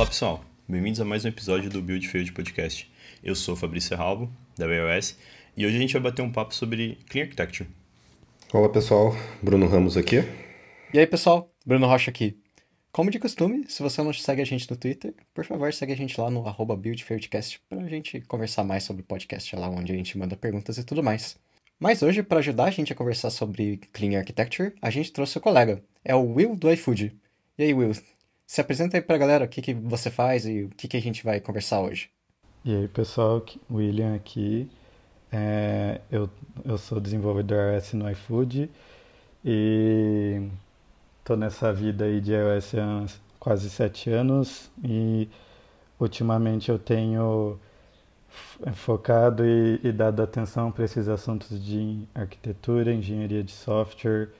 Olá 0.00 0.08
pessoal, 0.08 0.42
bem-vindos 0.66 0.98
a 0.98 1.04
mais 1.04 1.26
um 1.26 1.28
episódio 1.28 1.68
do 1.68 1.82
Build 1.82 2.08
Field 2.08 2.32
Podcast. 2.32 2.90
Eu 3.22 3.34
sou 3.34 3.54
Fabrício 3.54 3.94
Ralbo, 3.94 4.32
da 4.56 4.66
BOS, 4.66 5.14
e 5.54 5.66
hoje 5.66 5.76
a 5.76 5.78
gente 5.78 5.92
vai 5.92 6.00
bater 6.00 6.22
um 6.22 6.32
papo 6.32 6.54
sobre 6.54 6.96
Clean 7.06 7.24
Architecture. 7.24 7.68
Olá 8.50 8.70
pessoal, 8.70 9.14
Bruno 9.42 9.66
Ramos 9.66 9.98
aqui. 9.98 10.24
E 10.94 10.98
aí 10.98 11.06
pessoal, 11.06 11.52
Bruno 11.66 11.86
Rocha 11.86 12.10
aqui. 12.10 12.38
Como 12.90 13.10
de 13.10 13.18
costume, 13.18 13.66
se 13.68 13.82
você 13.82 14.02
não 14.02 14.10
segue 14.14 14.40
a 14.40 14.46
gente 14.46 14.70
no 14.70 14.76
Twitter, 14.78 15.12
por 15.34 15.44
favor, 15.44 15.70
segue 15.70 15.92
a 15.92 15.96
gente 15.96 16.18
lá 16.18 16.30
no 16.30 16.48
arroba 16.48 16.74
BuildFieldcast 16.74 17.60
para 17.68 17.82
a 17.82 17.86
gente 17.86 18.22
conversar 18.22 18.64
mais 18.64 18.84
sobre 18.84 19.02
o 19.02 19.04
podcast, 19.04 19.54
é 19.54 19.58
lá 19.58 19.68
onde 19.68 19.92
a 19.92 19.96
gente 19.96 20.16
manda 20.16 20.34
perguntas 20.34 20.78
e 20.78 20.82
tudo 20.82 21.02
mais. 21.02 21.36
Mas 21.78 22.02
hoje, 22.02 22.22
para 22.22 22.38
ajudar 22.38 22.64
a 22.64 22.70
gente 22.70 22.90
a 22.90 22.96
conversar 22.96 23.28
sobre 23.28 23.76
Clean 23.92 24.18
Architecture, 24.18 24.72
a 24.80 24.88
gente 24.88 25.12
trouxe 25.12 25.36
o 25.36 25.42
colega, 25.42 25.84
é 26.02 26.14
o 26.14 26.24
Will 26.24 26.56
do 26.56 26.72
iFood. 26.72 27.14
E 27.58 27.64
aí, 27.64 27.74
Will, 27.74 27.92
se 28.50 28.60
apresenta 28.60 28.96
aí 28.96 29.00
para 29.00 29.14
a 29.14 29.18
galera 29.18 29.44
o 29.44 29.48
que, 29.48 29.62
que 29.62 29.72
você 29.72 30.10
faz 30.10 30.44
e 30.44 30.64
o 30.64 30.70
que, 30.70 30.88
que 30.88 30.96
a 30.96 31.00
gente 31.00 31.22
vai 31.22 31.38
conversar 31.38 31.82
hoje. 31.82 32.10
E 32.64 32.74
aí, 32.74 32.88
pessoal, 32.88 33.46
William 33.70 34.12
aqui. 34.12 34.68
É, 35.30 36.00
eu, 36.10 36.28
eu 36.64 36.76
sou 36.76 36.98
desenvolvedor 36.98 37.74
iOS 37.74 37.92
no 37.92 38.10
iFood 38.10 38.68
e 39.44 40.48
Estou 41.20 41.36
nessa 41.36 41.72
vida 41.72 42.06
aí 42.06 42.20
de 42.20 42.32
iOS 42.32 42.74
há 42.74 43.06
quase 43.38 43.70
sete 43.70 44.10
anos 44.10 44.68
e 44.82 45.28
ultimamente 46.00 46.70
eu 46.70 46.78
tenho 46.78 47.56
focado 48.74 49.46
e, 49.46 49.78
e 49.84 49.92
dado 49.92 50.20
atenção 50.24 50.72
para 50.72 50.84
esses 50.84 51.06
assuntos 51.06 51.64
de 51.64 52.02
arquitetura, 52.12 52.92
engenharia 52.92 53.44
de 53.44 53.52
software 53.52 54.30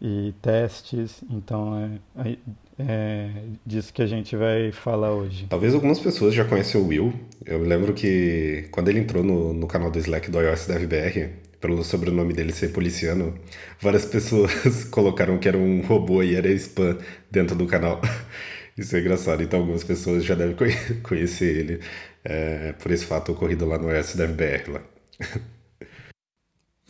e 0.00 0.34
testes. 0.42 1.22
Então 1.30 2.00
é, 2.24 2.36
é 2.78 3.30
disso 3.64 3.92
que 3.92 4.02
a 4.02 4.06
gente 4.06 4.36
vai 4.36 4.72
falar 4.72 5.12
hoje. 5.12 5.46
Talvez 5.48 5.74
algumas 5.74 5.98
pessoas 5.98 6.34
já 6.34 6.44
conhecem 6.44 6.80
o 6.80 6.86
Will. 6.86 7.12
Eu 7.44 7.62
lembro 7.62 7.92
que 7.94 8.68
quando 8.70 8.88
ele 8.88 9.00
entrou 9.00 9.22
no, 9.22 9.52
no 9.52 9.66
canal 9.66 9.90
do 9.90 9.98
Slack 9.98 10.30
do 10.30 10.40
iOS 10.40 10.66
DevBR, 10.66 11.30
pelo 11.60 11.82
sobrenome 11.82 12.32
dele 12.32 12.52
ser 12.52 12.68
policiano, 12.68 13.34
várias 13.80 14.04
pessoas 14.06 14.84
colocaram 14.84 15.38
que 15.38 15.48
era 15.48 15.56
um 15.56 15.80
robô 15.80 16.22
e 16.22 16.34
era 16.34 16.48
spam 16.52 16.98
dentro 17.30 17.56
do 17.56 17.66
canal. 17.66 18.00
Isso 18.76 18.94
é 18.94 19.00
engraçado. 19.00 19.42
Então 19.42 19.60
algumas 19.60 19.82
pessoas 19.82 20.24
já 20.24 20.34
devem 20.34 20.54
conhecer 21.02 21.56
ele 21.56 21.80
é, 22.22 22.72
por 22.72 22.90
esse 22.90 23.06
fato 23.06 23.32
ocorrido 23.32 23.64
lá 23.66 23.78
no 23.78 23.90
SDFBR. 23.90 24.70
Lá. 24.72 24.82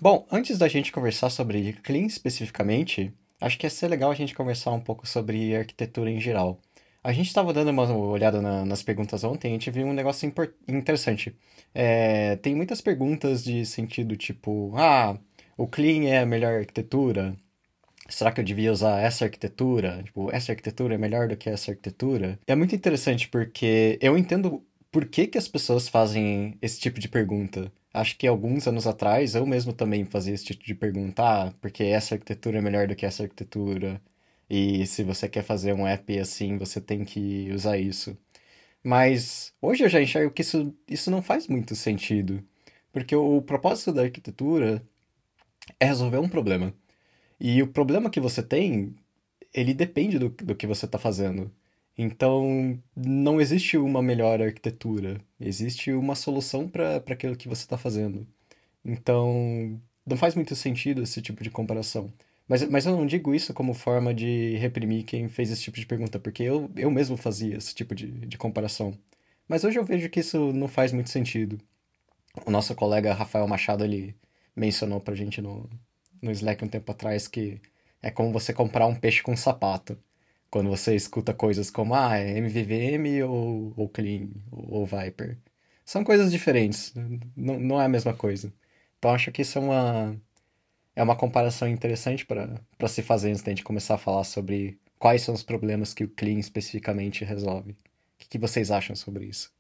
Bom, 0.01 0.27
antes 0.31 0.59
da 0.59 0.69
gente 0.69 0.93
conversar 0.93 1.31
sobre 1.31 1.73
Clean 1.83 2.05
especificamente, 2.05 3.15
acho 3.41 3.59
que 3.59 3.65
ia 3.65 3.71
ser 3.71 3.89
legal 3.89 4.11
a 4.11 4.15
gente 4.15 4.35
conversar 4.35 4.73
um 4.73 4.81
pouco 4.81 5.07
sobre 5.07 5.57
arquitetura 5.57 6.11
em 6.11 6.21
geral. 6.21 6.61
A 7.03 7.13
gente 7.13 7.29
estava 7.29 7.53
dando 7.53 7.71
uma 7.71 7.91
olhada 7.97 8.43
na, 8.43 8.65
nas 8.67 8.83
perguntas 8.83 9.25
ontem 9.25 9.49
e 9.49 9.51
a 9.51 9.55
gente 9.55 9.71
viu 9.71 9.87
um 9.87 9.95
negócio 9.95 10.31
interessante. 10.69 11.35
É, 11.75 12.37
tem 12.37 12.55
muitas 12.55 12.83
perguntas 12.83 13.43
de 13.43 13.65
sentido 13.65 14.17
tipo: 14.17 14.75
ah, 14.77 15.19
o 15.57 15.67
Clean 15.67 16.05
é 16.09 16.19
a 16.19 16.27
melhor 16.27 16.59
arquitetura? 16.59 17.35
Será 18.09 18.33
que 18.33 18.41
eu 18.41 18.45
devia 18.45 18.73
usar 18.73 19.01
essa 19.01 19.25
arquitetura? 19.25 20.03
Tipo, 20.05 20.31
essa 20.31 20.53
arquitetura 20.53 20.95
é 20.95 20.99
melhor 20.99 21.29
do 21.29 21.37
que 21.37 21.49
essa 21.49 21.71
arquitetura? 21.71 22.39
É 22.47 22.55
muito 22.55 22.75
interessante 22.75 23.29
porque 23.29 23.99
eu 24.03 24.19
entendo 24.19 24.63
por 24.91 25.07
que, 25.07 25.27
que 25.27 25.39
as 25.39 25.49
pessoas 25.49 25.89
fazem 25.89 26.57
esse 26.63 26.81
tipo 26.81 27.01
de 27.01 27.09
pergunta. 27.09 27.73
Acho 27.93 28.17
que 28.19 28.27
alguns 28.27 28.67
anos 28.67 28.87
atrás 28.87 29.35
eu 29.35 29.47
mesmo 29.47 29.73
também 29.73 30.05
fazia 30.05 30.35
esse 30.35 30.45
tipo 30.45 30.65
de 30.65 30.75
pergunta: 30.75 31.23
ah, 31.23 31.53
porque 31.61 31.85
essa 31.85 32.15
arquitetura 32.15 32.59
é 32.59 32.61
melhor 32.63 32.87
do 32.89 32.97
que 32.97 33.07
essa 33.07 33.23
arquitetura? 33.25 34.01
E 34.49 34.87
se 34.87 35.03
você 35.03 35.29
quer 35.29 35.43
fazer 35.43 35.73
um 35.73 35.87
app 35.87 36.19
assim, 36.19 36.57
você 36.59 36.81
tem 36.81 37.05
que 37.05 37.51
usar 37.53 37.79
isso. 37.79 38.17
Mas 38.83 39.53
hoje 39.61 39.85
eu 39.85 39.89
já 39.89 40.01
enxergo 40.01 40.33
que 40.33 40.43
isso, 40.43 40.75
isso 40.89 41.11
não 41.11 41.23
faz 41.23 41.49
muito 41.49 41.75
sentido. 41.75 42.43
Porque 42.93 43.15
o, 43.17 43.43
propósito 43.43 43.93
da 43.93 44.03
arquitetura 44.03 44.83
é 45.81 45.87
resolver 45.87 46.19
um 46.19 46.29
problema. 46.29 46.75
E 47.41 47.63
o 47.63 47.69
problema 47.69 48.11
que 48.11 48.21
você 48.21 48.43
tem, 48.43 48.95
ele 49.55 49.75
depende 49.75 50.19
do, 50.19 50.29
do 50.31 50.57
que 50.57 50.67
você 50.67 50.87
está 50.87 50.99
fazendo. 50.99 51.53
Então, 51.99 52.79
não 52.95 53.41
existe 53.41 53.77
uma 53.79 54.03
melhor 54.03 54.41
arquitetura. 54.43 55.21
Existe 55.41 55.93
uma 55.93 56.15
solução 56.15 56.69
para 56.69 56.97
aquilo 56.97 57.37
que 57.37 57.49
você 57.49 57.63
está 57.63 57.79
fazendo. 57.79 58.27
Então, 58.85 59.81
não 60.07 60.17
faz 60.17 60.35
muito 60.35 60.55
sentido 60.55 61.03
esse 61.03 61.23
tipo 61.23 61.43
de 61.43 61.51
comparação. 61.51 62.13
Mas, 62.49 62.69
mas 62.69 62.87
eu 62.87 62.97
não 62.97 63.07
digo 63.07 63.35
isso 63.35 63.53
como 63.55 63.75
forma 63.75 64.15
de 64.15 64.57
reprimir 64.57 65.05
quem 65.05 65.29
fez 65.29 65.51
esse 65.51 65.63
tipo 65.63 65.79
de 65.79 65.87
pergunta, 65.87 66.19
porque 66.19 66.43
eu, 66.45 66.71
eu 66.77 66.91
mesmo 66.91 67.17
fazia 67.17 67.57
esse 67.57 67.75
tipo 67.75 67.95
de, 67.95 68.07
de 68.09 68.39
comparação. 68.39 68.97
Mas 69.49 69.65
hoje 69.65 69.79
eu 69.79 69.85
vejo 69.85 70.09
que 70.11 70.21
isso 70.21 70.53
não 70.53 70.69
faz 70.69 70.93
muito 70.93 71.11
sentido. 71.11 71.59
O 72.47 72.51
nosso 72.51 72.75
colega 72.75 73.15
Rafael 73.15 73.49
Machado, 73.49 73.85
ele 73.85 74.15
mencionou 74.55 75.01
pra 75.01 75.15
gente 75.15 75.41
no, 75.41 75.69
no 76.23 76.31
Slack 76.31 76.65
um 76.65 76.69
tempo 76.69 76.91
atrás 76.93 77.29
que 77.29 77.61
é 78.03 78.11
como 78.11 78.33
você 78.33 78.53
comprar 78.53 78.87
um 78.87 78.95
peixe 78.95 79.23
com 79.23 79.33
um 79.33 79.37
sapato. 79.37 79.99
Quando 80.57 80.71
você 80.71 80.97
escuta 80.97 81.35
coisas 81.35 81.71
como, 81.71 81.95
ah, 81.95 82.17
é 82.17 82.39
MVVM 82.39 83.23
ou, 83.29 83.75
ou 83.77 83.91
Clean 83.91 84.31
ou, 84.51 84.87
Viper. 84.87 85.37
São 85.85 86.03
coisas 86.03 86.33
diferentes, 86.33 86.95
não, 87.37 87.61
não 87.61 87.79
é 87.79 87.85
a 87.85 87.91
mesma 87.91 88.15
coisa. 88.15 88.51
Então 88.99 89.11
acho 89.11 89.31
que 89.31 89.43
isso 89.43 89.59
é 89.59 89.61
uma, 89.61 90.17
é 90.95 91.03
uma 91.03 91.15
comparação 91.15 91.69
interessante 91.69 92.25
para 92.25 92.89
se 92.89 93.03
fazer 93.03 93.29
antes 93.33 93.43
da 93.43 93.51
gente 93.51 93.63
começar 93.63 93.97
a 93.97 93.99
falar 93.99 94.25
sobre 94.25 94.81
quais 94.99 95.21
são 95.21 95.35
os 95.35 95.43
problemas 95.43 95.93
que 95.93 96.05
o 96.05 96.09
Clean 96.09 96.39
especificamente 96.39 97.23
resolve. 97.23 97.73
O 97.73 97.77
que, 98.17 98.27
que 98.27 98.39
vocês 98.39 98.71
acham 98.71 98.97
sobre 98.97 99.27
isso? 99.27 99.53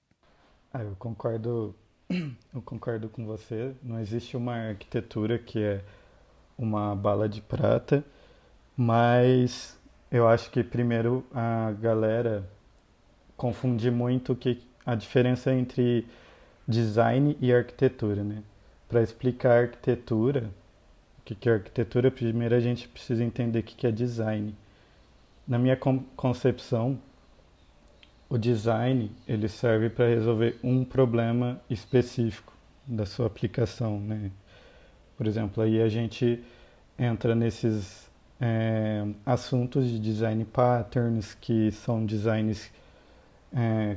Ah, 0.72 0.82
eu 0.82 0.96
concordo, 0.96 1.76
eu 2.08 2.62
concordo 2.64 3.10
com 3.10 3.26
você. 3.26 3.74
Não 3.82 4.00
existe 4.00 4.34
uma 4.34 4.54
arquitetura 4.54 5.38
que 5.38 5.62
é 5.62 5.84
uma 6.56 6.96
bala 6.96 7.28
de 7.28 7.42
prata, 7.42 8.02
mas 8.74 9.76
eu 10.10 10.28
acho 10.28 10.50
que 10.50 10.62
primeiro 10.62 11.24
a 11.34 11.72
galera 11.80 12.48
confunde 13.36 13.90
muito 13.90 14.34
que 14.34 14.62
a 14.84 14.94
diferença 14.94 15.52
entre 15.52 16.06
design 16.66 17.36
e 17.40 17.52
arquitetura, 17.52 18.22
né? 18.22 18.42
Para 18.88 19.02
explicar 19.02 19.62
arquitetura, 19.62 20.50
que, 21.24 21.34
que 21.34 21.48
é 21.48 21.54
arquitetura, 21.54 22.10
primeiro 22.10 22.54
a 22.54 22.60
gente 22.60 22.88
precisa 22.88 23.24
entender 23.24 23.58
o 23.58 23.62
que, 23.62 23.74
que 23.74 23.86
é 23.86 23.90
design. 23.90 24.54
Na 25.46 25.58
minha 25.58 25.76
concepção, 26.16 26.98
o 28.28 28.38
design 28.38 29.10
ele 29.26 29.48
serve 29.48 29.90
para 29.90 30.06
resolver 30.06 30.58
um 30.62 30.84
problema 30.84 31.60
específico 31.68 32.52
da 32.86 33.04
sua 33.04 33.26
aplicação, 33.26 34.00
né? 34.00 34.30
Por 35.16 35.26
exemplo, 35.26 35.62
aí 35.62 35.80
a 35.82 35.88
gente 35.88 36.42
entra 36.98 37.34
nesses 37.34 38.05
é, 38.40 39.06
assuntos 39.24 39.88
de 39.88 39.98
design 39.98 40.44
patterns, 40.44 41.34
que 41.34 41.70
são 41.72 42.04
designs 42.04 42.70
é, 43.54 43.96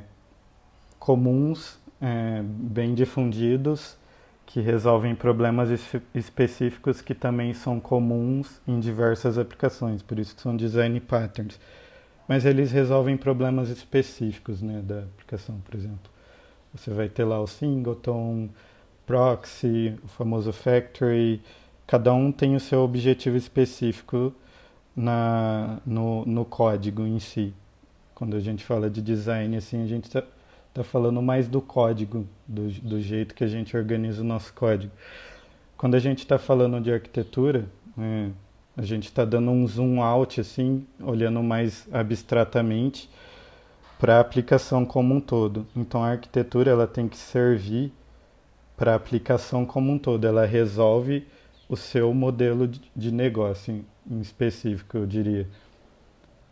comuns, 0.98 1.78
é, 2.00 2.42
bem 2.42 2.94
difundidos, 2.94 3.96
que 4.46 4.60
resolvem 4.60 5.14
problemas 5.14 5.70
específicos 6.14 7.00
que 7.00 7.14
também 7.14 7.54
são 7.54 7.78
comuns 7.78 8.60
em 8.66 8.80
diversas 8.80 9.38
aplicações, 9.38 10.02
por 10.02 10.18
isso 10.18 10.34
que 10.34 10.42
são 10.42 10.56
design 10.56 10.98
patterns. 11.00 11.60
Mas 12.26 12.44
eles 12.44 12.72
resolvem 12.72 13.16
problemas 13.16 13.68
específicos 13.68 14.60
né, 14.62 14.80
da 14.82 15.00
aplicação, 15.00 15.60
por 15.60 15.74
exemplo. 15.74 16.10
Você 16.74 16.90
vai 16.90 17.08
ter 17.08 17.24
lá 17.24 17.40
o 17.40 17.46
singleton, 17.46 18.48
proxy, 19.06 19.98
o 20.04 20.08
famoso 20.08 20.52
factory, 20.52 21.42
cada 21.90 22.14
um 22.14 22.30
tem 22.30 22.54
o 22.54 22.60
seu 22.60 22.82
objetivo 22.82 23.36
específico 23.36 24.32
na, 24.94 25.80
no, 25.84 26.24
no 26.24 26.44
código 26.44 27.04
em 27.04 27.18
si. 27.18 27.52
Quando 28.14 28.36
a 28.36 28.38
gente 28.38 28.64
fala 28.64 28.88
de 28.88 29.02
design, 29.02 29.56
assim, 29.56 29.82
a 29.82 29.86
gente 29.88 30.04
está 30.04 30.22
está 30.68 30.84
falando 30.84 31.20
mais 31.20 31.48
do 31.48 31.60
código, 31.60 32.24
do, 32.46 32.68
do 32.68 33.00
jeito 33.00 33.34
que 33.34 33.42
a 33.42 33.48
gente 33.48 33.76
organiza 33.76 34.22
o 34.22 34.24
nosso 34.24 34.54
código. 34.54 34.92
Quando 35.76 35.96
a 35.96 35.98
gente 35.98 36.20
está 36.20 36.38
falando 36.38 36.80
de 36.80 36.92
arquitetura, 36.92 37.66
é, 37.98 38.28
a 38.76 38.82
gente 38.82 39.06
está 39.06 39.24
dando 39.24 39.50
um 39.50 39.66
zoom 39.66 40.00
out, 40.00 40.40
assim, 40.40 40.86
olhando 41.02 41.42
mais 41.42 41.88
abstratamente 41.90 43.10
para 43.98 44.18
a 44.18 44.20
aplicação 44.20 44.84
como 44.84 45.12
um 45.12 45.20
todo. 45.20 45.66
Então, 45.74 46.04
a 46.04 46.10
arquitetura 46.10 46.70
ela 46.70 46.86
tem 46.86 47.08
que 47.08 47.16
servir 47.16 47.92
para 48.76 48.92
a 48.92 48.94
aplicação 48.94 49.66
como 49.66 49.90
um 49.90 49.98
todo. 49.98 50.24
Ela 50.24 50.46
resolve 50.46 51.26
o 51.70 51.76
seu 51.76 52.12
modelo 52.12 52.68
de 52.96 53.12
negócio 53.12 53.84
em 54.10 54.20
específico, 54.20 54.96
eu 54.98 55.06
diria. 55.06 55.46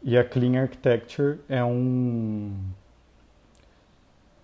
E 0.00 0.16
a 0.16 0.22
Clean 0.22 0.62
Architecture 0.62 1.40
é 1.48 1.62
um 1.64 2.54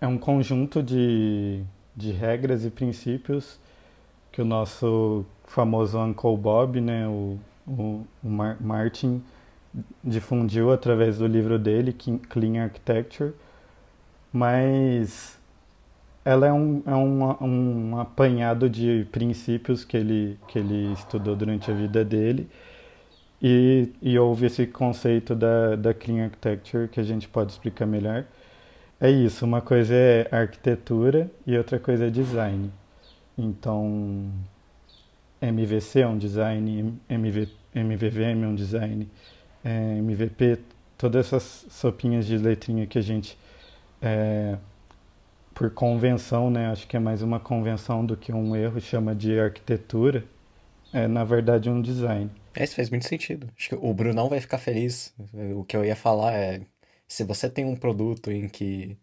é 0.01 0.05
um 0.05 0.17
conjunto 0.17 0.83
de, 0.83 1.63
de 1.95 2.11
regras 2.11 2.65
e 2.65 2.69
princípios 2.69 3.57
que 4.33 4.41
o 4.41 4.45
nosso 4.45 5.25
famoso 5.45 5.97
Uncle 5.97 6.35
Bob, 6.35 6.81
né, 6.81 7.07
o, 7.07 7.39
o, 7.65 8.05
o 8.21 8.29
Martin, 8.59 9.23
difundiu 10.03 10.73
através 10.73 11.19
do 11.19 11.25
livro 11.25 11.57
dele, 11.57 11.93
Clean 11.93 12.61
Architecture, 12.61 13.33
mas 14.33 15.39
ela 16.25 16.47
é 16.47 16.51
um, 16.53 16.81
é 16.85 16.95
um, 16.95 17.45
um 17.91 17.99
apanhado 17.99 18.69
de 18.69 19.07
princípios 19.11 19.85
que 19.85 19.95
ele, 19.95 20.39
que 20.47 20.57
ele 20.59 20.91
estudou 20.93 21.35
durante 21.35 21.69
a 21.69 21.73
vida 21.73 22.03
dele 22.03 22.49
e, 23.41 23.91
e 24.01 24.17
houve 24.17 24.47
esse 24.47 24.65
conceito 24.65 25.35
da, 25.35 25.75
da 25.75 25.93
Clean 25.93 26.25
Architecture 26.25 26.87
que 26.87 26.99
a 26.99 27.03
gente 27.03 27.27
pode 27.27 27.51
explicar 27.51 27.85
melhor. 27.85 28.25
É 28.99 29.09
isso, 29.09 29.45
uma 29.45 29.61
coisa 29.61 29.93
é 29.93 30.27
arquitetura 30.31 31.29
e 31.45 31.55
outra 31.57 31.79
coisa 31.79 32.07
é 32.07 32.09
design. 32.09 32.71
Então, 33.37 34.31
MVC 35.41 35.99
é 35.99 36.07
um 36.07 36.17
design, 36.17 36.97
MV, 37.09 37.49
MVVM 37.75 38.43
é 38.43 38.47
um 38.47 38.55
design, 38.55 39.07
é, 39.63 39.97
MVP, 39.97 40.59
todas 40.97 41.27
essas 41.27 41.65
sopinhas 41.69 42.25
de 42.25 42.37
letrinha 42.37 42.87
que 42.87 42.97
a 42.97 43.01
gente, 43.01 43.37
é, 44.01 44.57
por 45.55 45.71
convenção, 45.71 46.51
né, 46.51 46.67
acho 46.67 46.85
que 46.85 46.97
é 46.97 46.99
mais 46.99 47.21
uma 47.21 47.39
convenção 47.39 48.05
do 48.05 48.17
que 48.17 48.33
um 48.33 48.55
erro, 48.55 48.79
chama 48.81 49.15
de 49.15 49.39
arquitetura, 49.39 50.25
é 50.93 51.07
na 51.07 51.23
verdade 51.23 51.69
um 51.69 51.81
design. 51.81 52.29
É, 52.53 52.63
isso 52.63 52.75
faz 52.75 52.89
muito 52.89 53.07
sentido. 53.07 53.49
Acho 53.57 53.69
que 53.69 53.75
o 53.75 53.93
Brunão 53.93 54.29
vai 54.29 54.39
ficar 54.41 54.57
feliz. 54.57 55.13
O 55.55 55.63
que 55.63 55.75
eu 55.75 55.83
ia 55.83 55.95
falar 55.95 56.33
é, 56.33 56.61
se 57.07 57.23
você 57.23 57.49
tem 57.49 57.65
um 57.65 57.75
produto 57.75 58.31
em 58.31 58.47
que 58.49 58.97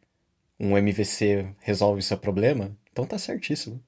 um 0.60 0.76
MVC 0.76 1.46
resolve 1.60 2.02
seu 2.02 2.19
problema, 2.19 2.70
então 2.93 3.06
tá 3.06 3.19
certíssimo. 3.19 3.82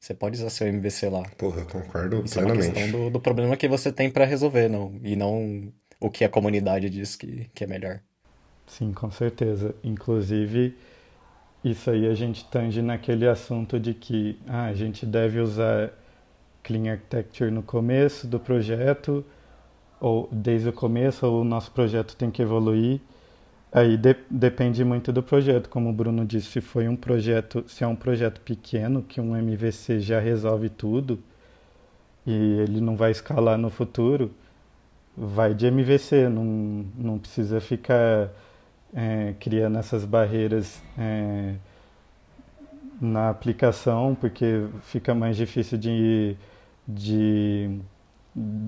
Você 0.00 0.14
pode 0.14 0.38
usar 0.38 0.50
seu 0.50 0.66
MVC 0.66 1.08
lá. 1.10 1.22
Porra, 1.36 1.60
eu 1.60 1.66
concordo 1.66 2.22
Isso 2.24 2.38
é 2.38 2.42
plenamente. 2.42 2.68
uma 2.68 2.74
questão 2.74 3.00
do, 3.00 3.10
do 3.10 3.20
problema 3.20 3.56
que 3.56 3.68
você 3.68 3.92
tem 3.92 4.10
para 4.10 4.24
resolver, 4.24 4.68
não, 4.68 4.98
e 5.02 5.14
não 5.14 5.72
o 6.00 6.10
que 6.10 6.24
a 6.24 6.28
comunidade 6.28 6.88
diz 6.88 7.16
que, 7.16 7.50
que 7.54 7.64
é 7.64 7.66
melhor. 7.66 8.00
Sim, 8.66 8.92
com 8.92 9.10
certeza. 9.10 9.74
Inclusive, 9.82 10.76
isso 11.64 11.90
aí 11.90 12.06
a 12.06 12.14
gente 12.14 12.44
tange 12.44 12.80
naquele 12.82 13.26
assunto 13.28 13.78
de 13.80 13.94
que 13.94 14.38
ah, 14.46 14.66
a 14.66 14.74
gente 14.74 15.04
deve 15.04 15.40
usar 15.40 15.90
Clean 16.62 16.92
Architecture 16.92 17.50
no 17.50 17.62
começo 17.62 18.26
do 18.26 18.38
projeto, 18.38 19.24
ou 20.00 20.28
desde 20.30 20.68
o 20.68 20.72
começo, 20.72 21.26
ou 21.26 21.42
o 21.42 21.44
nosso 21.44 21.70
projeto 21.72 22.14
tem 22.16 22.30
que 22.30 22.42
evoluir. 22.42 23.00
Aí 23.72 23.96
de, 23.96 24.16
depende 24.30 24.84
muito 24.84 25.12
do 25.12 25.22
projeto, 25.22 25.68
como 25.68 25.90
o 25.90 25.92
Bruno 25.92 26.24
disse, 26.24 26.52
se 26.52 26.60
foi 26.60 26.88
um 26.88 26.96
projeto, 26.96 27.64
se 27.68 27.84
é 27.84 27.86
um 27.86 27.96
projeto 27.96 28.40
pequeno, 28.40 29.02
que 29.02 29.20
um 29.20 29.36
MVC 29.36 30.00
já 30.00 30.20
resolve 30.20 30.68
tudo 30.68 31.18
e 32.26 32.32
ele 32.60 32.80
não 32.80 32.96
vai 32.96 33.10
escalar 33.10 33.58
no 33.58 33.70
futuro, 33.70 34.30
vai 35.16 35.54
de 35.54 35.66
MVC, 35.66 36.28
não, 36.28 36.84
não 36.96 37.18
precisa 37.18 37.60
ficar 37.60 38.30
é, 38.94 39.34
criando 39.38 39.78
essas 39.78 40.04
barreiras 40.04 40.82
é, 40.98 41.54
na 43.00 43.30
aplicação, 43.30 44.16
porque 44.18 44.66
fica 44.82 45.14
mais 45.14 45.36
difícil 45.36 45.78
de, 45.78 46.36
de 46.86 47.80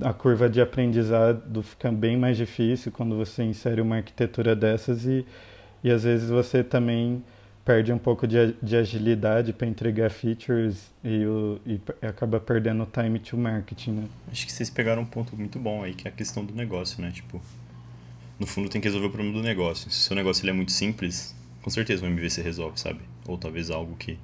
a 0.05 0.12
curva 0.12 0.49
de 0.49 0.61
aprendizado 0.61 1.62
fica 1.62 1.93
bem 1.93 2.17
mais 2.17 2.37
difícil 2.37 2.90
quando 2.90 3.17
você 3.17 3.43
insere 3.44 3.81
uma 3.81 3.96
arquitetura 3.96 4.56
dessas 4.56 5.05
e, 5.05 5.25
e 5.84 5.90
às 5.90 6.05
vezes 6.05 6.28
você 6.28 6.64
também 6.64 7.23
perde 7.64 7.93
um 7.93 7.99
pouco 7.99 8.26
de, 8.26 8.55
de 8.62 8.76
agilidade 8.76 9.52
para 9.52 9.66
entregar 9.66 10.11
features 10.11 10.90
e, 11.05 11.25
o, 11.25 11.61
e 11.66 11.81
acaba 12.05 12.40
perdendo 12.40 12.82
o 12.82 12.87
time 12.87 13.19
to 13.19 13.37
marketing, 13.37 13.93
né? 13.93 14.08
Acho 14.31 14.46
que 14.46 14.52
vocês 14.52 14.70
pegaram 14.70 15.02
um 15.02 15.06
ponto 15.06 15.37
muito 15.37 15.58
bom 15.58 15.84
aí, 15.84 15.94
que 15.94 16.08
é 16.08 16.11
a 16.11 16.14
questão 16.14 16.44
do 16.44 16.55
negócio, 16.55 17.00
né? 17.02 17.11
Tipo, 17.12 17.40
no 18.40 18.46
fundo 18.46 18.70
tem 18.70 18.81
que 18.81 18.88
resolver 18.88 19.08
o 19.08 19.10
problema 19.10 19.37
do 19.37 19.42
negócio. 19.42 19.90
Se 19.90 19.98
o 19.98 20.00
seu 20.00 20.16
negócio 20.16 20.42
ele 20.42 20.50
é 20.50 20.54
muito 20.54 20.72
simples, 20.72 21.37
com 21.60 21.69
certeza 21.69 22.04
o 22.04 22.08
MVC 22.08 22.40
resolve, 22.40 22.81
sabe? 22.81 23.00
Ou 23.28 23.37
talvez 23.37 23.70
algo 23.70 23.94
que 23.96 24.19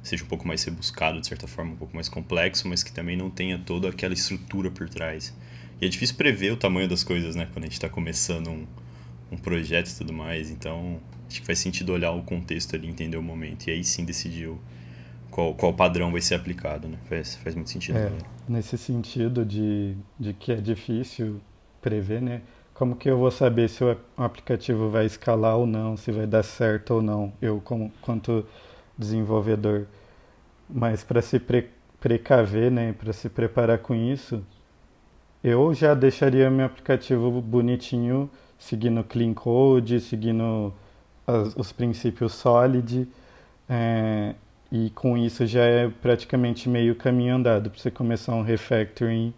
seja 0.00 0.22
um 0.24 0.28
pouco 0.28 0.46
mais 0.46 0.62
rebuscado, 0.62 1.20
de 1.20 1.26
certa 1.26 1.48
forma, 1.48 1.72
um 1.72 1.76
pouco 1.76 1.94
mais 1.94 2.08
complexo, 2.08 2.68
mas 2.68 2.84
que 2.84 2.92
também 2.92 3.16
não 3.16 3.28
tenha 3.28 3.58
toda 3.58 3.88
aquela 3.88 4.14
estrutura 4.14 4.70
por 4.70 4.88
trás. 4.88 5.34
E 5.80 5.86
é 5.86 5.88
difícil 5.88 6.14
prever 6.14 6.52
o 6.52 6.56
tamanho 6.56 6.88
das 6.88 7.02
coisas, 7.02 7.34
né? 7.34 7.48
Quando 7.52 7.64
a 7.64 7.66
gente 7.66 7.74
está 7.74 7.88
começando 7.88 8.48
um, 8.48 8.64
um 9.32 9.36
projeto 9.36 9.88
e 9.88 9.94
tudo 9.96 10.12
mais. 10.12 10.48
Então, 10.48 11.00
acho 11.28 11.40
que 11.40 11.46
faz 11.46 11.58
sentido 11.58 11.92
olhar 11.92 12.12
o 12.12 12.22
contexto 12.22 12.76
ali, 12.76 12.88
entender 12.88 13.16
o 13.16 13.22
momento. 13.22 13.66
E 13.66 13.72
aí 13.72 13.82
sim 13.82 14.04
decidir 14.04 14.50
qual, 15.32 15.54
qual 15.54 15.74
padrão 15.74 16.12
vai 16.12 16.20
ser 16.20 16.36
aplicado, 16.36 16.86
né? 16.86 16.98
Faz, 17.08 17.34
faz 17.36 17.56
muito 17.56 17.70
sentido. 17.70 17.98
É, 17.98 18.12
nesse 18.48 18.78
sentido 18.78 19.44
de, 19.44 19.96
de 20.18 20.32
que 20.32 20.52
é 20.52 20.56
difícil 20.56 21.40
prever, 21.80 22.22
né? 22.22 22.42
Como 22.74 22.96
que 22.96 23.08
eu 23.10 23.18
vou 23.18 23.30
saber 23.30 23.68
se 23.68 23.84
o 23.84 23.96
aplicativo 24.16 24.90
vai 24.90 25.06
escalar 25.06 25.56
ou 25.56 25.66
não, 25.66 25.96
se 25.96 26.10
vai 26.10 26.26
dar 26.26 26.42
certo 26.42 26.94
ou 26.94 27.02
não? 27.02 27.32
Eu, 27.40 27.60
como, 27.60 27.92
quanto 28.00 28.44
desenvolvedor. 28.96 29.86
Mas 30.68 31.04
para 31.04 31.22
se 31.22 31.38
pre 31.38 31.68
precaver, 32.00 32.70
né, 32.70 32.92
para 32.92 33.12
se 33.12 33.28
preparar 33.28 33.78
com 33.78 33.94
isso, 33.94 34.42
eu 35.44 35.72
já 35.74 35.94
deixaria 35.94 36.50
meu 36.50 36.66
aplicativo 36.66 37.40
bonitinho, 37.40 38.28
seguindo 38.58 39.04
clean 39.04 39.34
code, 39.34 40.00
seguindo 40.00 40.74
as, 41.26 41.54
os 41.56 41.72
princípios 41.72 42.32
solid, 42.34 43.08
é, 43.68 44.34
e 44.70 44.90
com 44.90 45.16
isso 45.16 45.46
já 45.46 45.62
é 45.64 45.88
praticamente 45.88 46.68
meio 46.68 46.96
caminho 46.96 47.36
andado 47.36 47.70
para 47.70 47.80
você 47.80 47.90
começar 47.90 48.34
um 48.34 48.42
refactoring 48.42 49.32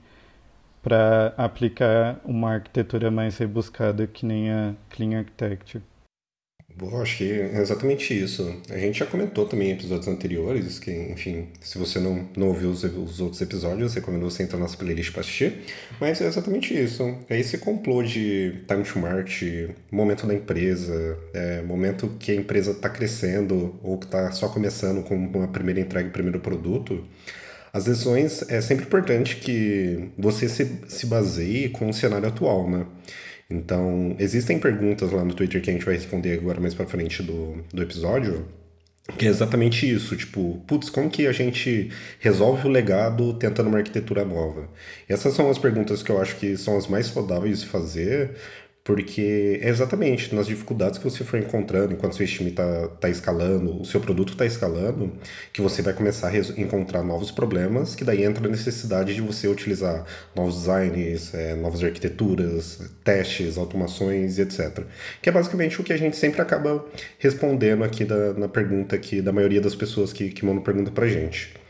para 0.85 1.33
aplicar 1.39 2.21
uma 2.27 2.53
arquitetura 2.53 3.11
mais 3.11 3.39
rebuscada 3.39 4.07
que 4.07 4.27
nem 4.27 4.51
a 4.51 4.75
Clean 4.91 5.19
Architecture. 5.19 5.83
Bom, 6.77 7.01
acho 7.01 7.19
que 7.19 7.31
é 7.31 7.61
exatamente 7.61 8.13
isso. 8.21 8.61
A 8.69 8.77
gente 8.77 8.99
já 8.99 9.07
comentou 9.07 9.47
também 9.47 9.69
em 9.69 9.73
episódios 9.75 10.09
anteriores, 10.09 10.81
que, 10.81 10.91
enfim, 10.91 11.47
se 11.61 11.79
você 11.79 12.01
não, 12.01 12.29
não 12.37 12.49
ouviu 12.49 12.69
os, 12.69 12.83
os 12.83 13.21
outros 13.21 13.41
episódios, 13.41 13.95
recomendo 13.95 14.29
você 14.29 14.43
entrar 14.43 14.59
na 14.59 14.65
nossa 14.65 14.77
playlist 14.77 15.13
para 15.13 15.21
assistir. 15.21 15.61
Mas 16.01 16.21
é 16.21 16.27
exatamente 16.27 16.75
isso. 16.77 17.17
É 17.31 17.39
esse 17.39 17.59
complô 17.59 18.03
de 18.03 18.65
time 18.67 18.83
to 18.83 18.99
market, 18.99 19.71
momento 19.91 20.27
da 20.27 20.35
empresa, 20.35 21.17
é, 21.33 21.63
momento 21.63 22.09
que 22.19 22.33
a 22.33 22.35
empresa 22.35 22.73
está 22.73 22.89
crescendo 22.89 23.79
ou 23.81 23.97
que 23.97 24.07
está 24.07 24.33
só 24.33 24.49
começando 24.49 25.05
com 25.05 25.15
uma 25.15 25.47
primeira 25.47 25.81
entrega, 25.81 26.11
primeiro 26.11 26.41
produto. 26.41 27.05
As 27.75 27.87
decisões 27.87 28.49
é 28.49 28.61
sempre 28.61 28.85
importante 28.85 29.35
que 29.35 30.09
você 30.17 30.49
se, 30.49 30.79
se 30.87 31.07
baseie 31.07 31.69
com 31.71 31.89
o 31.89 31.93
cenário 31.93 32.29
atual, 32.29 32.71
né? 32.71 32.87
Então, 33.51 34.15
existem 34.21 34.61
perguntas 34.61 35.11
lá 35.11 35.25
no 35.25 35.35
Twitter 35.35 35.61
que 35.61 35.71
a 35.71 35.73
gente 35.73 35.85
vai 35.85 35.97
responder 35.97 36.35
agora 36.35 36.61
mais 36.61 36.73
pra 36.73 36.87
frente 36.87 37.21
do, 37.21 37.65
do 37.75 37.83
episódio, 37.83 38.47
que 39.19 39.27
é 39.27 39.29
exatamente 39.29 39.93
isso, 39.93 40.17
tipo, 40.17 40.63
putz, 40.69 40.89
como 40.89 41.11
que 41.11 41.27
a 41.27 41.33
gente 41.33 41.91
resolve 42.21 42.69
o 42.69 42.71
legado 42.71 43.35
tentando 43.35 43.69
uma 43.69 43.79
arquitetura 43.79 44.25
nova? 44.25 44.71
Essas 45.09 45.35
são 45.35 45.51
as 45.51 45.59
perguntas 45.59 46.01
que 46.01 46.11
eu 46.11 46.23
acho 46.23 46.37
que 46.37 46.57
são 46.57 46.79
as 46.79 46.87
mais 46.87 47.07
saudáveis 47.09 47.61
de 47.61 47.67
fazer, 47.67 48.37
porque 48.85 49.61
é 49.63 49.69
exatamente 49.71 50.35
nas 50.35 50.47
dificuldades 50.47 50.99
que 50.99 51.05
você 51.05 51.25
for 51.25 51.41
encontrando 51.41 51.95
enquanto 51.95 52.17
seu 52.17 52.27
time 52.27 52.51
está 52.51 52.89
tá 53.01 53.09
escalando, 53.09 53.81
o 53.81 53.85
seu 53.85 53.99
produto 53.99 54.35
está 54.35 54.45
escalando, 54.45 55.11
que 55.55 55.63
você 55.63 55.81
vai 55.81 55.95
começar 55.95 56.29
a 56.29 56.61
encontrar 56.61 57.03
novos 57.03 57.31
problemas, 57.31 57.95
que 57.95 58.05
daí 58.05 58.23
entra 58.23 58.47
a 58.47 58.51
necessidade 58.51 59.15
de 59.15 59.23
você 59.23 59.49
utilizar 59.49 60.05
novos 60.37 60.57
designs, 60.57 61.33
é, 61.33 61.55
novas 61.55 61.83
arquiteturas, 61.83 62.79
testes, 63.03 63.57
automações 63.57 64.39
etc. 64.39 64.85
Que 65.23 65.31
é 65.31 65.33
basicamente 65.33 65.81
o 65.81 65.85
que 65.85 65.93
a 65.93 65.97
gente 65.97 66.17
sempre 66.17 66.43
acaba 66.43 66.85
respondendo 67.19 67.85
aqui 67.85 68.05
da, 68.05 68.35
na 68.35 68.49
pergunta 68.49 68.95
aqui 68.95 69.23
da 69.23 69.33
maioria 69.33 69.63
das 69.63 69.75
pessoas 69.75 70.13
que, 70.13 70.29
que 70.29 70.45
mandam 70.45 70.63
pergunta 70.63 70.91
pra 70.91 71.07
gente. 71.07 71.64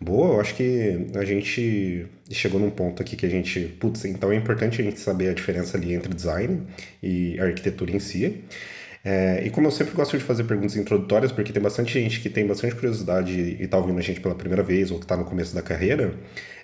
Boa, 0.00 0.34
eu 0.34 0.40
acho 0.40 0.54
que 0.54 1.08
a 1.16 1.24
gente 1.24 2.06
chegou 2.30 2.60
num 2.60 2.70
ponto 2.70 3.02
aqui 3.02 3.16
que 3.16 3.26
a 3.26 3.28
gente, 3.28 3.60
putz, 3.80 4.04
então 4.04 4.30
é 4.30 4.36
importante 4.36 4.80
a 4.80 4.84
gente 4.84 5.00
saber 5.00 5.28
a 5.28 5.34
diferença 5.34 5.76
ali 5.76 5.92
entre 5.92 6.14
design 6.14 6.62
e 7.02 7.38
arquitetura 7.40 7.90
em 7.90 7.98
si. 7.98 8.44
É, 9.04 9.42
e 9.44 9.50
como 9.50 9.66
eu 9.66 9.70
sempre 9.72 9.94
gosto 9.94 10.16
de 10.16 10.22
fazer 10.22 10.44
perguntas 10.44 10.76
introdutórias, 10.76 11.32
porque 11.32 11.52
tem 11.52 11.62
bastante 11.62 11.92
gente 11.92 12.20
que 12.20 12.30
tem 12.30 12.46
bastante 12.46 12.74
curiosidade 12.76 13.32
e 13.32 13.62
está 13.62 13.76
ouvindo 13.76 13.98
a 13.98 14.02
gente 14.02 14.20
pela 14.20 14.34
primeira 14.36 14.62
vez 14.62 14.90
ou 14.92 14.98
que 14.98 15.04
está 15.04 15.16
no 15.16 15.24
começo 15.24 15.54
da 15.54 15.62
carreira, 15.62 16.14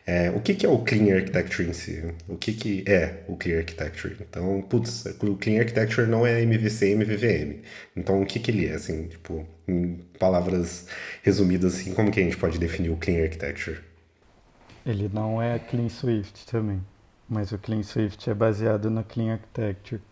é, 0.07 0.31
o 0.31 0.41
que, 0.41 0.55
que 0.55 0.67
é 0.67 0.69
o 0.69 0.79
Clean 0.81 1.15
Architecture 1.15 1.67
em 1.67 1.73
si? 1.73 2.15
O 2.29 2.37
que, 2.37 2.53
que 2.53 2.85
é 2.87 3.25
o 3.27 3.37
Clean 3.37 3.59
Architecture? 3.59 4.17
Então, 4.21 4.61
putz, 4.63 5.07
o 5.07 5.37
Clean 5.37 5.61
Architecture 5.61 6.07
não 6.07 6.27
é 6.27 6.43
MVC 6.43 6.95
MVVM. 6.95 7.63
Então, 7.97 8.21
o 8.21 8.27
que, 8.27 8.39
que 8.39 8.51
ele 8.51 8.67
é, 8.67 8.75
assim, 8.75 9.09
tipo, 9.09 9.47
em 9.67 9.97
palavras 10.19 10.87
resumidas, 11.23 11.75
assim, 11.75 11.95
como 11.95 12.11
que 12.11 12.21
a 12.21 12.23
gente 12.23 12.37
pode 12.37 12.59
definir 12.59 12.91
o 12.91 12.97
Clean 12.97 13.23
Architecture? 13.23 13.81
Ele 14.85 15.11
não 15.11 15.41
é 15.41 15.59
Clean 15.59 15.89
Swift 15.89 16.47
também, 16.47 16.83
mas 17.27 17.53
o 17.53 17.59
Clean 17.59 17.83
Swift 17.83 18.29
é 18.29 18.35
baseado 18.35 18.91
no 18.91 19.03
Clean 19.03 19.33
Architecture. 19.33 20.03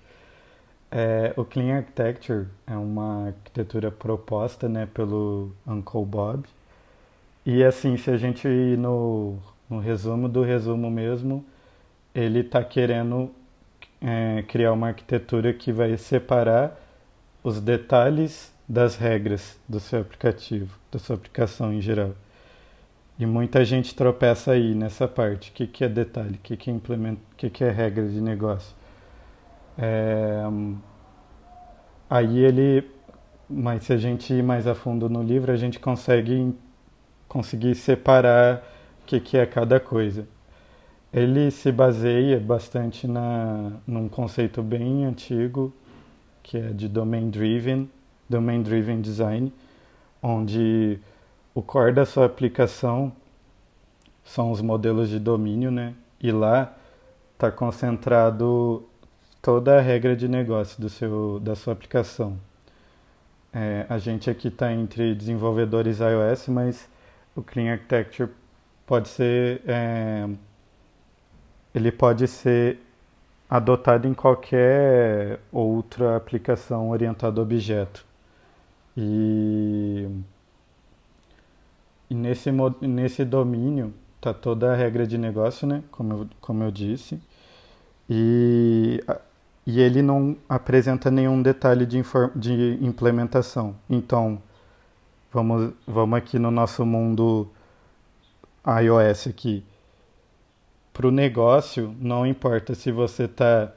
É, 0.90 1.34
o 1.36 1.44
Clean 1.44 1.76
Architecture 1.76 2.46
é 2.66 2.76
uma 2.76 3.26
arquitetura 3.28 3.90
proposta 3.90 4.68
né, 4.68 4.86
pelo 4.86 5.52
Uncle 5.66 6.04
Bob. 6.06 6.44
E 7.44 7.62
assim, 7.62 7.96
se 7.96 8.10
a 8.10 8.16
gente 8.16 8.46
ir 8.48 8.78
no 8.78 9.38
no 9.72 9.80
resumo 9.80 10.28
do 10.28 10.42
resumo 10.42 10.90
mesmo, 10.90 11.42
ele 12.14 12.40
está 12.40 12.62
querendo 12.62 13.30
é, 14.02 14.44
criar 14.46 14.72
uma 14.72 14.88
arquitetura 14.88 15.54
que 15.54 15.72
vai 15.72 15.96
separar 15.96 16.78
os 17.42 17.58
detalhes 17.58 18.52
das 18.68 18.96
regras 18.96 19.58
do 19.66 19.80
seu 19.80 20.02
aplicativo, 20.02 20.78
da 20.90 20.98
sua 20.98 21.16
aplicação 21.16 21.72
em 21.72 21.80
geral. 21.80 22.12
E 23.18 23.24
muita 23.24 23.64
gente 23.64 23.94
tropeça 23.94 24.52
aí 24.52 24.74
nessa 24.74 25.08
parte. 25.08 25.50
O 25.50 25.54
que, 25.54 25.66
que 25.66 25.84
é 25.84 25.88
detalhe? 25.88 26.34
O 26.34 26.38
que, 26.38 26.56
que, 26.56 26.70
é 26.70 26.74
que, 27.36 27.50
que 27.50 27.64
é 27.64 27.70
regra 27.70 28.06
de 28.06 28.20
negócio? 28.20 28.74
É... 29.78 30.42
Aí 32.10 32.38
ele. 32.38 32.90
Mas 33.48 33.84
se 33.84 33.92
a 33.92 33.96
gente 33.96 34.32
ir 34.32 34.42
mais 34.42 34.66
a 34.66 34.74
fundo 34.74 35.08
no 35.08 35.22
livro, 35.22 35.52
a 35.52 35.56
gente 35.56 35.78
consegue 35.78 36.54
conseguir 37.28 37.74
separar 37.74 38.62
que, 39.12 39.20
que 39.20 39.36
é 39.36 39.44
cada 39.44 39.78
coisa. 39.80 40.26
Ele 41.12 41.50
se 41.50 41.70
baseia 41.70 42.40
bastante 42.40 43.06
na, 43.06 43.72
num 43.86 44.08
conceito 44.08 44.62
bem 44.62 45.04
antigo, 45.04 45.72
que 46.42 46.56
é 46.56 46.68
de 46.70 46.88
Domain 46.88 47.28
Driven, 47.28 47.90
Domain 48.28 48.62
Driven 48.62 49.00
Design, 49.02 49.52
onde 50.22 50.98
o 51.54 51.60
core 51.60 51.92
da 51.92 52.06
sua 52.06 52.24
aplicação 52.24 53.12
são 54.24 54.50
os 54.50 54.62
modelos 54.62 55.10
de 55.10 55.18
domínio, 55.18 55.70
né? 55.70 55.94
E 56.20 56.30
lá 56.32 56.74
está 57.34 57.50
concentrado 57.50 58.82
toda 59.42 59.76
a 59.78 59.80
regra 59.80 60.16
de 60.16 60.28
negócio 60.28 60.80
do 60.80 60.88
seu, 60.88 61.38
da 61.40 61.54
sua 61.54 61.74
aplicação. 61.74 62.38
É, 63.52 63.84
a 63.90 63.98
gente 63.98 64.30
aqui 64.30 64.48
está 64.48 64.72
entre 64.72 65.14
desenvolvedores 65.14 65.98
iOS, 65.98 66.48
mas 66.48 66.88
o 67.36 67.42
Clean 67.42 67.72
Architecture 67.72 68.30
pode 68.86 69.08
ser 69.08 69.62
é, 69.66 70.28
ele 71.74 71.92
pode 71.92 72.28
ser 72.28 72.78
adotado 73.48 74.06
em 74.08 74.14
qualquer 74.14 75.40
outra 75.52 76.16
aplicação 76.16 76.90
orientada 76.90 77.40
a 77.40 77.42
objeto. 77.42 78.04
E 78.96 80.08
e 82.12 82.14
nesse, 82.14 82.50
nesse 82.82 83.24
domínio 83.24 83.94
está 84.16 84.34
toda 84.34 84.70
a 84.70 84.76
regra 84.76 85.06
de 85.06 85.16
negócio, 85.16 85.66
né? 85.66 85.82
Como 85.90 86.12
eu, 86.12 86.28
como 86.42 86.62
eu 86.62 86.70
disse. 86.70 87.18
E, 88.08 89.02
e 89.66 89.80
ele 89.80 90.02
não 90.02 90.36
apresenta 90.46 91.10
nenhum 91.10 91.40
detalhe 91.40 91.86
de, 91.86 92.02
de 92.36 92.78
implementação. 92.82 93.74
Então, 93.88 94.42
vamos, 95.32 95.72
vamos 95.86 96.18
aqui 96.18 96.38
no 96.38 96.50
nosso 96.50 96.84
mundo 96.84 97.48
iOS 98.66 99.26
aqui. 99.26 99.64
Para 100.92 101.08
o 101.08 101.10
negócio, 101.10 101.94
não 101.98 102.26
importa 102.26 102.74
se 102.74 102.92
você 102.92 103.24
está 103.24 103.72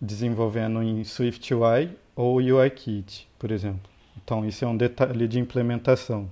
desenvolvendo 0.00 0.82
em 0.82 1.02
SwiftUI 1.02 1.90
ou 2.14 2.36
UIKit, 2.36 3.28
por 3.38 3.50
exemplo. 3.50 3.90
Então, 4.22 4.44
isso 4.44 4.64
é 4.64 4.68
um 4.68 4.76
detalhe 4.76 5.26
de 5.26 5.38
implementação. 5.38 6.28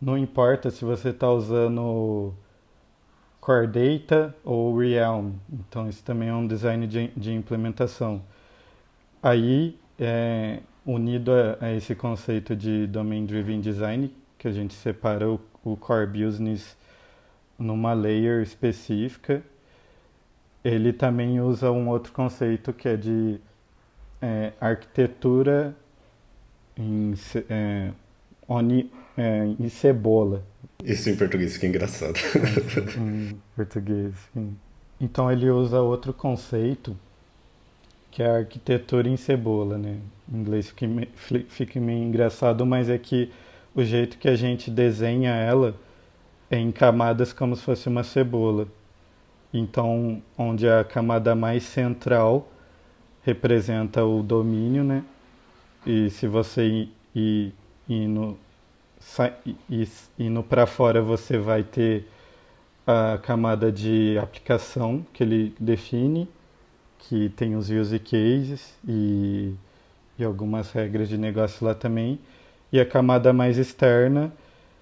Não 0.00 0.16
importa 0.16 0.70
se 0.70 0.84
você 0.84 1.10
está 1.10 1.30
usando 1.30 2.34
Core 3.40 3.66
Data 3.66 4.34
ou 4.44 4.76
Realm. 4.78 5.32
Então, 5.52 5.88
isso 5.88 6.02
também 6.02 6.28
é 6.28 6.34
um 6.34 6.46
design 6.46 6.86
de, 6.86 7.08
de 7.16 7.32
implementação. 7.32 8.22
Aí, 9.22 9.78
é, 9.98 10.60
unido 10.86 11.32
a, 11.32 11.66
a, 11.66 11.72
esse 11.72 11.94
conceito 11.94 12.56
de 12.56 12.86
Domain 12.86 13.26
Driven 13.26 13.60
Design, 13.60 14.12
que 14.38 14.48
a 14.48 14.52
gente 14.52 14.74
separa 14.74 15.26
o, 15.64 15.76
Core 15.76 16.06
Business 16.06 16.76
numa 17.58 17.92
layer 17.92 18.42
específica, 18.42 19.42
ele 20.64 20.92
também 20.92 21.40
usa 21.40 21.70
um 21.70 21.88
outro 21.88 22.12
conceito 22.12 22.72
que 22.72 22.88
é 22.88 22.96
de 22.96 23.40
é, 24.20 24.52
arquitetura 24.60 25.74
em, 26.76 27.14
é, 27.48 27.90
oni, 28.48 28.90
é, 29.16 29.46
em 29.58 29.68
cebola. 29.68 30.44
Isso 30.84 31.10
em 31.10 31.16
português 31.16 31.54
fica 31.54 31.66
engraçado. 31.66 32.18
em 32.98 33.40
português, 33.54 34.14
sim. 34.32 34.56
Então 35.00 35.30
ele 35.30 35.50
usa 35.50 35.80
outro 35.80 36.12
conceito 36.12 36.96
que 38.12 38.22
é 38.22 38.26
a 38.28 38.36
arquitetura 38.36 39.08
em 39.08 39.16
cebola, 39.16 39.78
né? 39.78 39.98
Em 40.30 40.36
inglês 40.38 40.68
fica, 40.68 40.86
fica 41.48 41.80
meio 41.80 42.04
engraçado, 42.04 42.64
mas 42.66 42.88
é 42.88 42.98
que 42.98 43.32
o 43.74 43.82
jeito 43.82 44.18
que 44.18 44.28
a 44.28 44.36
gente 44.36 44.70
desenha 44.70 45.30
ela 45.30 45.74
é 46.50 46.58
em 46.58 46.70
camadas 46.70 47.32
como 47.32 47.56
se 47.56 47.62
fosse 47.62 47.88
uma 47.88 48.04
cebola. 48.04 48.68
Então, 49.52 50.22
onde 50.36 50.68
a 50.68 50.84
camada 50.84 51.34
mais 51.34 51.62
central 51.62 52.48
representa 53.22 54.04
o 54.04 54.22
domínio, 54.22 54.84
né? 54.84 55.02
E 55.86 56.10
se 56.10 56.26
você 56.26 56.88
ir, 57.14 57.54
ir 57.88 58.08
no 58.08 58.36
para 60.42 60.66
fora 60.66 61.02
você 61.02 61.38
vai 61.38 61.62
ter 61.62 62.06
a 62.86 63.18
camada 63.18 63.70
de 63.70 64.18
aplicação 64.18 65.04
que 65.12 65.22
ele 65.22 65.54
define, 65.58 66.28
que 66.98 67.28
tem 67.30 67.56
os 67.56 67.70
use 67.70 67.98
cases 67.98 68.74
e, 68.86 69.54
e 70.18 70.24
algumas 70.24 70.70
regras 70.72 71.08
de 71.08 71.16
negócio 71.16 71.66
lá 71.66 71.74
também. 71.74 72.18
E 72.72 72.80
a 72.80 72.86
camada 72.86 73.32
mais 73.32 73.58
externa 73.58 74.32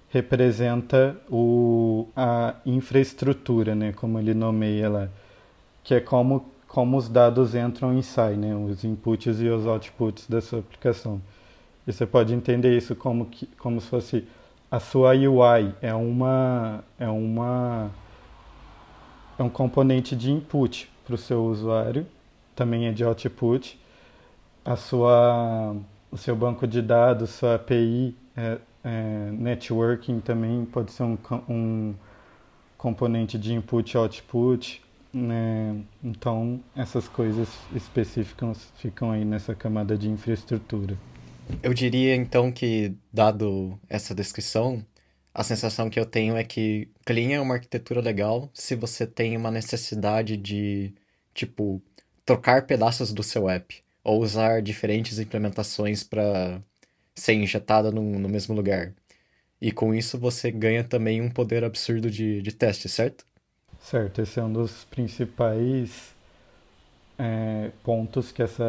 representa 0.09 1.15
o, 1.29 2.07
a 2.15 2.55
infraestrutura, 2.65 3.75
né, 3.75 3.93
como 3.93 4.19
ele 4.19 4.33
nomeia 4.33 4.89
lá, 4.89 5.09
que 5.83 5.93
é 5.93 5.99
como, 5.99 6.45
como 6.67 6.97
os 6.97 7.09
dados 7.09 7.55
entram 7.55 7.97
e 7.97 8.03
saem, 8.03 8.37
né, 8.37 8.55
os 8.55 8.83
inputs 8.83 9.41
e 9.41 9.47
os 9.47 9.65
outputs 9.65 10.27
da 10.27 10.41
sua 10.41 10.59
aplicação. 10.59 11.21
E 11.87 11.91
você 11.91 12.05
pode 12.05 12.33
entender 12.33 12.75
isso 12.77 12.95
como, 12.95 13.25
que, 13.25 13.45
como 13.57 13.79
se 13.81 13.87
fosse 13.87 14.27
a 14.71 14.79
sua 14.79 15.11
UI 15.11 15.75
é 15.81 15.93
uma 15.93 16.81
é 16.97 17.09
uma 17.09 17.91
é 19.37 19.43
um 19.43 19.49
componente 19.49 20.15
de 20.15 20.31
input 20.31 20.89
para 21.03 21.15
o 21.15 21.17
seu 21.17 21.43
usuário, 21.43 22.07
também 22.55 22.87
é 22.87 22.91
de 22.91 23.03
output. 23.03 23.77
A 24.63 24.75
sua 24.77 25.75
o 26.11 26.17
seu 26.17 26.35
banco 26.35 26.67
de 26.67 26.81
dados, 26.81 27.29
sua 27.31 27.55
API, 27.55 28.15
é, 28.35 28.57
é, 28.83 29.31
networking 29.31 30.19
também 30.19 30.65
pode 30.65 30.91
ser 30.91 31.03
um, 31.03 31.17
um 31.47 31.95
componente 32.77 33.37
de 33.37 33.53
input 33.53 33.93
e 33.93 33.97
output. 33.97 34.81
Né? 35.13 35.81
Então, 36.03 36.61
essas 36.75 37.07
coisas 37.07 37.49
específicas 37.73 38.71
ficam 38.75 39.11
aí 39.11 39.23
nessa 39.23 39.55
camada 39.55 39.97
de 39.97 40.09
infraestrutura. 40.09 40.97
Eu 41.63 41.73
diria 41.73 42.15
então 42.15 42.51
que, 42.51 42.93
dado 43.11 43.77
essa 43.89 44.13
descrição, 44.13 44.85
a 45.33 45.43
sensação 45.43 45.89
que 45.89 45.99
eu 45.99 46.05
tenho 46.05 46.35
é 46.35 46.43
que 46.43 46.89
Clean 47.05 47.33
é 47.33 47.41
uma 47.41 47.55
arquitetura 47.55 48.01
legal 48.01 48.49
se 48.53 48.75
você 48.75 49.07
tem 49.07 49.35
uma 49.35 49.51
necessidade 49.51 50.37
de, 50.37 50.93
tipo, 51.33 51.81
trocar 52.25 52.65
pedaços 52.65 53.11
do 53.13 53.23
seu 53.23 53.49
app 53.49 53.83
ou 54.03 54.21
usar 54.21 54.61
diferentes 54.61 55.19
implementações 55.19 56.03
para 56.03 56.61
ser 57.15 57.33
injetada 57.33 57.91
no, 57.91 58.01
no 58.19 58.29
mesmo 58.29 58.55
lugar. 58.55 58.93
E 59.61 59.71
com 59.71 59.93
isso 59.93 60.17
você 60.17 60.51
ganha 60.51 60.83
também 60.83 61.21
um 61.21 61.29
poder 61.29 61.63
absurdo 61.63 62.09
de, 62.09 62.41
de 62.41 62.51
teste, 62.51 62.89
certo? 62.89 63.25
Certo, 63.79 64.21
esse 64.21 64.39
é 64.39 64.43
um 64.43 64.51
dos 64.51 64.85
principais 64.85 66.15
é, 67.17 67.71
pontos 67.83 68.31
que 68.31 68.41
essa 68.41 68.63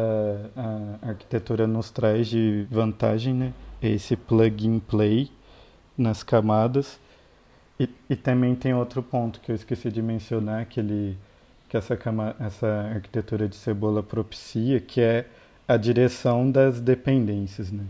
arquitetura 1.01 1.65
nos 1.65 1.89
traz 1.89 2.27
de 2.27 2.67
vantagem, 2.69 3.33
né? 3.33 3.53
Esse 3.81 4.15
plug 4.15 4.67
and 4.67 4.79
play 4.79 5.31
nas 5.97 6.21
camadas. 6.21 6.99
E, 7.79 7.89
e, 8.07 8.15
também 8.15 8.53
tem 8.55 8.73
outro 8.73 9.01
ponto 9.01 9.39
que 9.39 9.51
eu 9.51 9.55
esqueci 9.55 9.91
de 9.91 10.01
mencionar, 10.01 10.67
que, 10.67 10.79
ele, 10.79 11.17
que 11.73 11.77
essa, 11.77 11.97
cama, 11.97 12.35
essa 12.39 12.67
arquitetura 12.93 13.49
de 13.49 13.55
cebola 13.55 14.03
propicia, 14.03 14.79
que 14.79 15.01
é 15.01 15.25
a 15.67 15.75
direção 15.75 16.51
das 16.51 16.79
dependências. 16.79 17.71
Né? 17.71 17.81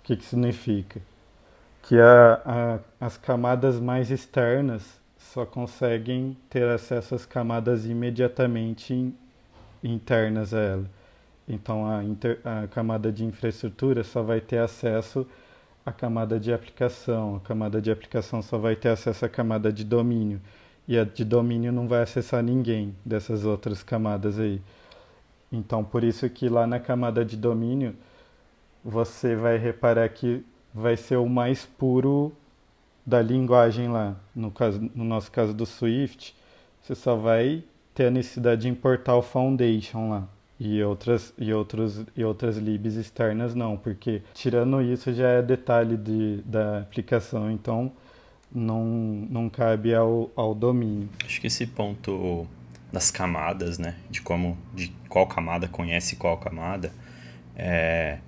O 0.00 0.04
que, 0.04 0.16
que 0.16 0.24
significa? 0.24 0.98
Que 1.82 2.00
a, 2.00 2.40
a, 2.42 3.06
as 3.06 3.18
camadas 3.18 3.78
mais 3.78 4.10
externas 4.10 4.98
só 5.18 5.44
conseguem 5.44 6.38
ter 6.48 6.66
acesso 6.66 7.14
às 7.14 7.26
camadas 7.26 7.84
imediatamente 7.84 9.14
internas 9.82 10.54
a 10.54 10.60
ela. 10.60 10.90
Então 11.46 11.86
a, 11.86 12.02
inter, 12.02 12.40
a 12.42 12.66
camada 12.66 13.12
de 13.12 13.26
infraestrutura 13.26 14.02
só 14.02 14.22
vai 14.22 14.40
ter 14.40 14.56
acesso 14.56 15.26
à 15.84 15.92
camada 15.92 16.40
de 16.40 16.50
aplicação, 16.50 17.36
a 17.36 17.40
camada 17.40 17.82
de 17.82 17.90
aplicação 17.90 18.40
só 18.40 18.56
vai 18.56 18.74
ter 18.74 18.88
acesso 18.88 19.26
à 19.26 19.28
camada 19.28 19.70
de 19.70 19.84
domínio. 19.84 20.40
E 20.86 20.98
a 20.98 21.04
de 21.04 21.24
domínio 21.24 21.72
não 21.72 21.88
vai 21.88 22.02
acessar 22.02 22.42
ninguém 22.42 22.94
dessas 23.04 23.44
outras 23.44 23.82
camadas 23.82 24.38
aí. 24.38 24.60
Então 25.50 25.84
por 25.84 26.04
isso 26.04 26.28
que 26.28 26.48
lá 26.48 26.66
na 26.66 26.78
camada 26.80 27.24
de 27.24 27.36
domínio 27.36 27.94
você 28.84 29.34
vai 29.34 29.56
reparar 29.56 30.08
que 30.10 30.44
vai 30.74 30.96
ser 30.96 31.16
o 31.16 31.28
mais 31.28 31.64
puro 31.64 32.32
da 33.06 33.22
linguagem 33.22 33.88
lá. 33.88 34.16
No, 34.34 34.50
caso, 34.50 34.90
no 34.94 35.04
nosso 35.04 35.30
caso 35.30 35.54
do 35.54 35.64
Swift, 35.64 36.34
você 36.82 36.94
só 36.94 37.16
vai 37.16 37.62
ter 37.94 38.06
a 38.06 38.10
necessidade 38.10 38.62
de 38.62 38.68
importar 38.68 39.16
o 39.16 39.22
Foundation 39.22 40.10
lá. 40.10 40.28
e 40.58 40.82
outras 40.82 41.32
e 41.38 41.52
outros 41.52 42.04
e 42.16 42.24
outras 42.24 42.56
libs 42.56 42.94
externas 42.94 43.54
não, 43.54 43.76
porque 43.76 44.22
tirando 44.34 44.80
isso 44.82 45.12
já 45.12 45.28
é 45.28 45.42
detalhe 45.42 45.96
de, 45.96 46.42
da 46.44 46.80
aplicação, 46.80 47.50
então 47.50 47.92
não, 48.54 48.84
não 49.28 49.48
cabe 49.50 49.94
ao, 49.94 50.30
ao 50.36 50.54
domínio. 50.54 51.08
Acho 51.24 51.40
que 51.40 51.46
esse 51.46 51.66
ponto 51.66 52.46
das 52.92 53.10
camadas, 53.10 53.78
né, 53.78 53.96
de 54.08 54.22
como 54.22 54.56
de 54.72 54.92
qual 55.08 55.26
camada 55.26 55.66
conhece 55.66 56.14
qual 56.14 56.38
camada, 56.38 56.92
é 57.56 58.18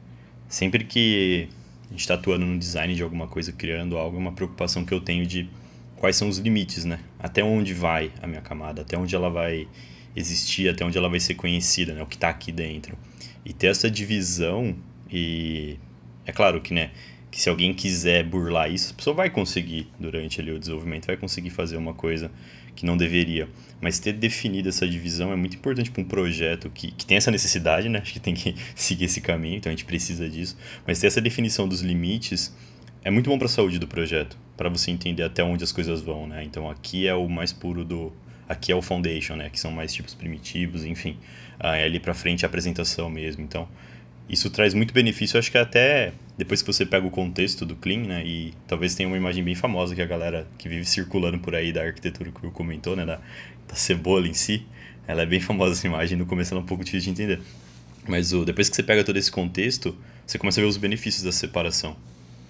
sempre 0.48 0.84
que 0.84 1.48
a 1.86 1.90
gente 1.90 2.00
está 2.00 2.14
atuando 2.14 2.44
no 2.44 2.58
design 2.58 2.94
de 2.94 3.02
alguma 3.02 3.28
coisa, 3.28 3.52
criando 3.52 3.96
algo, 3.96 4.16
é 4.16 4.20
uma 4.20 4.32
preocupação 4.32 4.84
que 4.84 4.92
eu 4.92 5.00
tenho 5.00 5.24
de 5.24 5.48
quais 5.96 6.16
são 6.16 6.28
os 6.28 6.38
limites, 6.38 6.84
né? 6.84 6.98
Até 7.18 7.44
onde 7.44 7.72
vai 7.72 8.10
a 8.20 8.26
minha 8.26 8.40
camada, 8.40 8.82
até 8.82 8.98
onde 8.98 9.14
ela 9.14 9.30
vai 9.30 9.68
existir, 10.14 10.68
até 10.68 10.84
onde 10.84 10.98
ela 10.98 11.08
vai 11.08 11.20
ser 11.20 11.34
conhecida, 11.34 11.94
né? 11.94 12.02
O 12.02 12.06
que 12.06 12.16
está 12.16 12.28
aqui 12.28 12.50
dentro. 12.50 12.98
E 13.44 13.52
ter 13.52 13.68
essa 13.68 13.88
divisão 13.88 14.74
e 15.10 15.78
é 16.26 16.32
claro 16.32 16.60
que, 16.60 16.74
né, 16.74 16.90
que 17.36 17.42
se 17.42 17.50
alguém 17.50 17.74
quiser 17.74 18.24
burlar 18.24 18.72
isso, 18.72 18.94
a 18.94 18.96
pessoa 18.96 19.14
vai 19.14 19.28
conseguir 19.28 19.88
durante 20.00 20.40
ali 20.40 20.50
o 20.50 20.58
desenvolvimento, 20.58 21.06
vai 21.06 21.18
conseguir 21.18 21.50
fazer 21.50 21.76
uma 21.76 21.92
coisa 21.92 22.30
que 22.74 22.86
não 22.86 22.96
deveria. 22.96 23.46
Mas 23.78 23.98
ter 23.98 24.14
definido 24.14 24.70
essa 24.70 24.88
divisão 24.88 25.30
é 25.30 25.36
muito 25.36 25.54
importante 25.54 25.90
para 25.90 26.00
um 26.00 26.06
projeto 26.06 26.70
que, 26.70 26.90
que 26.92 27.04
tem 27.04 27.18
essa 27.18 27.30
necessidade, 27.30 27.90
né? 27.90 27.98
Acho 27.98 28.14
que 28.14 28.20
tem 28.20 28.32
que 28.32 28.54
seguir 28.74 29.04
esse 29.04 29.20
caminho, 29.20 29.58
então 29.58 29.68
a 29.68 29.74
gente 29.74 29.84
precisa 29.84 30.26
disso. 30.30 30.56
Mas 30.86 30.98
ter 30.98 31.08
essa 31.08 31.20
definição 31.20 31.68
dos 31.68 31.82
limites 31.82 32.56
é 33.04 33.10
muito 33.10 33.28
bom 33.28 33.36
para 33.36 33.44
a 33.44 33.50
saúde 33.50 33.78
do 33.78 33.86
projeto, 33.86 34.38
para 34.56 34.70
você 34.70 34.90
entender 34.90 35.22
até 35.22 35.44
onde 35.44 35.62
as 35.62 35.72
coisas 35.72 36.00
vão, 36.00 36.26
né? 36.26 36.42
Então 36.42 36.70
aqui 36.70 37.06
é 37.06 37.14
o 37.14 37.28
mais 37.28 37.52
puro 37.52 37.84
do 37.84 38.14
aqui 38.48 38.72
é 38.72 38.74
o 38.74 38.80
foundation, 38.80 39.36
né? 39.36 39.50
Que 39.50 39.60
são 39.60 39.70
mais 39.70 39.92
tipos 39.92 40.14
primitivos, 40.14 40.86
enfim. 40.86 41.18
Ah, 41.60 41.76
é 41.76 41.84
ali 41.84 42.00
para 42.00 42.14
frente 42.14 42.46
a 42.46 42.48
apresentação 42.48 43.10
mesmo. 43.10 43.44
Então 43.44 43.68
isso 44.28 44.50
traz 44.50 44.74
muito 44.74 44.92
benefício, 44.92 45.38
acho 45.38 45.50
que 45.50 45.58
até 45.58 46.12
depois 46.36 46.60
que 46.60 46.66
você 46.66 46.84
pega 46.84 47.06
o 47.06 47.10
contexto 47.10 47.64
do 47.64 47.76
Clean, 47.76 48.00
né? 48.00 48.22
E 48.26 48.52
talvez 48.66 48.94
tenha 48.94 49.08
uma 49.08 49.16
imagem 49.16 49.42
bem 49.42 49.54
famosa 49.54 49.94
que 49.94 50.02
a 50.02 50.06
galera 50.06 50.46
que 50.58 50.68
vive 50.68 50.84
circulando 50.84 51.38
por 51.38 51.54
aí 51.54 51.72
da 51.72 51.82
arquitetura 51.82 52.32
que 52.32 52.46
o 52.46 52.50
comentou, 52.50 52.96
né? 52.96 53.06
Da, 53.06 53.20
da 53.68 53.74
cebola 53.74 54.26
em 54.26 54.34
si. 54.34 54.66
Ela 55.06 55.22
é 55.22 55.26
bem 55.26 55.40
famosa 55.40 55.72
essa 55.72 55.86
imagem, 55.86 56.18
no 56.18 56.26
começo 56.26 56.52
ela 56.52 56.60
é 56.60 56.64
um 56.64 56.66
pouco 56.66 56.84
difícil 56.84 57.12
de 57.12 57.22
entender. 57.22 57.40
Mas 58.08 58.32
o, 58.32 58.44
depois 58.44 58.68
que 58.68 58.74
você 58.74 58.82
pega 58.82 59.04
todo 59.04 59.16
esse 59.16 59.30
contexto, 59.30 59.96
você 60.26 60.38
começa 60.38 60.60
a 60.60 60.62
ver 60.62 60.68
os 60.68 60.76
benefícios 60.76 61.22
da 61.22 61.32
separação. 61.32 61.96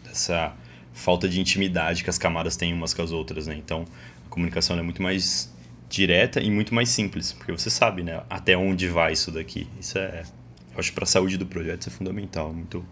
Dessa 0.03 0.55
falta 0.95 1.29
de 1.29 1.39
intimidade 1.39 2.03
que 2.03 2.09
as 2.09 2.17
camadas 2.17 2.57
têm 2.57 2.73
umas 2.73 2.95
com 2.95 3.03
as 3.03 3.13
outras, 3.13 3.47
né? 3.47 3.55
Então, 3.55 3.85
a 4.25 4.29
comunicação 4.31 4.79
é 4.79 4.83
muito 4.83 5.03
mais 5.03 5.55
direta 5.91 6.41
e 6.41 6.51
muito 6.51 6.75
mais 6.75 6.89
simples, 6.89 7.33
porque 7.33 7.53
você 7.53 7.69
sabe, 7.69 8.03
né? 8.03 8.23
Até 8.31 8.57
onde 8.57 8.89
vai 8.89 9.13
isso 9.13 9.31
daqui. 9.31 9.69
Isso 9.79 9.99
é 9.99 10.25
eu 10.25 10.36
acho 10.77 10.91
que 10.91 10.95
para 10.95 11.05
a 11.05 11.09
saúde 11.09 11.37
do 11.37 11.47
projeto 11.47 11.83
isso 11.83 11.89
é 11.91 11.93
fundamental, 11.93 12.53
muito, 12.53 12.87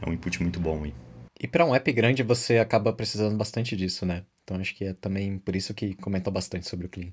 é 0.00 0.08
um 0.08 0.12
input 0.12 0.42
muito 0.42 0.60
bom 0.60 0.84
aí. 0.84 0.94
E 1.40 1.46
para 1.46 1.64
um 1.64 1.74
app 1.74 1.92
grande 1.92 2.22
você 2.22 2.58
acaba 2.58 2.92
precisando 2.92 3.36
bastante 3.36 3.76
disso, 3.76 4.04
né? 4.04 4.24
Então 4.42 4.56
acho 4.56 4.74
que 4.74 4.84
é 4.84 4.94
também 4.94 5.38
por 5.38 5.54
isso 5.54 5.74
que 5.74 5.94
comentou 5.94 6.32
bastante 6.32 6.68
sobre 6.68 6.86
o 6.86 6.88
Clean. 6.88 7.12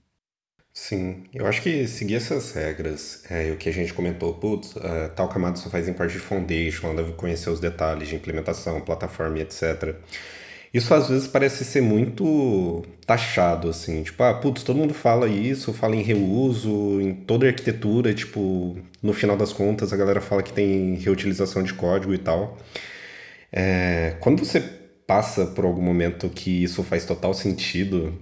Sim, 0.73 1.23
eu 1.33 1.47
acho 1.47 1.61
que 1.61 1.87
seguir 1.87 2.15
essas 2.15 2.51
regras, 2.51 3.23
é, 3.31 3.49
o 3.51 3.57
que 3.57 3.69
a 3.69 3.71
gente 3.71 3.93
comentou, 3.93 4.33
putz, 4.33 4.75
uh, 4.75 5.09
tal 5.15 5.29
camada 5.29 5.55
só 5.55 5.69
faz 5.69 5.87
em 5.87 5.93
parte 5.93 6.11
de 6.11 6.19
foundation, 6.19 6.87
ela 6.87 6.97
deve 6.97 7.13
conhecer 7.13 7.49
os 7.49 7.61
detalhes 7.61 8.09
de 8.09 8.15
implementação, 8.15 8.81
plataforma 8.81 9.39
e 9.39 9.41
etc. 9.41 9.95
Isso 10.75 10.93
às 10.93 11.07
vezes 11.07 11.25
parece 11.25 11.63
ser 11.63 11.79
muito 11.79 12.83
taxado, 13.07 13.69
assim, 13.69 14.03
tipo, 14.03 14.21
ah, 14.21 14.33
putz, 14.33 14.61
todo 14.61 14.75
mundo 14.75 14.93
fala 14.93 15.25
isso, 15.25 15.71
fala 15.71 15.95
em 15.95 16.01
reuso, 16.01 16.99
em 16.99 17.13
toda 17.13 17.47
arquitetura, 17.47 18.13
tipo, 18.13 18.77
no 19.01 19.13
final 19.13 19.37
das 19.37 19.53
contas 19.53 19.93
a 19.93 19.95
galera 19.95 20.19
fala 20.19 20.43
que 20.43 20.51
tem 20.51 20.95
reutilização 20.95 21.63
de 21.63 21.73
código 21.73 22.13
e 22.13 22.17
tal. 22.17 22.57
É, 23.53 24.17
quando 24.19 24.43
você 24.43 24.59
passa 25.07 25.45
por 25.45 25.63
algum 25.63 25.81
momento 25.81 26.27
que 26.29 26.63
isso 26.65 26.83
faz 26.83 27.05
total 27.05 27.33
sentido, 27.33 28.13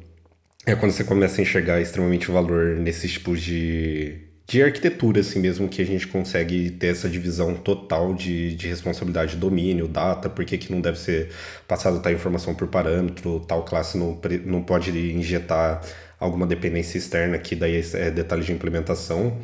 é 0.63 0.75
quando 0.75 0.91
você 0.91 1.03
começa 1.03 1.41
a 1.41 1.43
enxergar 1.43 1.81
extremamente 1.81 2.29
valor 2.29 2.77
nesses 2.77 3.13
tipos 3.13 3.41
de, 3.41 4.27
de 4.45 4.61
arquitetura, 4.61 5.21
assim 5.21 5.39
mesmo, 5.39 5.69
que 5.69 5.81
a 5.81 5.85
gente 5.85 6.07
consegue 6.07 6.69
ter 6.71 6.87
essa 6.87 7.09
divisão 7.09 7.55
total 7.55 8.13
de, 8.13 8.55
de 8.55 8.67
responsabilidade, 8.67 9.37
domínio, 9.37 9.87
data, 9.87 10.29
por 10.29 10.43
que 10.45 10.71
não 10.71 10.81
deve 10.81 10.99
ser 10.99 11.29
passada 11.67 11.99
tal 11.99 12.11
informação 12.11 12.53
por 12.53 12.67
parâmetro, 12.67 13.39
tal 13.47 13.63
classe 13.63 13.97
não, 13.97 14.19
não 14.45 14.61
pode 14.61 14.91
injetar 14.91 15.81
alguma 16.19 16.45
dependência 16.45 16.97
externa, 16.97 17.37
que 17.37 17.55
daí 17.55 17.81
é 17.93 18.11
detalhe 18.11 18.43
de 18.43 18.51
implementação. 18.51 19.37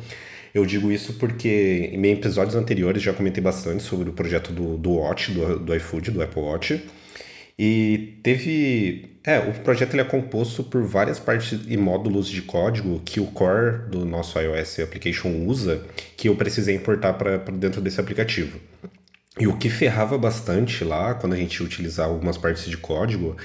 Eu 0.52 0.66
digo 0.66 0.90
isso 0.90 1.14
porque 1.14 1.90
em 1.92 1.98
episódios 2.12 2.56
anteriores 2.56 3.02
já 3.02 3.12
comentei 3.12 3.42
bastante 3.42 3.82
sobre 3.82 4.10
o 4.10 4.12
projeto 4.12 4.52
do, 4.52 4.76
do 4.76 4.92
Watch, 4.94 5.30
do, 5.32 5.58
do 5.60 5.74
iFood, 5.76 6.10
do 6.10 6.22
Apple 6.22 6.42
Watch. 6.42 6.82
E 7.62 8.18
teve. 8.22 9.18
É, 9.22 9.38
o 9.38 9.52
projeto 9.52 9.92
ele 9.92 10.00
é 10.00 10.04
composto 10.04 10.64
por 10.64 10.82
várias 10.82 11.18
partes 11.18 11.60
e 11.68 11.76
módulos 11.76 12.26
de 12.26 12.40
código 12.40 13.02
que 13.04 13.20
o 13.20 13.26
core 13.26 13.90
do 13.90 14.06
nosso 14.06 14.40
iOS 14.40 14.80
application 14.80 15.44
usa, 15.46 15.84
que 16.16 16.30
eu 16.30 16.36
precisei 16.36 16.74
importar 16.74 17.12
para 17.12 17.36
dentro 17.36 17.82
desse 17.82 18.00
aplicativo. 18.00 18.58
E 19.38 19.46
o 19.46 19.58
que 19.58 19.68
ferrava 19.68 20.16
bastante 20.16 20.82
lá, 20.82 21.12
quando 21.12 21.34
a 21.34 21.36
gente 21.36 21.62
utilizava 21.62 22.10
algumas 22.10 22.38
partes 22.38 22.64
de 22.64 22.78
código, 22.78 23.36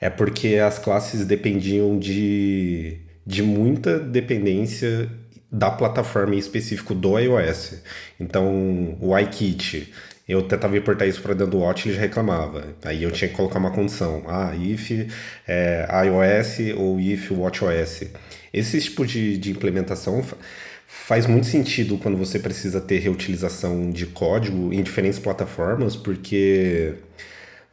é 0.00 0.08
porque 0.08 0.54
as 0.56 0.78
classes 0.78 1.26
dependiam 1.26 1.98
de, 1.98 3.02
de 3.26 3.42
muita 3.42 3.98
dependência 3.98 5.10
da 5.52 5.70
plataforma 5.70 6.34
em 6.34 6.38
específico 6.38 6.94
do 6.94 7.18
iOS. 7.18 7.82
Então, 8.18 8.96
o 8.98 9.16
iKit 9.18 9.92
eu 10.28 10.42
tentava 10.42 10.76
importar 10.76 11.06
isso 11.06 11.22
para 11.22 11.32
dentro 11.32 11.52
do 11.52 11.58
Watch 11.58 11.88
ele 11.88 11.94
já 11.94 12.02
reclamava. 12.02 12.64
Aí 12.84 13.02
eu 13.02 13.10
tinha 13.10 13.28
que 13.28 13.34
colocar 13.34 13.58
uma 13.58 13.70
condição. 13.70 14.22
Ah, 14.26 14.54
if 14.54 14.90
é, 15.46 15.88
iOS 16.06 16.76
ou 16.76 17.00
if 17.00 17.30
WatchOS. 17.30 18.04
Esse 18.52 18.80
tipo 18.80 19.06
de, 19.06 19.38
de 19.38 19.50
implementação 19.50 20.22
faz 20.86 21.26
muito 21.26 21.46
sentido 21.46 21.96
quando 21.98 22.18
você 22.18 22.38
precisa 22.38 22.80
ter 22.80 22.98
reutilização 22.98 23.90
de 23.90 24.06
código 24.06 24.72
em 24.72 24.82
diferentes 24.82 25.18
plataformas, 25.18 25.96
porque 25.96 26.94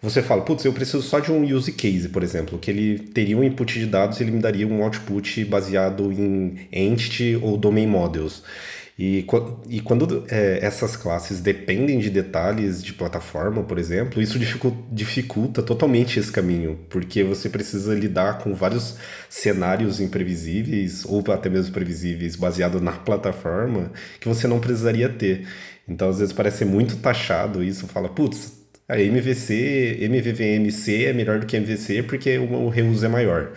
você 0.02 0.22
fala, 0.22 0.44
putz, 0.44 0.64
eu 0.64 0.72
preciso 0.72 1.02
só 1.02 1.20
de 1.20 1.32
um 1.32 1.44
use 1.44 1.72
case, 1.72 2.10
por 2.10 2.24
exemplo, 2.24 2.60
que 2.60 2.70
ele 2.70 3.00
teria 3.00 3.38
um 3.38 3.44
input 3.44 3.80
de 3.80 3.86
dados 3.86 4.20
e 4.20 4.24
ele 4.24 4.32
me 4.32 4.40
daria 4.40 4.68
um 4.68 4.84
output 4.84 5.44
baseado 5.46 6.12
em 6.12 6.68
entity 6.72 7.38
ou 7.42 7.58
domain 7.58 7.88
models. 7.88 8.44
E, 8.98 9.26
e 9.68 9.82
quando 9.82 10.26
é, 10.30 10.60
essas 10.62 10.96
classes 10.96 11.42
dependem 11.42 12.00
de 12.00 12.10
detalhes 12.10 12.82
de 12.82 12.94
plataforma, 12.94 13.62
por 13.62 13.78
exemplo, 13.78 14.22
isso 14.22 14.40
dificulta, 14.40 14.78
dificulta 14.90 15.62
totalmente 15.62 16.18
esse 16.18 16.32
caminho, 16.32 16.80
porque 16.90 17.22
você 17.22 17.50
precisa 17.50 17.94
lidar 17.94 18.38
com 18.38 18.54
vários 18.56 18.96
cenários 19.30 20.00
imprevisíveis, 20.00 21.04
ou 21.04 21.22
até 21.30 21.50
mesmo 21.50 21.74
previsíveis, 21.74 22.38
baseado 22.38 22.80
na 22.80 22.94
plataforma, 22.94 23.92
que 24.18 24.30
você 24.30 24.48
não 24.48 24.62
precisaria 24.62 25.10
ter. 25.10 25.46
Então, 25.88 26.10
às 26.10 26.20
vezes, 26.20 26.34
parece 26.34 26.64
muito 26.64 26.96
taxado 26.96 27.62
isso, 27.62 27.88
fala, 27.88 28.08
putz, 28.08 28.66
a 28.88 28.98
MVC, 28.98 29.98
MVVMC 30.02 31.06
é 31.06 31.14
melhor 31.14 31.40
do 31.40 31.46
que 31.46 31.58
MVC 31.58 32.04
porque 32.04 32.38
o, 32.38 32.54
o 32.54 32.70
reuso 32.70 33.06
é 33.06 33.10
maior. 33.10 33.52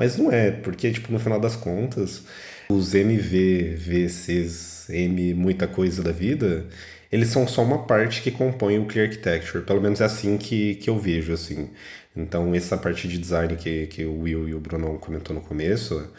Mas 0.00 0.16
não 0.16 0.32
é, 0.32 0.50
porque, 0.50 0.90
tipo, 0.90 1.12
no 1.12 1.18
final 1.18 1.38
das 1.38 1.54
contas, 1.54 2.24
os 2.70 2.94
MVVCs 2.94 4.88
M 4.88 5.34
muita 5.34 5.68
coisa 5.68 6.02
da 6.02 6.10
vida, 6.10 6.64
eles 7.12 7.28
são 7.28 7.46
só 7.46 7.62
uma 7.62 7.84
parte 7.84 8.22
que 8.22 8.30
compõe 8.30 8.78
o 8.78 8.86
Clear 8.86 9.08
Architecture. 9.08 9.62
Pelo 9.62 9.78
menos 9.78 10.00
é 10.00 10.04
assim 10.06 10.38
que, 10.38 10.76
que 10.76 10.88
eu 10.88 10.98
vejo, 10.98 11.34
assim. 11.34 11.68
Então, 12.16 12.54
essa 12.54 12.78
parte 12.78 13.06
de 13.06 13.18
design 13.18 13.54
que, 13.56 13.88
que 13.88 14.06
o 14.06 14.22
Will 14.22 14.48
e 14.48 14.54
o 14.54 14.58
Bruno 14.58 14.98
comentou 14.98 15.36
no 15.36 15.42
começo, 15.42 16.10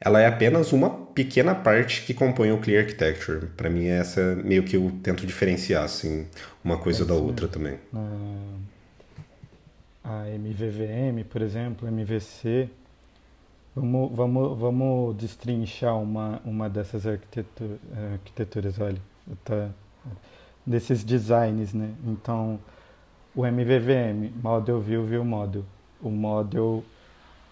ela 0.00 0.20
é 0.20 0.26
apenas 0.26 0.72
uma 0.72 0.90
pequena 0.90 1.54
parte 1.54 2.02
que 2.02 2.12
compõe 2.12 2.50
o 2.50 2.58
Clear 2.58 2.82
Architecture. 2.82 3.46
Para 3.56 3.70
mim, 3.70 3.86
essa 3.86 4.34
meio 4.42 4.64
que 4.64 4.74
eu 4.74 4.90
tento 5.04 5.24
diferenciar, 5.24 5.84
assim, 5.84 6.26
uma 6.64 6.78
coisa 6.78 7.04
é 7.04 7.06
da 7.06 7.14
outra 7.14 7.46
também. 7.46 7.78
A 10.02 10.28
MVVM, 10.28 11.22
por 11.30 11.42
exemplo, 11.42 11.86
MVC, 11.86 12.68
Vamos, 13.74 14.10
vamos, 14.12 14.58
vamos 14.58 15.16
destrinchar 15.16 15.96
uma, 15.96 16.40
uma 16.44 16.68
dessas 16.68 17.06
arquitetura, 17.06 17.78
arquiteturas, 18.14 18.80
olha, 18.80 19.00
tá, 19.44 19.70
desses 20.66 21.04
designs, 21.04 21.72
né? 21.72 21.94
Então, 22.04 22.58
o 23.34 23.46
MVVM, 23.46 24.32
Model 24.42 24.80
View, 24.80 25.04
View 25.04 25.24
Model. 25.24 25.64
O 26.02 26.10
Model, 26.10 26.82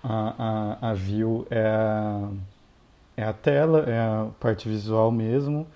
a, 0.03 0.79
a, 0.83 0.91
a 0.91 0.95
View 0.95 1.47
é 1.51 1.65
a, 1.65 2.31
é 3.17 3.23
a 3.23 3.33
tela, 3.33 3.85
é 3.89 4.01
a 4.01 4.27
parte 4.41 4.69
visual 4.69 5.13
mesmo. 5.13 5.69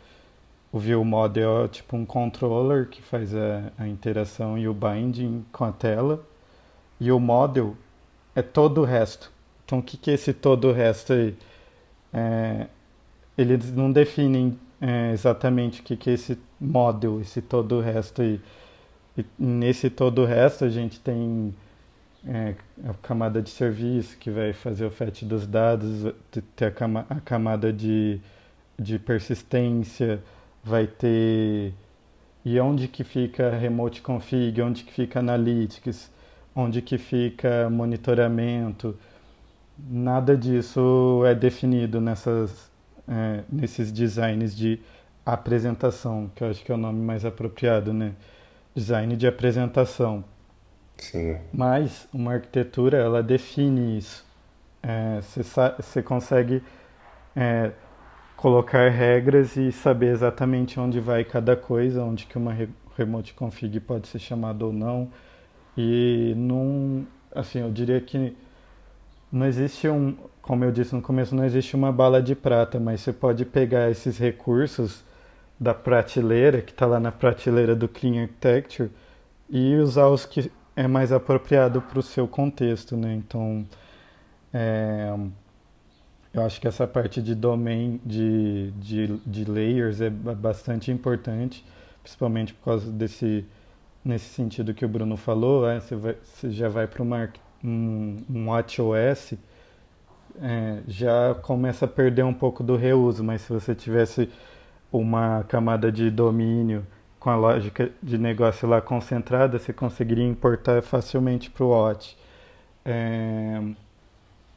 O 0.73 0.79
View 0.81 1.05
Model 1.05 1.67
é 1.67 1.69
tipo 1.69 1.97
um 1.97 2.05
controller 2.05 2.89
que 2.89 3.01
faz 3.01 3.33
a, 3.33 3.71
a 3.79 3.87
interação 3.87 4.59
e 4.59 4.67
o 4.67 4.75
binding 4.75 5.45
com 5.53 5.65
a 5.65 5.73
tela. 5.73 6.21
E 6.99 7.13
o 7.13 7.21
Model 7.21 7.77
é 8.35 8.43
todo 8.43 8.81
o 8.81 8.85
resto 8.85 9.31
então, 9.73 9.79
o 9.79 9.83
que, 9.83 9.97
que 9.97 10.11
é 10.11 10.15
esse 10.15 10.35
todo 10.35 10.69
o 10.69 10.73
resto 10.73 11.15
aí? 11.15 11.35
É, 12.13 12.67
eles 13.39 13.73
não 13.73 13.91
definem 13.91 14.59
é, 14.79 15.13
exatamente 15.13 15.81
o 15.81 15.85
que, 15.85 15.97
que 15.97 16.11
é 16.11 16.13
esse 16.13 16.39
model, 16.61 17.23
esse 17.23 17.41
todo 17.41 17.77
o 17.77 17.81
resto 17.81 18.21
aí. 18.21 18.39
E 19.17 19.25
nesse 19.39 19.89
todo 19.89 20.21
o 20.23 20.25
resto 20.27 20.67
a 20.67 20.69
gente 20.69 21.01
tem 21.01 21.55
é, 22.27 22.55
a 22.87 22.93
camada 22.95 23.41
de 23.41 23.49
serviço 23.49 24.19
que 24.19 24.31
vai 24.31 24.53
fazer 24.53 24.85
o 24.85 24.91
fetch 24.91 25.23
dos 25.23 25.47
dados, 25.47 26.13
ter 26.55 26.67
a, 26.67 26.71
cama, 26.71 27.07
a 27.09 27.19
camada 27.21 27.73
de, 27.73 28.21
de 28.79 28.99
persistência, 28.99 30.23
vai 30.63 30.87
ter 30.87 31.73
e 32.45 32.61
onde 32.61 32.89
que 32.89 33.05
fica 33.05 33.49
remote 33.51 34.03
config, 34.03 34.61
onde 34.61 34.85
que 34.85 34.93
fica 34.93 35.21
analytics, 35.21 36.11
onde 36.55 36.83
que 36.83 36.99
fica 36.99 37.71
monitoramento. 37.71 38.99
Nada 39.91 40.37
disso 40.37 41.23
é 41.27 41.35
definido 41.35 42.01
nessas, 42.01 42.71
é, 43.09 43.43
nesses 43.51 43.91
designs 43.91 44.55
de 44.55 44.81
apresentação, 45.27 46.31
que 46.35 46.45
eu 46.45 46.49
acho 46.49 46.65
que 46.65 46.71
é 46.71 46.75
o 46.75 46.79
nome 46.79 47.01
mais 47.01 47.25
apropriado, 47.25 47.93
né? 47.93 48.13
Design 48.75 49.17
de 49.17 49.27
apresentação. 49.27 50.25
Sim. 50.99 51.37
Mas 51.53 52.09
uma 52.13 52.35
arquitetura, 52.35 52.99
ela 52.99 53.23
define 53.23 53.99
isso. 53.99 54.25
Você 55.21 56.01
é, 56.01 56.03
consegue 56.03 56.63
é, 57.37 57.73
colocar 58.37 58.89
regras 58.89 59.57
e 59.57 59.71
saber 59.73 60.13
exatamente 60.13 60.79
onde 60.79 61.01
vai 61.01 61.25
cada 61.25 61.57
coisa, 61.57 62.03
onde 62.03 62.27
que 62.27 62.37
uma 62.37 62.57
remote 62.97 63.35
config 63.35 63.81
pode 63.81 64.09
ser 64.09 64.19
chamada 64.19 64.65
ou 64.65 64.73
não. 64.73 65.11
E 65.77 66.35
num, 66.37 67.07
assim, 67.35 67.61
eu 67.61 67.71
diria 67.71 68.01
que 68.01 68.37
não 69.33 69.47
existe 69.47 69.89
um, 69.89 70.15
como 70.43 70.65
eu 70.65 70.71
disse 70.71 70.95
no 70.95 71.01
começo, 71.01 71.35
não 71.35 71.45
existe 71.45 71.75
uma 71.75 71.91
bala 71.91 72.21
de 72.21 72.35
prata, 72.35 72.79
mas 72.79 73.01
você 73.01 73.13
pode 73.13 73.45
pegar 73.47 73.91
esses 73.91 74.19
recursos 74.19 75.03
da 75.59 75.73
prateleira, 75.73 76.61
que 76.61 76.73
está 76.73 76.85
lá 76.85 77.01
na 77.01 77.13
prateleira 77.13 77.75
do 77.75 77.89
Clean 77.89 78.23
Architecture, 78.23 78.91
e 79.49 79.77
usar 79.77 80.09
os 80.09 80.27
que 80.27 80.51
é 80.75 80.87
mais 80.89 81.13
apropriado 81.13 81.81
para 81.81 81.99
o 81.99 82.03
seu 82.03 82.27
contexto, 82.27 82.97
né? 82.97 83.15
Então, 83.15 83.65
é, 84.53 85.15
eu 86.35 86.43
acho 86.43 86.61
que 86.61 86.67
essa 86.67 86.87
parte 86.87 87.23
de 87.23 87.35
domain, 87.35 88.01
de, 88.05 88.73
de, 88.73 89.17
de 89.19 89.45
layers 89.45 90.01
é 90.01 90.11
bastante 90.11 90.91
importante, 90.91 91.65
principalmente 92.03 92.55
por 92.55 92.65
causa 92.65 92.91
desse, 92.91 93.45
nesse 94.05 94.27
sentido 94.27 94.75
que 94.75 94.85
o 94.85 94.89
Bruno 94.89 95.17
falou, 95.17 95.69
é, 95.69 95.79
você, 95.79 95.95
vai, 95.95 96.17
você 96.23 96.51
já 96.51 96.69
vai 96.69 96.87
para 96.87 97.03
um, 97.65 98.23
um 98.29 98.49
WatchOS, 98.49 99.35
é, 100.41 100.81
já 100.89 101.35
começa 101.43 101.85
a 101.85 101.89
perder 101.89 102.25
um 102.25 102.35
pouco 102.35 102.63
do 102.63 102.77
reuso, 102.77 103.23
mas 103.23 103.43
se 103.43 103.53
você 103.53 103.75
tivesse 103.75 104.29
uma 104.91 105.45
camada 105.45 105.91
de 105.91 106.11
domínio 106.11 106.87
com 107.19 107.31
a 107.31 107.37
lógica 107.37 107.91
de 108.03 108.19
negócio 108.19 108.69
lá 108.69 108.81
concentrada, 108.81 109.59
você 109.59 109.73
conseguiria 109.73 110.27
importar 110.27 110.83
facilmente 110.83 111.51
para 111.51 111.65
o 111.65 111.69
Watch. 111.69 112.17
É, 112.85 113.63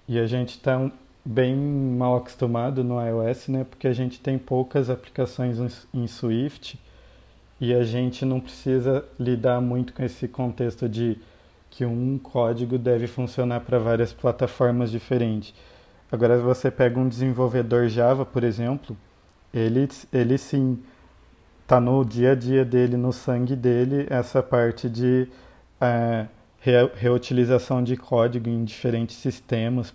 e 0.07 0.17
a 0.19 0.25
gente 0.25 0.49
está 0.49 0.91
bem 1.23 1.55
mal 1.55 2.17
acostumado 2.17 2.83
no 2.83 2.99
iOS, 3.01 3.47
né? 3.47 3.65
Porque 3.69 3.87
a 3.87 3.93
gente 3.93 4.19
tem 4.19 4.37
poucas 4.37 4.89
aplicações 4.89 5.87
em 5.93 6.07
Swift 6.07 6.79
e 7.59 7.73
a 7.73 7.83
gente 7.83 8.25
não 8.25 8.39
precisa 8.39 9.05
lidar 9.19 9.61
muito 9.61 9.93
com 9.93 10.03
esse 10.03 10.27
contexto 10.27 10.89
de 10.89 11.17
que 11.75 11.83
um 11.85 12.17
código 12.17 12.77
deve 12.77 13.05
funcionar 13.05 13.59
para 13.59 13.77
várias 13.77 14.13
plataformas 14.13 14.89
diferentes. 14.89 15.53
Agora, 16.09 16.38
se 16.38 16.43
você 16.43 16.71
pega 16.71 16.97
um 16.97 17.09
desenvolvedor 17.09 17.89
Java, 17.89 18.25
por 18.25 18.45
exemplo, 18.45 18.95
ele, 19.53 19.85
ele 20.13 20.38
sim 20.38 20.79
está 21.63 21.77
no 21.81 22.05
dia 22.05 22.31
a 22.31 22.35
dia 22.35 22.63
dele, 22.63 22.95
no 22.95 23.11
sangue 23.11 23.57
dele, 23.57 24.07
essa 24.09 24.41
parte 24.41 24.89
de 24.89 25.27
é, 25.81 26.27
reutilização 26.95 27.83
de 27.83 27.97
código 27.97 28.47
em 28.47 28.63
diferentes 28.63 29.17
sistemas. 29.17 29.93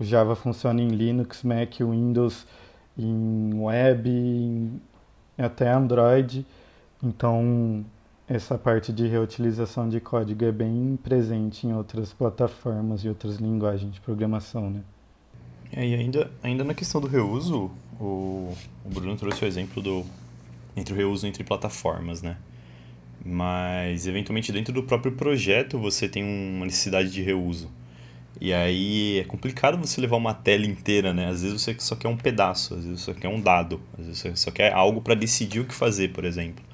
O 0.00 0.04
Java 0.04 0.34
funciona 0.34 0.80
em 0.80 0.88
Linux, 0.88 1.42
Mac, 1.42 1.74
Windows, 1.78 2.46
em 2.96 3.52
web, 3.60 4.08
em, 4.08 4.80
até 5.36 5.70
Android. 5.70 6.46
Então, 7.02 7.84
essa 8.34 8.56
parte 8.56 8.92
de 8.92 9.06
reutilização 9.06 9.88
de 9.88 10.00
código 10.00 10.42
é 10.44 10.50
bem 10.50 10.98
presente 11.02 11.66
em 11.66 11.74
outras 11.74 12.14
plataformas 12.14 13.04
e 13.04 13.08
outras 13.08 13.36
linguagens 13.36 13.92
de 13.92 14.00
programação, 14.00 14.70
né? 14.70 14.80
É, 15.70 15.86
e 15.86 15.94
ainda, 15.94 16.30
ainda 16.42 16.64
na 16.64 16.72
questão 16.72 16.98
do 16.98 17.06
reuso, 17.06 17.70
o, 18.00 18.54
o 18.84 18.88
Bruno 18.88 19.16
trouxe 19.16 19.44
o 19.44 19.46
exemplo 19.46 19.82
do 19.82 20.06
entre 20.74 20.94
o 20.94 20.96
reuso 20.96 21.26
entre 21.26 21.44
plataformas, 21.44 22.22
né? 22.22 22.38
Mas 23.22 24.06
eventualmente 24.06 24.50
dentro 24.50 24.72
do 24.72 24.82
próprio 24.82 25.12
projeto 25.12 25.78
você 25.78 26.08
tem 26.08 26.24
uma 26.24 26.64
necessidade 26.64 27.10
de 27.10 27.20
reuso. 27.20 27.70
E 28.40 28.52
aí 28.54 29.18
é 29.18 29.24
complicado 29.24 29.76
você 29.76 30.00
levar 30.00 30.16
uma 30.16 30.32
tela 30.32 30.64
inteira, 30.64 31.12
né? 31.12 31.28
Às 31.28 31.42
vezes 31.42 31.60
você 31.60 31.76
só 31.78 31.94
quer 31.94 32.08
um 32.08 32.16
pedaço, 32.16 32.74
às 32.74 32.84
vezes 32.84 33.02
você 33.02 33.12
só 33.12 33.20
quer 33.20 33.28
um 33.28 33.40
dado, 33.40 33.78
às 33.98 34.06
vezes 34.06 34.20
você 34.20 34.36
só 34.36 34.50
quer 34.50 34.72
algo 34.72 35.02
para 35.02 35.14
decidir 35.14 35.60
o 35.60 35.66
que 35.66 35.74
fazer, 35.74 36.08
por 36.14 36.24
exemplo. 36.24 36.64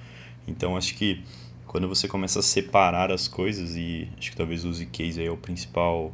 Então 0.47 0.77
acho 0.77 0.94
que 0.94 1.23
quando 1.68 1.87
você 1.87 2.09
começa 2.09 2.40
a 2.40 2.42
separar 2.42 3.12
as 3.12 3.28
coisas 3.28 3.76
e 3.76 4.09
acho 4.18 4.31
que 4.31 4.37
talvez 4.37 4.64
o 4.64 4.87
case 4.87 5.20
aí 5.20 5.26
é 5.26 5.31
o 5.31 5.37
principal 5.37 6.12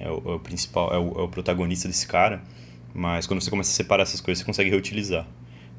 é 0.00 0.10
o, 0.10 0.22
é 0.26 0.34
o 0.34 0.40
principal 0.40 0.92
é 0.92 0.98
o, 0.98 1.20
é 1.20 1.22
o 1.22 1.28
protagonista 1.28 1.86
desse 1.86 2.06
cara, 2.06 2.42
mas 2.94 3.26
quando 3.26 3.42
você 3.42 3.50
começa 3.50 3.70
a 3.70 3.74
separar 3.74 4.02
essas 4.02 4.20
coisas 4.20 4.40
você 4.40 4.46
consegue 4.46 4.70
reutilizar. 4.70 5.28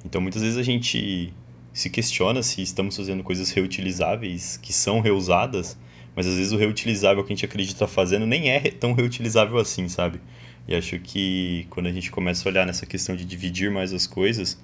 Então 0.06 0.22
muitas 0.22 0.44
vezes 0.44 0.58
a 0.58 0.64
gente 0.64 1.34
se 1.74 1.90
questiona 1.90 2.44
se 2.44 2.62
estamos 2.62 2.96
fazendo 2.96 3.24
coisas 3.24 3.50
reutilizáveis 3.52 4.56
que 4.58 4.72
são 4.72 5.02
reusadas, 5.02 5.78
mas 6.16 6.28
às 6.28 6.36
vezes 6.36 6.54
o 6.54 6.58
reutilizável 6.58 7.24
que 7.24 7.34
a 7.34 7.36
gente 7.36 7.46
acredita 7.46 7.88
fazendo 7.88 8.28
nem 8.28 8.52
é 8.52 8.60
tão 8.70 8.94
reutilizável 8.94 9.58
assim, 9.58 9.90
sabe? 9.90 10.22
E 10.68 10.76
acho 10.76 11.00
que 11.00 11.66
quando 11.72 11.88
a 11.88 11.92
gente 11.92 12.12
começa 12.12 12.48
a 12.48 12.52
olhar 12.52 12.66
nessa 12.68 12.86
questão 12.86 13.16
de 13.16 13.26
dividir 13.26 13.72
mais 13.72 13.94
as 13.94 14.06
coisas, 14.06 14.58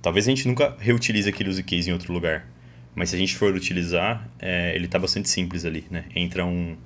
talvez 0.00 0.26
a 0.26 0.30
gente 0.30 0.46
nunca 0.46 0.76
reutilize 0.78 1.28
aquele 1.28 1.50
use 1.50 1.62
case 1.64 1.90
em 1.90 1.92
outro 1.92 2.12
lugar. 2.12 2.53
Mas 2.94 3.10
se 3.10 3.16
a 3.16 3.18
gente 3.18 3.36
for 3.36 3.54
utilizar, 3.54 4.28
é, 4.38 4.74
ele 4.74 4.86
está 4.86 4.98
bastante 4.98 5.28
simples 5.28 5.64
ali, 5.64 5.84
né? 5.90 6.04
Entra 6.14 6.44
um, 6.44 6.76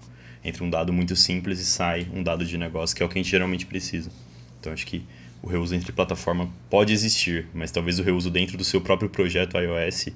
entra 0.45 0.65
um 0.65 0.71
dado 0.71 0.93
muito 0.93 1.15
simples 1.15 1.61
e 1.61 1.65
sai 1.65 2.09
um 2.13 2.23
dado 2.23 2.45
de 2.45 2.57
negócio, 2.57 2.97
que 2.97 3.03
é 3.03 3.07
o 3.07 3.09
que 3.09 3.19
a 3.19 3.23
gente 3.23 3.31
geralmente 3.31 3.67
precisa. 3.67 4.11
Então 4.59 4.73
acho 4.73 4.87
que 4.87 5.05
o 5.43 5.49
reuso 5.49 5.75
entre 5.75 5.93
plataforma 5.93 6.49
pode 6.69 6.93
existir, 6.93 7.47
mas 7.55 7.71
talvez 7.71 7.99
o 7.99 8.03
reuso 8.03 8.31
dentro 8.31 8.57
do 8.57 8.65
seu 8.65 8.81
próprio 8.81 9.09
projeto 9.09 9.57
iOS, 9.59 10.09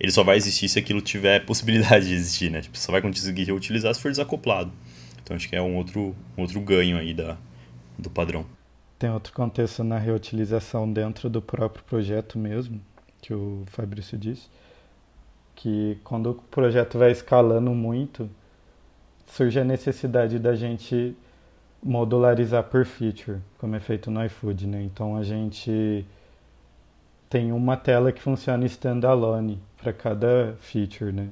ele 0.00 0.12
só 0.12 0.24
vai 0.24 0.36
existir 0.36 0.68
se 0.68 0.78
aquilo 0.78 1.00
tiver 1.00 1.44
possibilidade 1.46 2.08
de 2.08 2.14
existir, 2.14 2.50
né? 2.50 2.60
Tipo, 2.60 2.78
só 2.78 2.90
vai 2.90 3.02
conseguir 3.02 3.44
reutilizar 3.44 3.94
se 3.94 4.00
for 4.00 4.10
desacoplado. 4.10 4.72
Então 5.22 5.36
acho 5.36 5.48
que 5.48 5.56
é 5.56 5.62
um 5.62 5.76
outro, 5.76 6.14
um 6.36 6.42
outro 6.42 6.60
ganho 6.60 6.96
aí 6.96 7.12
da, 7.12 7.36
do 7.98 8.08
padrão. 8.08 8.46
Tem 8.98 9.10
outro 9.10 9.32
contexto 9.32 9.84
na 9.84 9.98
reutilização 9.98 10.90
dentro 10.90 11.28
do 11.28 11.42
próprio 11.42 11.84
projeto 11.84 12.38
mesmo, 12.38 12.80
que 13.20 13.34
o 13.34 13.64
Fabrício 13.66 14.16
disse, 14.16 14.48
que 15.56 15.98
quando 16.04 16.30
o 16.30 16.34
projeto 16.34 16.98
vai 16.98 17.10
escalando 17.10 17.70
muito, 17.72 18.30
surge 19.26 19.58
a 19.58 19.64
necessidade 19.64 20.38
da 20.38 20.54
gente 20.54 21.16
modularizar 21.82 22.62
por 22.64 22.84
feature, 22.84 23.38
como 23.58 23.74
é 23.74 23.80
feito 23.80 24.10
no 24.10 24.24
iFood, 24.24 24.66
né? 24.66 24.82
Então 24.82 25.16
a 25.16 25.22
gente 25.22 26.06
tem 27.28 27.52
uma 27.52 27.76
tela 27.76 28.12
que 28.12 28.22
funciona 28.22 28.64
standalone 28.66 29.58
para 29.76 29.92
cada 29.92 30.54
feature, 30.60 31.12
né? 31.12 31.28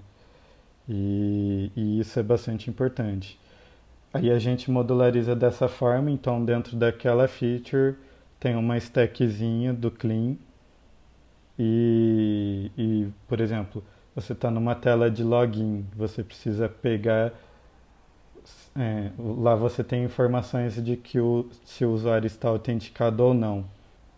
E, 0.88 1.70
e, 1.76 2.00
isso 2.00 2.18
é 2.18 2.22
bastante 2.22 2.68
importante. 2.68 3.38
Aí 4.12 4.30
a 4.30 4.38
gente 4.38 4.70
modulariza 4.70 5.34
dessa 5.34 5.68
forma, 5.68 6.10
então 6.10 6.44
dentro 6.44 6.76
daquela 6.76 7.26
feature 7.26 7.96
tem 8.38 8.54
uma 8.54 8.76
stackzinha 8.76 9.72
do 9.72 9.90
clean 9.90 10.36
e, 11.58 12.70
e 12.76 13.08
por 13.26 13.40
exemplo, 13.40 13.82
você 14.14 14.32
está 14.32 14.50
numa 14.50 14.74
tela 14.74 15.10
de 15.10 15.22
login, 15.22 15.86
você 15.96 16.22
precisa 16.22 16.68
pegar 16.68 17.32
é, 18.76 19.10
lá 19.18 19.54
você 19.54 19.84
tem 19.84 20.04
informações 20.04 20.82
de 20.82 20.96
que 20.96 21.20
o, 21.20 21.48
se 21.64 21.84
o 21.84 21.92
usuário 21.92 22.26
está 22.26 22.48
autenticado 22.48 23.22
ou 23.22 23.32
não. 23.32 23.64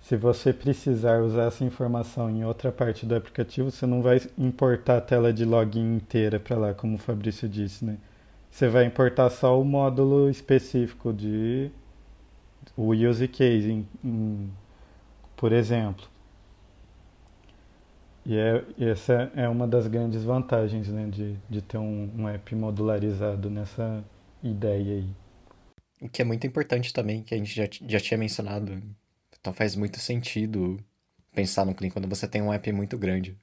Se 0.00 0.16
você 0.16 0.52
precisar 0.52 1.20
usar 1.22 1.44
essa 1.48 1.64
informação 1.64 2.30
em 2.30 2.44
outra 2.44 2.72
parte 2.72 3.04
do 3.04 3.14
aplicativo, 3.14 3.70
você 3.70 3.86
não 3.86 4.02
vai 4.02 4.20
importar 4.38 4.98
a 4.98 5.00
tela 5.00 5.32
de 5.32 5.44
login 5.44 5.96
inteira 5.96 6.38
para 6.40 6.56
lá, 6.56 6.74
como 6.74 6.94
o 6.94 6.98
Fabrício 6.98 7.48
disse, 7.48 7.84
né? 7.84 7.98
Você 8.50 8.68
vai 8.68 8.84
importar 8.86 9.28
só 9.30 9.60
o 9.60 9.64
módulo 9.64 10.30
específico 10.30 11.12
de 11.12 11.70
o 12.76 12.92
use 12.92 13.28
case, 13.28 13.70
em, 13.70 13.88
em, 14.04 14.50
por 15.36 15.52
exemplo. 15.52 16.06
E 18.26 18.36
é, 18.36 18.64
essa 18.90 19.30
é 19.36 19.48
uma 19.48 19.66
das 19.66 19.86
grandes 19.86 20.24
vantagens 20.24 20.88
né, 20.88 21.08
de, 21.08 21.36
de 21.48 21.62
ter 21.62 21.78
um, 21.78 22.10
um 22.18 22.28
app 22.28 22.54
modularizado 22.54 23.48
nessa, 23.48 24.04
ideia 24.42 24.96
aí. 24.96 25.08
O 26.00 26.08
que 26.08 26.22
é 26.22 26.24
muito 26.24 26.46
importante 26.46 26.92
também, 26.92 27.22
que 27.22 27.34
a 27.34 27.38
gente 27.38 27.54
já, 27.54 27.68
já 27.86 28.00
tinha 28.00 28.18
mencionado, 28.18 28.82
então 29.38 29.52
faz 29.52 29.74
muito 29.74 29.98
sentido 29.98 30.78
pensar 31.34 31.64
no 31.64 31.74
clean 31.74 31.90
quando 31.90 32.08
você 32.08 32.28
tem 32.28 32.42
um 32.42 32.52
app 32.52 32.70
muito 32.72 32.98
grande. 32.98 33.36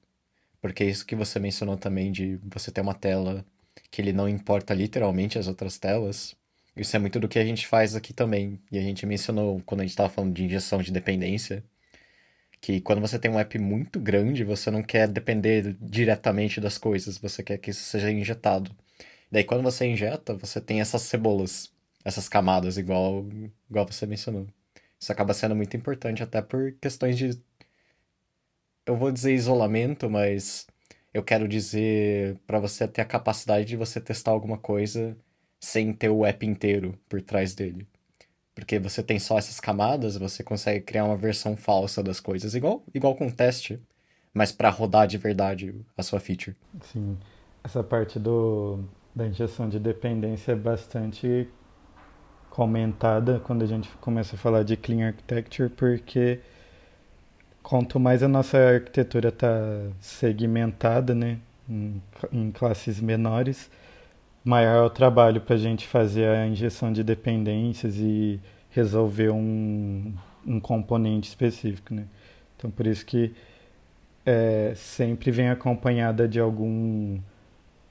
Porque 0.62 0.84
isso 0.84 1.06
que 1.06 1.16
você 1.16 1.40
mencionou 1.40 1.78
também 1.78 2.12
de 2.12 2.40
você 2.44 2.72
ter 2.72 2.82
uma 2.82 2.94
tela 2.94 3.46
que 3.92 4.02
ele 4.02 4.14
não 4.14 4.30
importa 4.30 4.74
literalmente 4.74 5.38
as 5.38 5.48
outras 5.48 5.78
telas. 5.78 6.36
Isso 6.76 6.96
é 6.96 7.00
muito 7.00 7.20
do 7.20 7.28
que 7.28 7.38
a 7.38 7.46
gente 7.46 7.68
faz 7.68 7.96
aqui 7.96 8.14
também. 8.14 8.60
E 8.72 8.78
a 8.78 8.82
gente 8.82 9.06
mencionou 9.06 9.62
quando 9.66 9.82
a 9.82 9.84
gente 9.84 9.92
estava 9.92 10.10
falando 10.10 10.34
de 10.34 10.46
injeção 10.46 10.82
de 10.82 10.92
dependência. 10.92 11.64
Que 12.64 12.80
quando 12.80 13.02
você 13.02 13.20
tem 13.20 13.30
um 13.30 13.38
app 13.40 13.60
muito 13.60 14.00
grande, 14.00 14.46
você 14.46 14.72
não 14.72 14.82
quer 14.82 15.08
depender 15.10 15.76
diretamente 15.82 16.62
das 16.62 16.78
coisas, 16.78 17.18
você 17.18 17.44
quer 17.44 17.58
que 17.58 17.72
isso 17.72 17.84
seja 17.84 18.10
injetado. 18.10 18.72
Daí 19.32 19.44
quando 19.44 19.64
você 19.64 19.86
injeta, 19.86 20.34
você 20.36 20.62
tem 20.62 20.80
essas 20.82 21.02
cebolas, 21.04 21.74
essas 22.06 22.30
camadas, 22.30 22.78
igual, 22.78 23.26
igual 23.70 23.86
você 23.86 24.06
mencionou. 24.06 24.48
Isso 25.00 25.12
acaba 25.12 25.34
sendo 25.34 25.56
muito 25.56 25.76
importante 25.78 26.24
até 26.24 26.42
por 26.42 26.72
questões 26.82 27.18
de. 27.18 27.32
Eu 28.86 28.96
vou 28.98 29.12
dizer 29.12 29.34
isolamento, 29.34 30.10
mas 30.10 30.66
eu 31.14 31.24
quero 31.24 31.48
dizer 31.50 32.38
para 32.48 32.60
você 32.60 32.88
ter 32.88 33.02
a 33.02 33.06
capacidade 33.06 33.66
de 33.66 33.76
você 33.78 34.00
testar 34.00 34.32
alguma 34.32 34.58
coisa 34.58 35.18
sem 35.60 35.94
ter 35.94 36.10
o 36.10 36.26
app 36.26 36.46
inteiro 36.46 36.98
por 37.10 37.22
trás 37.22 37.54
dele. 37.56 37.88
Porque 38.56 38.78
você 38.78 39.02
tem 39.02 39.18
só 39.20 39.38
essas 39.38 39.60
camadas, 39.60 40.16
você 40.18 40.44
consegue 40.44 40.82
criar 40.82 41.06
uma 41.06 41.18
versão 41.18 41.58
falsa 41.58 42.04
das 42.04 42.20
coisas, 42.20 42.54
igual, 42.54 42.84
igual 42.94 43.16
com 43.16 43.30
teste, 43.30 43.82
mas 44.34 44.52
para 44.52 44.70
rodar 44.70 45.08
de 45.08 45.18
verdade 45.18 45.74
a 45.98 46.04
sua 46.04 46.20
feature. 46.20 46.56
Sim, 46.82 47.18
essa 47.64 47.84
parte 47.84 48.20
do, 48.20 48.80
da 49.16 49.26
injeção 49.26 49.70
de 49.70 49.80
dependência 49.80 50.52
é 50.52 50.56
bastante 50.56 51.48
comentada 52.50 53.40
quando 53.40 53.64
a 53.64 53.66
gente 53.66 53.90
começa 54.00 54.36
a 54.36 54.38
falar 54.38 54.64
de 54.64 54.78
clean 54.78 55.08
architecture, 55.08 55.70
porque 55.70 56.40
quanto 57.64 58.00
mais 58.00 58.22
a 58.22 58.28
nossa 58.28 58.58
arquitetura 58.58 59.30
está 59.30 59.48
segmentada, 60.00 61.16
né, 61.16 61.40
em, 61.68 62.02
em, 62.32 62.52
classes 62.52 63.00
menores, 63.00 63.72
maior 64.44 64.84
é 64.84 64.86
o 64.86 64.90
trabalho 64.90 65.42
para 65.42 65.56
a 65.56 65.60
gente 65.60 65.88
fazer 65.88 66.28
a 66.28 66.46
injeção 66.46 66.92
de 66.92 67.04
dependências 67.04 67.98
e 67.98 68.40
resolver 68.70 69.30
um, 69.30 70.14
um 70.46 70.60
componente 70.60 71.30
específico, 71.30 71.94
né. 71.94 72.06
Então, 72.58 72.70
por 72.72 72.88
isso 72.88 73.06
que 73.06 73.34
é, 74.26 74.74
sempre 74.76 75.32
vem 75.32 75.50
acompanhada 75.50 76.28
de 76.28 76.40
algum 76.40 77.20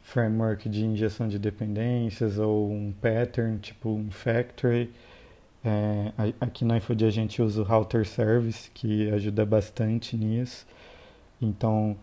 framework 0.02 0.68
de 0.68 0.84
injeção 0.84 1.28
de 1.28 1.38
dependências 1.38 2.38
ou 2.38 2.70
um 2.70 2.92
pattern, 3.00 3.58
tipo 3.58 3.90
um 3.90 4.10
factory. 4.10 4.90
É, 5.64 6.12
aqui 6.40 6.64
no 6.64 6.76
iFood 6.76 7.04
a 7.04 7.10
gente 7.10 7.40
usa 7.40 7.62
o 7.62 7.64
Router 7.64 8.06
Service, 8.06 8.70
que 8.72 9.10
ajuda 9.10 9.46
bastante 9.46 10.16
nisso. 10.16 10.66
Então, 11.40 11.96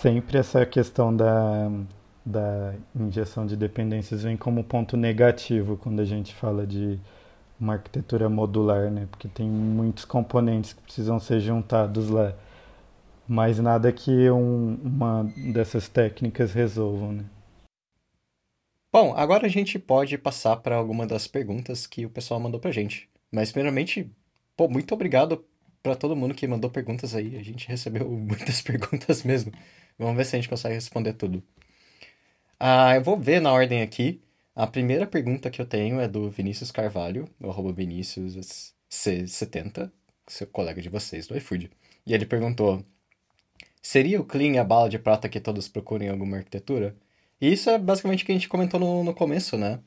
sempre 0.00 0.38
essa 0.38 0.64
questão 0.64 1.14
da, 1.14 1.70
da 2.24 2.74
injeção 2.94 3.46
de 3.46 3.56
dependências 3.56 4.22
vem 4.22 4.36
como 4.36 4.62
ponto 4.64 4.96
negativo 4.96 5.76
quando 5.76 6.00
a 6.00 6.04
gente 6.04 6.34
fala 6.34 6.66
de 6.66 6.98
uma 7.58 7.74
arquitetura 7.74 8.28
modular, 8.28 8.90
né? 8.90 9.06
Porque 9.10 9.28
tem 9.28 9.48
muitos 9.48 10.04
componentes 10.04 10.72
que 10.72 10.82
precisam 10.82 11.18
ser 11.20 11.40
juntados 11.40 12.08
lá 12.08 12.34
mas 13.30 13.60
nada 13.60 13.92
que 13.92 14.28
um, 14.28 14.74
uma 14.82 15.22
dessas 15.52 15.88
técnicas 15.88 16.52
resolvam, 16.52 17.12
né? 17.12 17.24
Bom, 18.92 19.14
agora 19.14 19.46
a 19.46 19.48
gente 19.48 19.78
pode 19.78 20.18
passar 20.18 20.56
para 20.56 20.74
alguma 20.74 21.06
das 21.06 21.28
perguntas 21.28 21.86
que 21.86 22.04
o 22.04 22.10
pessoal 22.10 22.40
mandou 22.40 22.58
pra 22.58 22.72
gente. 22.72 23.08
Mas 23.30 23.52
primeiramente, 23.52 24.10
pô, 24.56 24.68
muito 24.68 24.92
obrigado 24.92 25.46
para 25.80 25.94
todo 25.94 26.16
mundo 26.16 26.34
que 26.34 26.44
mandou 26.48 26.68
perguntas 26.68 27.14
aí. 27.14 27.36
A 27.36 27.42
gente 27.44 27.68
recebeu 27.68 28.10
muitas 28.10 28.60
perguntas 28.62 29.22
mesmo. 29.22 29.52
Vamos 29.96 30.16
ver 30.16 30.24
se 30.24 30.34
a 30.34 30.40
gente 30.40 30.48
consegue 30.48 30.74
responder 30.74 31.12
tudo. 31.12 31.40
Ah, 32.60 32.94
eu 32.94 33.02
vou 33.02 33.18
ver 33.18 33.40
na 33.40 33.52
ordem 33.52 33.80
aqui. 33.82 34.22
A 34.54 34.66
primeira 34.66 35.06
pergunta 35.06 35.50
que 35.50 35.60
eu 35.62 35.66
tenho 35.66 35.98
é 36.00 36.06
do 36.06 36.30
Vinícius 36.30 36.70
Carvalho, 36.70 37.26
o 37.40 37.48
arroba 37.50 37.72
Vinícius 37.72 38.74
C70, 38.90 39.90
seu 40.26 40.46
colega 40.46 40.82
de 40.82 40.90
vocês 40.90 41.26
do 41.26 41.36
iFood. 41.36 41.70
E 42.06 42.12
ele 42.14 42.26
perguntou: 42.26 42.84
Seria 43.82 44.20
o 44.20 44.24
clean 44.24 44.60
a 44.60 44.64
bala 44.64 44.90
de 44.90 44.98
prata 44.98 45.28
que 45.28 45.40
todos 45.40 45.68
procuram 45.68 46.06
em 46.06 46.08
alguma 46.10 46.38
arquitetura? 46.38 46.96
E 47.40 47.52
isso 47.52 47.70
é 47.70 47.78
basicamente 47.78 48.24
o 48.24 48.26
que 48.26 48.32
a 48.32 48.34
gente 48.34 48.48
comentou 48.48 48.78
no, 48.80 49.04
no 49.04 49.14
começo, 49.14 49.56
né? 49.56 49.80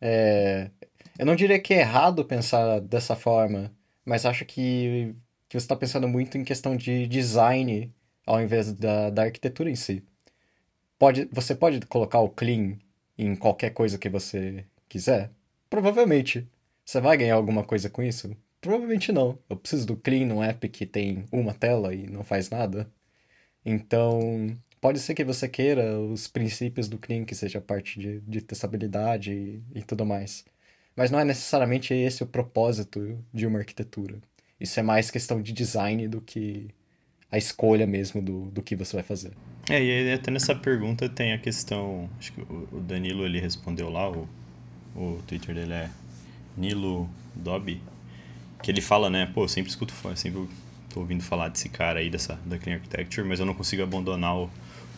É, 0.00 0.70
eu 1.18 1.26
não 1.26 1.36
diria 1.36 1.60
que 1.60 1.74
é 1.74 1.80
errado 1.80 2.24
pensar 2.24 2.80
dessa 2.80 3.16
forma, 3.16 3.72
mas 4.04 4.26
acho 4.26 4.44
que, 4.46 5.14
que 5.48 5.58
você 5.60 5.64
está 5.64 5.76
pensando 5.76 6.08
muito 6.08 6.38
em 6.38 6.44
questão 6.44 6.76
de 6.76 7.06
design 7.06 7.94
ao 8.26 8.40
invés 8.42 8.72
da, 8.72 9.10
da 9.10 9.24
arquitetura 9.24 9.70
em 9.70 9.76
si. 9.76 10.04
Pode, 10.98 11.28
você 11.32 11.54
pode 11.54 11.80
colocar 11.86 12.20
o 12.20 12.28
clean 12.28 12.78
em 13.18 13.34
qualquer 13.36 13.70
coisa 13.70 13.98
que 13.98 14.08
você 14.08 14.64
quiser? 14.88 15.30
Provavelmente. 15.68 16.48
Você 16.84 17.00
vai 17.00 17.16
ganhar 17.16 17.34
alguma 17.34 17.64
coisa 17.64 17.88
com 17.88 18.02
isso? 18.02 18.36
Provavelmente 18.60 19.12
não. 19.12 19.38
Eu 19.48 19.56
preciso 19.56 19.86
do 19.86 19.96
clean 19.96 20.26
num 20.26 20.42
app 20.42 20.68
que 20.68 20.86
tem 20.86 21.24
uma 21.32 21.54
tela 21.54 21.94
e 21.94 22.06
não 22.06 22.22
faz 22.24 22.50
nada. 22.50 22.90
Então, 23.64 24.54
pode 24.80 24.98
ser 25.00 25.14
que 25.14 25.24
você 25.24 25.48
queira 25.48 25.98
os 25.98 26.28
princípios 26.28 26.88
do 26.88 26.98
Clean, 26.98 27.24
que 27.24 27.34
seja 27.34 27.60
parte 27.60 27.98
de, 27.98 28.20
de 28.20 28.42
testabilidade 28.42 29.32
e, 29.32 29.62
e 29.74 29.82
tudo 29.82 30.04
mais. 30.04 30.44
Mas 30.94 31.10
não 31.10 31.18
é 31.18 31.24
necessariamente 31.24 31.94
esse 31.94 32.22
o 32.22 32.26
propósito 32.26 33.18
de 33.32 33.46
uma 33.46 33.60
arquitetura. 33.60 34.18
Isso 34.60 34.78
é 34.78 34.82
mais 34.82 35.10
questão 35.10 35.40
de 35.40 35.52
design 35.52 36.06
do 36.06 36.20
que 36.20 36.68
a 37.34 37.38
escolha 37.38 37.84
mesmo 37.84 38.22
do, 38.22 38.42
do 38.46 38.62
que 38.62 38.76
você 38.76 38.94
vai 38.96 39.02
fazer. 39.02 39.32
É, 39.68 39.82
e 39.82 40.12
até 40.12 40.30
nessa 40.30 40.54
pergunta 40.54 41.08
tem 41.08 41.32
a 41.32 41.38
questão. 41.38 42.08
Acho 42.16 42.32
que 42.32 42.40
o 42.40 42.80
Danilo 42.80 43.24
ele 43.24 43.40
respondeu 43.40 43.90
lá, 43.90 44.08
o, 44.08 44.28
o 44.94 45.20
Twitter 45.26 45.52
dele 45.52 45.72
é 45.72 45.90
Nilo 46.56 47.10
Dobby, 47.34 47.82
que 48.62 48.70
ele 48.70 48.80
fala, 48.80 49.10
né? 49.10 49.26
Pô, 49.34 49.48
sempre 49.48 49.68
escuto, 49.68 49.92
sempre 50.14 50.46
tô 50.88 51.00
ouvindo 51.00 51.24
falar 51.24 51.48
desse 51.48 51.68
cara 51.68 51.98
aí, 51.98 52.08
dessa, 52.08 52.38
da 52.46 52.56
Clean 52.56 52.76
Architecture, 52.76 53.26
mas 53.26 53.40
eu 53.40 53.46
não 53.46 53.54
consigo 53.54 53.82
abandonar 53.82 54.36
o, 54.36 54.44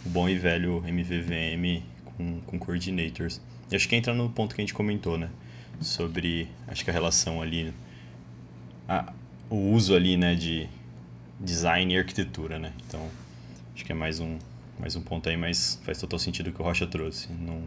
o 0.05 0.09
bom 0.11 0.29
e 0.29 0.37
velho 0.37 0.85
MVVM 0.87 1.83
com, 2.05 2.41
com 2.43 2.59
coordinators. 2.59 3.41
E 3.71 3.77
acho 3.77 3.89
que 3.89 3.97
entra 3.97 4.13
no 4.13 4.29
ponto 4.29 4.55
que 4.55 4.61
a 4.61 4.65
gente 4.65 4.75
comentou, 4.75 5.17
né? 5.17 5.31
Sobre, 5.81 6.49
acho 6.69 6.85
que 6.85 6.91
a 6.91 6.93
relação 6.93 7.41
ali, 7.41 7.73
a, 8.87 9.11
o 9.49 9.71
uso 9.73 9.95
ali, 9.95 10.19
né, 10.19 10.35
de 10.35 10.69
design 11.41 11.95
e 11.95 11.99
arquitetura, 11.99 12.59
né? 12.59 12.73
Então, 12.87 13.09
acho 13.75 13.85
que 13.85 13.93
é 13.93 13.95
mais 13.95 14.21
um, 14.21 14.39
mais 14.79 14.97
um 14.97 15.03
ponto 15.03 15.29
aí, 15.29 15.37
mas 15.37 15.81
faz 15.85 15.99
total 15.99 16.19
sentido 16.19 16.49
o 16.49 16.53
que 16.53 16.61
o 16.61 16.65
Rocha 16.65 16.87
trouxe. 16.87 17.33
Não, 17.33 17.63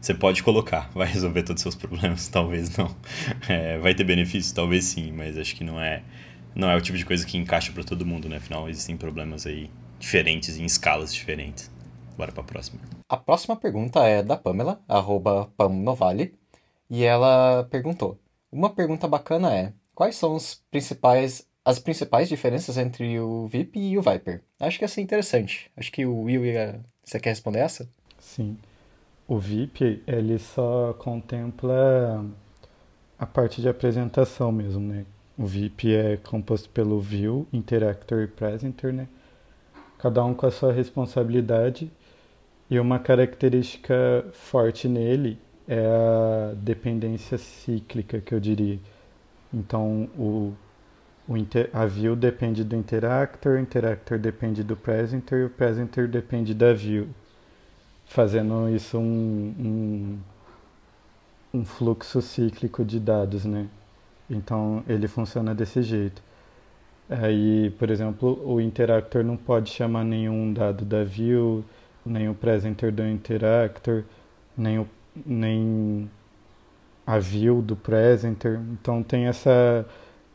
você 0.00 0.14
pode 0.14 0.42
colocar, 0.42 0.90
vai 0.94 1.06
resolver 1.06 1.42
todos 1.42 1.60
os 1.60 1.62
seus 1.62 1.74
problemas, 1.74 2.26
talvez 2.28 2.76
não. 2.76 2.94
É, 3.48 3.78
vai 3.78 3.94
ter 3.94 4.04
benefícios, 4.04 4.52
talvez 4.52 4.84
sim, 4.84 5.12
mas 5.12 5.36
acho 5.36 5.54
que 5.54 5.64
não 5.64 5.80
é 5.80 6.02
não 6.54 6.68
é 6.68 6.76
o 6.76 6.80
tipo 6.80 6.98
de 6.98 7.04
coisa 7.04 7.24
que 7.24 7.38
encaixa 7.38 7.70
para 7.72 7.84
todo 7.84 8.04
mundo, 8.04 8.28
né? 8.28 8.38
Afinal, 8.38 8.68
existem 8.68 8.96
problemas 8.96 9.46
aí 9.46 9.70
diferentes, 9.98 10.58
em 10.58 10.64
escalas 10.64 11.14
diferentes. 11.14 11.70
Bora 12.16 12.32
para 12.32 12.42
a 12.42 12.46
próxima. 12.46 12.80
A 13.08 13.16
próxima 13.16 13.56
pergunta 13.56 14.00
é 14.00 14.22
da 14.22 14.36
Pamela, 14.36 14.80
arroba 14.88 15.52
Pamnovale, 15.56 16.34
e 16.90 17.04
ela 17.04 17.64
perguntou: 17.70 18.18
Uma 18.50 18.70
pergunta 18.70 19.06
bacana 19.06 19.54
é: 19.54 19.72
quais 19.94 20.16
são 20.16 20.34
os 20.34 20.62
principais, 20.70 21.47
as 21.68 21.78
principais 21.78 22.30
diferenças 22.30 22.78
entre 22.78 23.20
o 23.20 23.46
VIP 23.46 23.78
e 23.78 23.98
o 23.98 24.00
Viper? 24.00 24.40
Acho 24.58 24.78
que 24.78 24.84
ia 24.84 24.88
ser 24.88 25.02
interessante. 25.02 25.70
Acho 25.76 25.92
que 25.92 26.06
o 26.06 26.22
Will 26.22 26.46
ia. 26.46 26.80
Você 27.04 27.20
quer 27.20 27.28
responder 27.28 27.58
essa? 27.58 27.86
Sim. 28.18 28.56
O 29.26 29.38
VIP, 29.38 30.02
ele 30.06 30.38
só 30.38 30.94
contempla 30.94 32.24
a 33.18 33.26
parte 33.26 33.60
de 33.60 33.68
apresentação 33.68 34.50
mesmo, 34.50 34.80
né? 34.80 35.04
O 35.36 35.44
VIP 35.44 35.94
é 35.94 36.16
composto 36.16 36.70
pelo 36.70 36.98
View, 37.02 37.46
Interactor 37.52 38.22
e 38.22 38.26
Presenter, 38.26 38.90
né? 38.90 39.06
Cada 39.98 40.24
um 40.24 40.32
com 40.32 40.46
a 40.46 40.50
sua 40.50 40.72
responsabilidade. 40.72 41.92
E 42.70 42.80
uma 42.80 42.98
característica 42.98 44.24
forte 44.32 44.88
nele 44.88 45.38
é 45.68 45.84
a 45.84 46.54
dependência 46.54 47.36
cíclica, 47.36 48.22
que 48.22 48.34
eu 48.34 48.40
diria. 48.40 48.78
Então, 49.52 50.08
o, 50.18 50.54
o 51.28 51.34
a 51.74 51.84
View 51.86 52.16
depende 52.16 52.64
do 52.64 52.74
Interactor, 52.74 53.56
o 53.56 53.58
Interactor 53.58 54.18
depende 54.18 54.62
do 54.64 54.74
Presenter 54.74 55.40
e 55.40 55.44
o 55.44 55.50
Presenter 55.50 56.08
depende 56.08 56.54
da 56.54 56.72
View. 56.72 57.08
Fazendo 58.06 58.68
isso 58.70 58.98
um, 58.98 59.54
um, 61.52 61.58
um 61.58 61.64
fluxo 61.64 62.22
cíclico 62.22 62.82
de 62.82 62.98
dados, 62.98 63.44
né? 63.44 63.68
Então 64.30 64.82
ele 64.88 65.06
funciona 65.06 65.54
desse 65.54 65.82
jeito. 65.82 66.22
Aí, 67.10 67.70
por 67.78 67.90
exemplo, 67.90 68.40
o 68.44 68.60
interactor 68.60 69.24
não 69.24 69.36
pode 69.36 69.70
chamar 69.70 70.04
nenhum 70.04 70.52
dado 70.52 70.84
da 70.84 71.04
view, 71.04 71.64
nem 72.04 72.28
o 72.28 72.34
presenter 72.34 72.92
do 72.92 73.02
interactor, 73.06 74.04
nem, 74.56 74.78
o, 74.78 74.88
nem 75.24 76.10
a 77.06 77.18
view 77.18 77.62
do 77.62 77.74
presenter. 77.74 78.60
Então 78.72 79.02
tem 79.02 79.26
essa, 79.26 79.86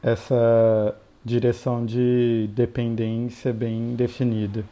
essa 0.03 0.95
direção 1.23 1.85
de 1.85 2.49
dependência 2.53 3.53
bem 3.53 3.95
definida. 3.95 4.65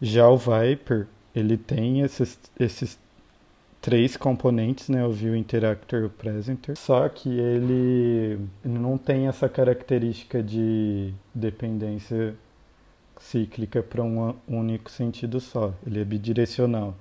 Já 0.00 0.28
o 0.28 0.38
Viper, 0.38 1.06
ele 1.34 1.58
tem 1.58 2.00
esses, 2.00 2.38
esses 2.58 2.98
três 3.80 4.16
componentes, 4.16 4.88
né, 4.88 5.04
o 5.04 5.12
View, 5.12 5.36
Interactor 5.36 6.00
e 6.00 6.04
o 6.06 6.10
Presenter, 6.10 6.76
só 6.76 7.08
que 7.08 7.28
ele, 7.28 8.40
não 8.64 8.96
tem 8.96 9.28
essa 9.28 9.48
característica 9.48 10.42
de 10.42 11.12
dependência 11.34 12.34
cíclica 13.20 13.82
para 13.82 14.02
um 14.02 14.34
único 14.48 14.90
sentido 14.90 15.40
só, 15.40 15.74
ele 15.86 16.00
é 16.00 16.04
bidirecional 16.04 16.96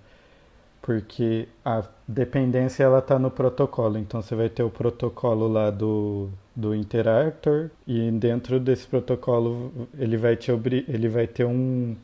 porque 0.81 1.47
a 1.65 1.83
dependência 2.07 2.83
ela 2.83 2.99
está 2.99 3.19
no 3.19 3.29
protocolo. 3.29 3.97
Então 3.97 4.21
você 4.21 4.35
vai 4.35 4.49
ter 4.49 4.63
o 4.63 4.69
protocolo 4.69 5.47
lá 5.47 5.69
do, 5.69 6.29
do 6.55 6.73
interactor 6.73 7.69
e 7.85 8.09
dentro 8.11 8.59
desse 8.59 8.87
protocolo 8.87 9.71
ele 9.97 10.17
vai 10.17 10.35
te 10.35 10.51
ele 10.87 11.09
vai 11.09 11.27
ter 11.27 11.45
um 11.45 11.95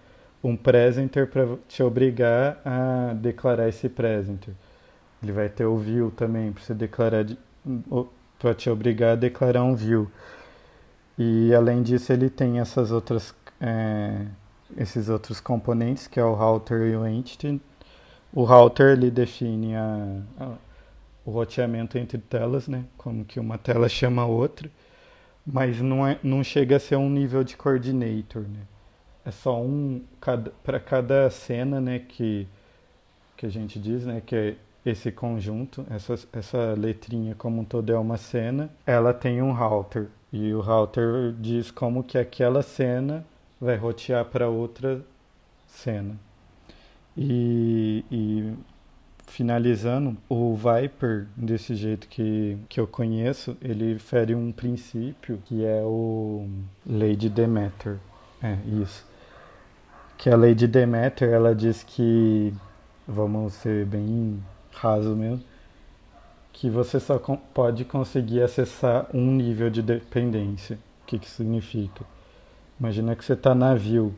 um 0.44 0.58
presenter 0.58 1.26
para 1.28 1.48
te 1.70 1.82
obrigar 1.82 2.60
a 2.66 3.14
declarar 3.14 3.70
esse 3.70 3.88
presenter. 3.88 4.54
Ele 5.22 5.32
vai 5.32 5.48
ter 5.48 5.66
o 5.66 5.78
view 5.78 6.12
também 6.12 6.52
para 6.52 6.62
você 6.62 6.74
declarar 6.74 7.26
para 8.38 8.54
te 8.54 8.70
obrigar 8.70 9.14
a 9.14 9.16
declarar 9.16 9.64
um 9.64 9.74
view. 9.74 10.12
E 11.18 11.54
além 11.56 11.82
disso 11.82 12.12
ele 12.12 12.30
tem 12.30 12.60
essas 12.60 12.92
outras 12.92 13.34
é, 13.62 14.26
esses 14.78 15.08
outros 15.08 15.40
componentes 15.40 16.08
que 16.08 16.20
é 16.20 16.26
o 16.26 16.34
router 16.34 16.82
e 16.92 16.98
o 16.98 17.08
entity 17.08 17.62
o 18.34 18.44
router 18.44 18.92
ele 18.92 19.12
define 19.12 19.76
a, 19.76 20.22
a, 20.40 20.54
o 21.26 21.32
roteamento 21.32 21.98
entre 21.98 22.18
telas, 22.18 22.68
né? 22.68 22.86
Como 22.98 23.24
que 23.24 23.40
uma 23.40 23.58
tela 23.58 23.88
chama 23.88 24.24
a 24.24 24.26
outra, 24.26 24.70
mas 25.46 25.80
não, 25.82 26.06
é, 26.06 26.20
não 26.24 26.44
chega 26.44 26.78
a 26.78 26.80
ser 26.80 26.96
um 26.96 27.10
nível 27.10 27.44
de 27.44 27.56
coordinator, 27.56 28.44
né? 28.44 28.62
É 29.26 29.32
só 29.32 29.62
um 29.62 30.02
para 30.64 30.80
cada 30.80 31.30
cena, 31.30 31.80
né? 31.80 32.00
Que 32.00 32.48
que 33.36 33.46
a 33.46 33.50
gente 33.50 33.80
diz, 33.80 34.06
né? 34.06 34.22
Que 34.26 34.36
é 34.36 34.56
esse 34.86 35.12
conjunto, 35.12 35.86
essa, 35.90 36.16
essa 36.34 36.74
letrinha 36.78 37.36
como 37.36 37.62
um 37.62 37.66
todo 37.66 37.92
é 37.92 37.98
uma 37.98 38.18
cena, 38.18 38.70
ela 38.86 39.14
tem 39.14 39.42
um 39.42 39.52
router. 39.52 40.08
E 40.32 40.54
o 40.54 40.62
router 40.62 41.34
diz 41.40 41.72
como 41.72 42.04
que 42.04 42.18
aquela 42.18 42.62
cena 42.62 43.26
vai 43.60 43.76
rotear 43.78 44.26
para 44.26 44.50
outra 44.50 45.02
cena. 45.68 46.18
E, 47.16 48.04
e 48.12 48.54
finalizando, 49.28 50.18
o 50.30 50.56
Viper, 50.56 51.28
desse 51.36 51.76
jeito 51.76 52.08
que, 52.08 52.58
que 52.70 52.80
eu 52.80 52.88
conheço, 52.88 53.58
ele 53.62 53.98
fere 54.00 54.36
um 54.36 54.52
princípio 54.52 55.40
que 55.46 55.66
é 55.66 55.82
o 55.84 56.48
Lei 56.86 57.16
de 57.16 57.30
Demeter. 57.30 57.98
É, 58.42 58.58
isso. 58.82 59.06
Que 60.18 60.30
a 60.30 60.36
Lei 60.36 60.54
de 60.54 60.68
Demeter, 60.68 61.30
ela 61.30 61.56
diz 61.56 61.84
que, 61.84 62.54
vamos 63.08 63.54
ser 63.54 63.86
bem 63.86 64.44
raso 64.72 65.16
mesmo, 65.16 65.44
que 66.52 66.70
você 66.70 67.00
só 67.00 67.18
pode 67.18 67.84
conseguir 67.86 68.42
acessar 68.42 69.08
um 69.14 69.36
nível 69.36 69.70
de 69.70 69.82
dependência. 69.82 70.78
O 71.02 71.06
que, 71.06 71.20
que 71.20 71.30
significa? 71.30 72.06
Imagina 72.80 73.16
que 73.16 73.26
você 73.26 73.34
está 73.34 73.56
navio 73.56 74.14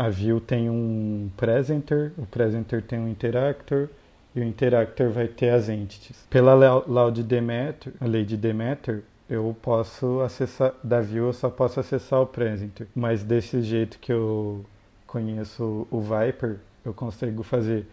a 0.00 0.08
view 0.08 0.40
tem 0.40 0.70
um 0.70 1.30
presenter, 1.36 2.10
o 2.16 2.24
presenter 2.24 2.82
tem 2.82 2.98
um 2.98 3.06
interactor 3.06 3.90
e 4.34 4.40
o 4.40 4.42
interactor 4.42 5.10
vai 5.10 5.28
ter 5.28 5.50
as 5.50 5.68
entities. 5.68 6.26
Pela 6.30 6.54
law 6.54 7.10
de 7.10 7.22
Demeter, 7.22 7.92
a 8.00 8.06
lei 8.06 8.24
de 8.24 8.34
Demeter, 8.34 9.02
eu 9.28 9.54
posso 9.60 10.22
acessar 10.22 10.72
da 10.82 11.02
view 11.02 11.26
eu 11.26 11.32
só 11.34 11.50
posso 11.50 11.80
acessar 11.80 12.18
o 12.18 12.26
presenter, 12.26 12.86
mas 12.94 13.22
desse 13.22 13.60
jeito 13.60 13.98
que 13.98 14.10
eu 14.10 14.64
conheço 15.06 15.86
o 15.90 16.00
Viper, 16.00 16.56
eu 16.82 16.94
consigo 16.94 17.42
fazer 17.42 17.86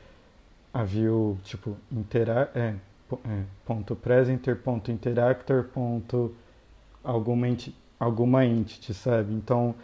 a 0.74 0.86
view 0.86 1.38
tipo 1.44 1.76
intera 1.92 2.50
é, 2.56 2.74
é, 3.12 3.42
ponto 3.66 3.98
presenter 3.98 4.56
ponto 4.56 4.94
interactor 4.94 5.66
ponto 5.74 6.34
alguma 7.04 7.48
alguma 8.00 8.46
entity, 8.46 8.94
sabe? 8.94 9.34
Então 9.34 9.76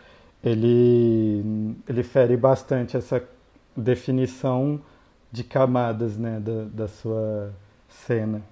ele, 0.44 1.76
ele 1.88 2.04
fere 2.04 2.36
bastante 2.36 2.98
essa 2.98 3.28
definição 3.76 4.84
de 5.32 5.44
camadas 5.44 6.18
né, 6.18 6.40
da, 6.40 6.66
da 6.66 6.88
sua 6.88 7.56
cena. 7.88 8.44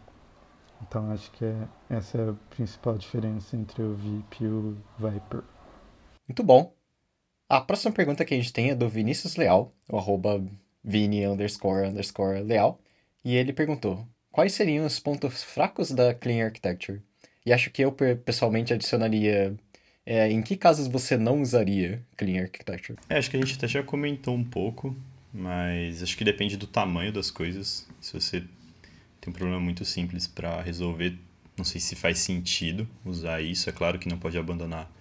Então 0.82 1.12
acho 1.12 1.30
que 1.32 1.46
é, 1.46 1.68
essa 1.90 2.18
é 2.18 2.30
a 2.30 2.34
principal 2.50 2.98
diferença 2.98 3.56
entre 3.56 3.84
o 3.84 3.94
VIP 3.94 4.44
e 4.44 4.48
o 4.48 4.78
Viper. 4.98 5.44
Muito 6.28 6.44
bom. 6.44 6.74
A 7.48 7.60
próxima 7.60 7.92
pergunta 7.92 8.24
que 8.24 8.34
a 8.34 8.38
gente 8.38 8.54
tem 8.54 8.70
é 8.70 8.76
do 8.76 8.88
Vinícius 8.88 9.36
Leal, 9.36 9.74
o 9.90 9.98
arroba 9.98 10.42
Vini 10.84 11.28
underscore 11.28 11.90
underscore 11.90 12.42
Leal. 12.42 12.80
E 13.24 13.36
ele 13.36 13.54
perguntou: 13.54 14.08
quais 14.32 14.54
seriam 14.54 14.86
os 14.86 15.00
pontos 15.00 15.44
fracos 15.44 15.92
da 15.92 16.14
Clean 16.14 16.46
Architecture? 16.46 17.02
E 17.46 17.52
acho 17.52 17.70
que 17.70 17.84
eu 17.84 17.92
pessoalmente 17.92 18.74
adicionaria 18.74 19.56
é, 20.12 20.30
em 20.30 20.42
que 20.42 20.58
casos 20.58 20.90
você 20.90 21.16
não 21.16 21.42
usaria 21.42 22.02
Clean 22.18 22.42
Architecture? 22.42 23.00
É, 23.08 23.18
acho 23.18 23.32
que 23.32 23.38
a 23.38 23.40
gente 23.40 23.56
até 23.56 23.66
já 23.66 23.82
comentou 23.82 24.36
um 24.36 24.44
pouco, 24.44 24.94
mas 25.34 26.04
acho 26.04 26.18
que 26.18 26.26
depende 26.26 26.58
do 26.58 26.68
tamanho 26.68 27.14
das 27.14 27.32
coisas. 27.32 27.88
Se 28.02 28.12
você 28.12 28.42
tem 29.22 29.30
um 29.30 29.32
problema 29.32 29.58
muito 29.62 29.86
simples 29.86 30.28
para 30.28 30.62
resolver, 30.62 31.18
não 31.56 31.64
sei 31.64 31.80
se 31.80 31.96
faz 31.96 32.20
sentido 32.20 32.86
usar 33.06 33.42
isso. 33.42 33.70
É 33.70 33.72
claro 33.72 33.98
que 33.98 34.10
não 34.10 34.18
pode 34.18 34.38
abandonar, 34.38 34.92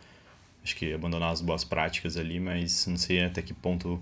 acho 0.62 0.76
que 0.76 0.92
abandonar 0.92 1.32
as 1.32 1.40
boas 1.40 1.64
práticas 1.64 2.16
ali, 2.16 2.38
mas 2.38 2.86
não 2.86 2.96
sei 2.96 3.24
até 3.24 3.42
que 3.42 3.52
ponto, 3.52 4.00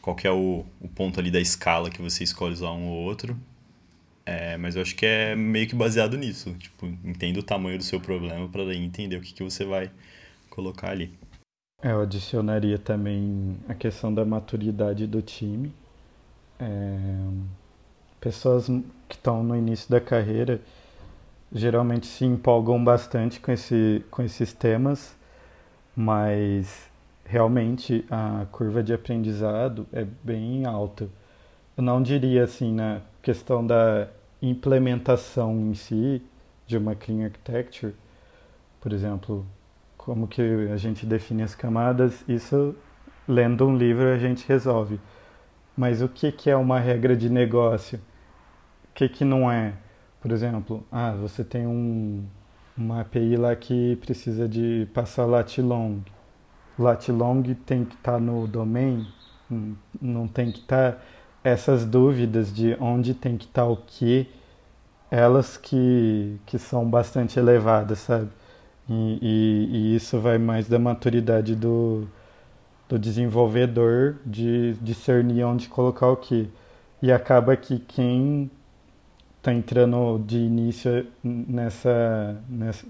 qual 0.00 0.16
é 0.22 0.30
o, 0.30 0.64
o 0.80 0.86
ponto 0.86 1.18
ali 1.18 1.32
da 1.32 1.40
escala 1.40 1.90
que 1.90 2.00
você 2.00 2.22
escolhe 2.22 2.54
usar 2.54 2.70
um 2.70 2.86
ou 2.86 3.02
outro. 3.02 3.36
É, 4.24 4.56
mas 4.56 4.76
eu 4.76 4.82
acho 4.82 4.94
que 4.94 5.04
é 5.04 5.34
meio 5.34 5.66
que 5.66 5.74
baseado 5.74 6.16
nisso. 6.16 6.54
Tipo, 6.54 6.86
entenda 7.04 7.40
o 7.40 7.42
tamanho 7.42 7.78
do 7.78 7.82
seu 7.82 7.98
problema 7.98 8.48
para 8.48 8.72
entender 8.72 9.16
o 9.16 9.20
que, 9.20 9.34
que 9.34 9.42
você 9.42 9.64
vai 9.64 9.90
colocar 10.60 10.90
ali. 10.90 11.18
É, 11.82 11.92
eu 11.92 12.02
adicionaria 12.02 12.78
também 12.78 13.56
a 13.66 13.74
questão 13.74 14.12
da 14.12 14.24
maturidade 14.24 15.06
do 15.06 15.22
time. 15.22 15.72
É, 16.58 16.98
pessoas 18.20 18.66
que 19.08 19.16
estão 19.16 19.42
no 19.42 19.56
início 19.56 19.90
da 19.90 19.98
carreira 20.00 20.60
geralmente 21.50 22.06
se 22.06 22.26
empolgam 22.26 22.82
bastante 22.84 23.40
com, 23.40 23.50
esse, 23.50 24.04
com 24.10 24.22
esses 24.22 24.52
temas, 24.52 25.16
mas 25.96 26.88
realmente 27.24 28.04
a 28.10 28.46
curva 28.52 28.82
de 28.82 28.92
aprendizado 28.92 29.86
é 29.90 30.04
bem 30.22 30.66
alta. 30.66 31.08
Eu 31.76 31.82
não 31.82 32.02
diria 32.02 32.44
assim 32.44 32.74
na 32.74 33.00
questão 33.22 33.66
da 33.66 34.06
implementação 34.42 35.58
em 35.58 35.74
si 35.74 36.22
de 36.66 36.76
uma 36.76 36.94
clean 36.94 37.24
architecture, 37.24 37.94
por 38.80 38.92
exemplo, 38.92 39.46
como 40.10 40.26
que 40.26 40.42
a 40.72 40.76
gente 40.76 41.06
define 41.06 41.44
as 41.44 41.54
camadas, 41.54 42.24
isso 42.28 42.74
lendo 43.28 43.64
um 43.64 43.76
livro 43.76 44.08
a 44.08 44.18
gente 44.18 44.44
resolve. 44.48 44.98
Mas 45.76 46.02
o 46.02 46.08
que, 46.08 46.32
que 46.32 46.50
é 46.50 46.56
uma 46.56 46.80
regra 46.80 47.16
de 47.16 47.30
negócio? 47.30 48.00
O 48.90 48.92
que, 48.92 49.08
que 49.08 49.24
não 49.24 49.48
é? 49.48 49.72
Por 50.20 50.32
exemplo, 50.32 50.84
ah, 50.90 51.12
você 51.12 51.44
tem 51.44 51.64
um, 51.64 52.24
uma 52.76 53.02
API 53.02 53.36
lá 53.36 53.54
que 53.54 53.94
precisa 54.00 54.48
de 54.48 54.88
passar 54.92 55.26
lat 55.26 55.58
long. 55.58 56.00
Lat 56.76 57.08
long 57.08 57.40
tem 57.64 57.84
que 57.84 57.94
estar 57.94 58.14
tá 58.14 58.18
no 58.18 58.48
domain, 58.48 59.06
não 60.02 60.26
tem 60.26 60.50
que 60.50 60.58
estar. 60.58 60.94
Tá, 60.94 60.98
essas 61.44 61.84
dúvidas 61.84 62.52
de 62.52 62.76
onde 62.80 63.14
tem 63.14 63.36
que 63.36 63.44
estar 63.44 63.62
tá 63.62 63.68
o 63.68 63.76
que, 63.76 64.28
elas 65.08 65.56
que, 65.56 66.36
que 66.46 66.58
são 66.58 66.90
bastante 66.90 67.38
elevadas, 67.38 68.00
sabe? 68.00 68.39
E, 68.90 69.18
e, 69.22 69.68
e, 69.70 69.96
isso 69.96 70.18
vai 70.18 70.36
mais 70.36 70.68
da 70.68 70.76
maturidade 70.76 71.54
do, 71.54 72.08
do 72.88 72.98
desenvolvedor 72.98 74.16
de 74.26 74.74
discernir 74.82 75.44
onde 75.44 75.68
colocar 75.68 76.08
o 76.08 76.16
que. 76.16 76.50
E 77.00 77.12
acaba 77.12 77.56
que 77.56 77.78
quem 77.78 78.50
está 79.38 79.52
entrando 79.54 80.18
de 80.26 80.38
início 80.38 81.06
nessa, 81.22 82.36
nessa, 82.48 82.84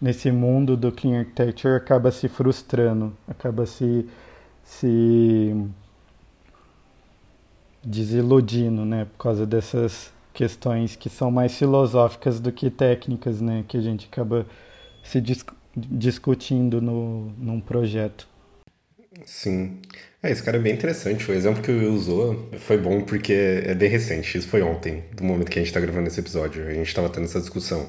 nesse 0.00 0.32
mundo 0.32 0.74
do 0.74 0.90
Clean 0.90 1.20
Architecture 1.20 1.76
acaba 1.76 2.10
se 2.10 2.28
frustrando, 2.28 3.14
acaba 3.28 3.66
se, 3.66 4.08
se 4.64 5.54
desiludindo, 7.84 8.86
né? 8.86 9.04
Por 9.04 9.18
causa 9.18 9.46
dessas 9.46 10.12
questões 10.32 10.96
que 10.96 11.10
são 11.10 11.30
mais 11.30 11.54
filosóficas 11.56 12.40
do 12.40 12.50
que 12.50 12.70
técnicas, 12.70 13.42
né? 13.42 13.66
Que 13.68 13.76
a 13.76 13.82
gente 13.82 14.08
acaba 14.10 14.46
se 15.02 15.20
dis 15.20 15.44
discutindo 15.74 16.80
no, 16.80 17.30
num 17.38 17.60
projeto. 17.60 18.28
Sim. 19.24 19.78
É, 20.22 20.30
esse 20.30 20.42
cara 20.42 20.58
é 20.58 20.60
bem 20.60 20.72
interessante. 20.72 21.30
O 21.30 21.34
exemplo 21.34 21.62
que 21.62 21.70
o 21.70 21.78
Will 21.78 21.94
usou 21.94 22.48
foi 22.58 22.76
bom 22.76 23.00
porque 23.00 23.32
é 23.32 23.74
bem 23.74 23.88
recente. 23.88 24.36
Isso 24.36 24.48
foi 24.48 24.62
ontem, 24.62 25.04
do 25.14 25.24
momento 25.24 25.50
que 25.50 25.58
a 25.58 25.62
gente 25.62 25.68
está 25.68 25.80
gravando 25.80 26.08
esse 26.08 26.20
episódio. 26.20 26.66
A 26.66 26.72
gente 26.72 26.88
estava 26.88 27.08
tendo 27.08 27.24
essa 27.24 27.40
discussão. 27.40 27.88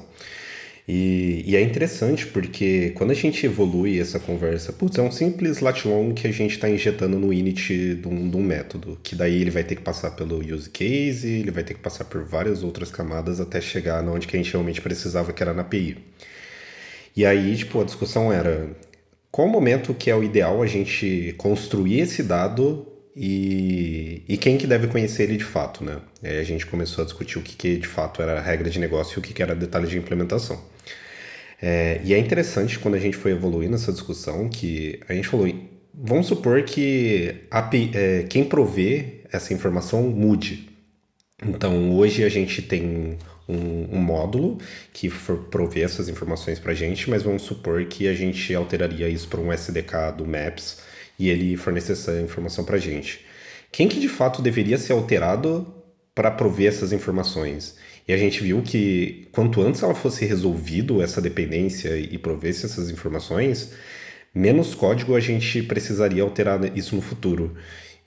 E, 0.86 1.42
e, 1.46 1.56
é 1.56 1.62
interessante 1.62 2.26
porque 2.26 2.92
quando 2.94 3.10
a 3.10 3.14
gente 3.14 3.46
evolui 3.46 3.98
essa 3.98 4.20
conversa, 4.20 4.70
putz, 4.70 4.98
é 4.98 5.02
um 5.02 5.10
simples 5.10 5.60
lat 5.60 5.86
long 5.86 6.12
que 6.12 6.26
a 6.26 6.30
gente 6.30 6.52
está 6.52 6.68
injetando 6.68 7.18
no 7.18 7.32
init 7.32 7.94
de 7.94 8.06
um, 8.06 8.28
de 8.28 8.36
um, 8.36 8.42
método, 8.42 8.98
que 9.02 9.14
daí 9.16 9.40
ele 9.40 9.50
vai 9.50 9.64
ter 9.64 9.76
que 9.76 9.80
passar 9.80 10.10
pelo 10.10 10.40
use 10.40 10.68
case, 10.68 11.26
ele 11.26 11.50
vai 11.50 11.64
ter 11.64 11.72
que 11.72 11.80
passar 11.80 12.04
por 12.04 12.22
várias 12.22 12.62
outras 12.62 12.90
camadas 12.90 13.40
até 13.40 13.62
chegar 13.62 14.06
onde 14.06 14.26
que 14.26 14.36
a 14.36 14.38
gente 14.38 14.52
realmente 14.52 14.82
precisava, 14.82 15.32
que 15.32 15.42
era 15.42 15.54
na 15.54 15.62
API. 15.62 15.96
E 17.16 17.24
aí, 17.24 17.56
tipo, 17.56 17.80
a 17.80 17.84
discussão 17.84 18.32
era 18.32 18.68
qual 19.30 19.48
o 19.48 19.50
momento 19.50 19.94
que 19.94 20.10
é 20.10 20.16
o 20.16 20.22
ideal 20.22 20.62
a 20.62 20.66
gente 20.66 21.34
construir 21.38 22.00
esse 22.00 22.22
dado 22.22 22.86
e, 23.16 24.22
e 24.28 24.36
quem 24.36 24.58
que 24.58 24.66
deve 24.66 24.88
conhecer 24.88 25.24
ele 25.24 25.36
de 25.36 25.44
fato, 25.44 25.84
né? 25.84 25.98
Aí 26.22 26.38
a 26.38 26.42
gente 26.42 26.66
começou 26.66 27.02
a 27.02 27.04
discutir 27.04 27.38
o 27.38 27.42
que, 27.42 27.54
que 27.56 27.76
de 27.76 27.86
fato 27.86 28.20
era 28.20 28.40
regra 28.40 28.68
de 28.68 28.78
negócio 28.78 29.16
e 29.16 29.18
o 29.20 29.22
que, 29.22 29.32
que 29.32 29.42
era 29.42 29.54
detalhe 29.54 29.86
de 29.86 29.96
implementação. 29.96 30.60
É, 31.62 32.00
e 32.04 32.12
é 32.12 32.18
interessante 32.18 32.78
quando 32.78 32.94
a 32.94 32.98
gente 32.98 33.16
foi 33.16 33.30
evoluindo 33.30 33.74
essa 33.74 33.92
discussão 33.92 34.48
que 34.48 35.00
a 35.08 35.14
gente 35.14 35.28
falou, 35.28 35.48
vamos 35.94 36.26
supor 36.26 36.62
que 36.62 37.42
a, 37.50 37.70
é, 37.94 38.24
quem 38.24 38.44
provê 38.44 39.22
essa 39.32 39.54
informação 39.54 40.02
mude. 40.02 40.68
Então 41.44 41.92
hoje 41.92 42.24
a 42.24 42.28
gente 42.28 42.62
tem 42.62 43.16
um, 43.48 43.96
um 43.96 44.00
módulo 44.00 44.58
que 44.92 45.10
for 45.10 45.36
prover 45.36 45.84
essas 45.84 46.08
informações 46.08 46.58
para 46.58 46.72
a 46.72 46.74
gente, 46.74 47.08
mas 47.08 47.22
vamos 47.22 47.42
supor 47.42 47.84
que 47.86 48.08
a 48.08 48.14
gente 48.14 48.54
alteraria 48.54 49.08
isso 49.08 49.28
para 49.28 49.40
um 49.40 49.52
SDK 49.52 50.16
do 50.16 50.26
Maps 50.26 50.78
e 51.18 51.28
ele 51.28 51.56
fornece 51.56 51.92
essa 51.92 52.20
informação 52.20 52.64
para 52.64 52.76
a 52.76 52.80
gente. 52.80 53.24
Quem 53.70 53.88
que 53.88 54.00
de 54.00 54.08
fato 54.08 54.40
deveria 54.40 54.78
ser 54.78 54.92
alterado 54.92 55.66
para 56.14 56.30
prover 56.30 56.68
essas 56.68 56.92
informações? 56.92 57.76
E 58.06 58.12
a 58.12 58.16
gente 58.16 58.42
viu 58.42 58.62
que 58.62 59.28
quanto 59.32 59.62
antes 59.62 59.82
ela 59.82 59.94
fosse 59.94 60.24
resolvido 60.24 61.02
essa 61.02 61.20
dependência 61.20 61.96
e 61.96 62.18
provesse 62.18 62.66
essas 62.66 62.90
informações, 62.90 63.72
menos 64.34 64.74
código 64.74 65.14
a 65.14 65.20
gente 65.20 65.62
precisaria 65.62 66.22
alterar 66.22 66.76
isso 66.76 66.94
no 66.94 67.02
futuro. 67.02 67.56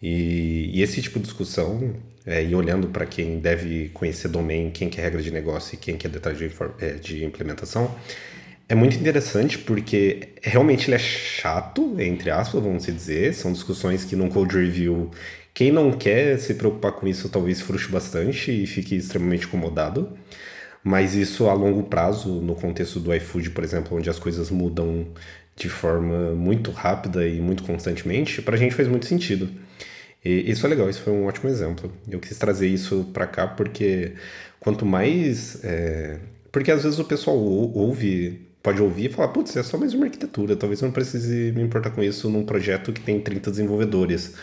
E, 0.02 0.72
e 0.74 0.82
esse 0.82 1.02
tipo 1.02 1.20
de 1.20 1.26
discussão, 1.26 1.96
é, 2.26 2.44
e 2.44 2.54
olhando 2.54 2.88
para 2.90 3.06
quem 3.06 3.40
deve 3.40 3.90
conhecer 3.90 4.28
domain, 4.28 4.70
quem 4.72 4.90
que 4.90 5.02
regra 5.02 5.22
de 5.22 5.32
negócio 5.32 5.76
e 5.76 5.78
quem 5.78 5.98
que 5.98 6.06
é 6.08 6.10
detalhe 6.10 6.38
de, 6.38 6.52
é, 6.80 6.94
de 6.94 7.24
implementação, 7.24 7.96
é 8.70 8.76
muito 8.76 8.98
interessante 8.98 9.58
porque 9.58 10.30
realmente 10.42 10.88
ele 10.88 10.96
é 10.96 11.00
chato, 11.00 11.96
entre 12.00 12.30
aspas, 12.30 12.62
vamos 12.62 12.86
dizer. 12.86 13.34
São 13.34 13.52
discussões 13.54 14.04
que 14.04 14.16
num 14.16 14.30
code 14.30 14.58
review 14.58 15.10
quem 15.54 15.72
não 15.72 15.92
quer 15.92 16.38
se 16.38 16.54
preocupar 16.54 16.92
com 16.92 17.08
isso 17.08 17.30
talvez 17.30 17.62
frustre 17.62 17.92
bastante 17.92 18.52
e 18.52 18.68
fique 18.68 18.96
extremamente 18.96 19.48
incomodado. 19.48 20.18
Mas 20.84 21.16
isso 21.16 21.50
a 21.50 21.54
longo 21.54 21.84
prazo, 21.84 22.30
no 22.30 22.56
contexto 22.56 23.00
do 23.00 23.14
iFood, 23.16 23.50
por 23.52 23.64
exemplo, 23.64 23.98
onde 23.98 24.10
as 24.10 24.20
coisas 24.20 24.50
mudam 24.52 25.08
de 25.56 25.70
forma 25.70 26.34
muito 26.36 26.72
rápida 26.72 27.28
e 27.28 27.42
muito 27.42 27.64
constantemente, 27.64 28.42
para 28.42 28.56
a 28.56 28.58
gente 28.58 28.76
faz 28.76 28.88
muito 28.88 29.06
sentido. 29.06 29.50
E 30.28 30.52
isso 30.52 30.66
é 30.66 30.70
legal, 30.70 30.90
isso 30.90 31.02
foi 31.02 31.14
um 31.14 31.26
ótimo 31.26 31.50
exemplo. 31.50 31.90
Eu 32.10 32.20
quis 32.20 32.38
trazer 32.38 32.68
isso 32.68 33.10
para 33.14 33.26
cá 33.26 33.48
porque 33.48 34.12
quanto 34.60 34.86
mais. 34.86 35.64
É... 35.64 36.20
Porque 36.52 36.70
às 36.70 36.84
vezes 36.84 37.00
o 37.00 37.06
pessoal 37.06 37.38
ouve 37.38 38.46
pode 38.62 38.82
ouvir 38.82 39.06
e 39.06 39.14
falar, 39.14 39.30
putz, 39.30 39.56
é 39.56 39.64
só 39.64 39.78
mais 39.78 39.94
uma 39.94 40.06
arquitetura, 40.06 40.58
talvez 40.58 40.82
eu 40.82 40.88
não 40.88 40.92
precise 40.94 41.54
me 41.54 41.62
importar 41.62 41.92
com 41.92 42.04
isso 42.04 42.30
num 42.30 42.44
projeto 42.44 42.92
que 42.92 43.00
tem 43.00 43.22
30 43.22 43.52
desenvolvedores. 43.52 44.34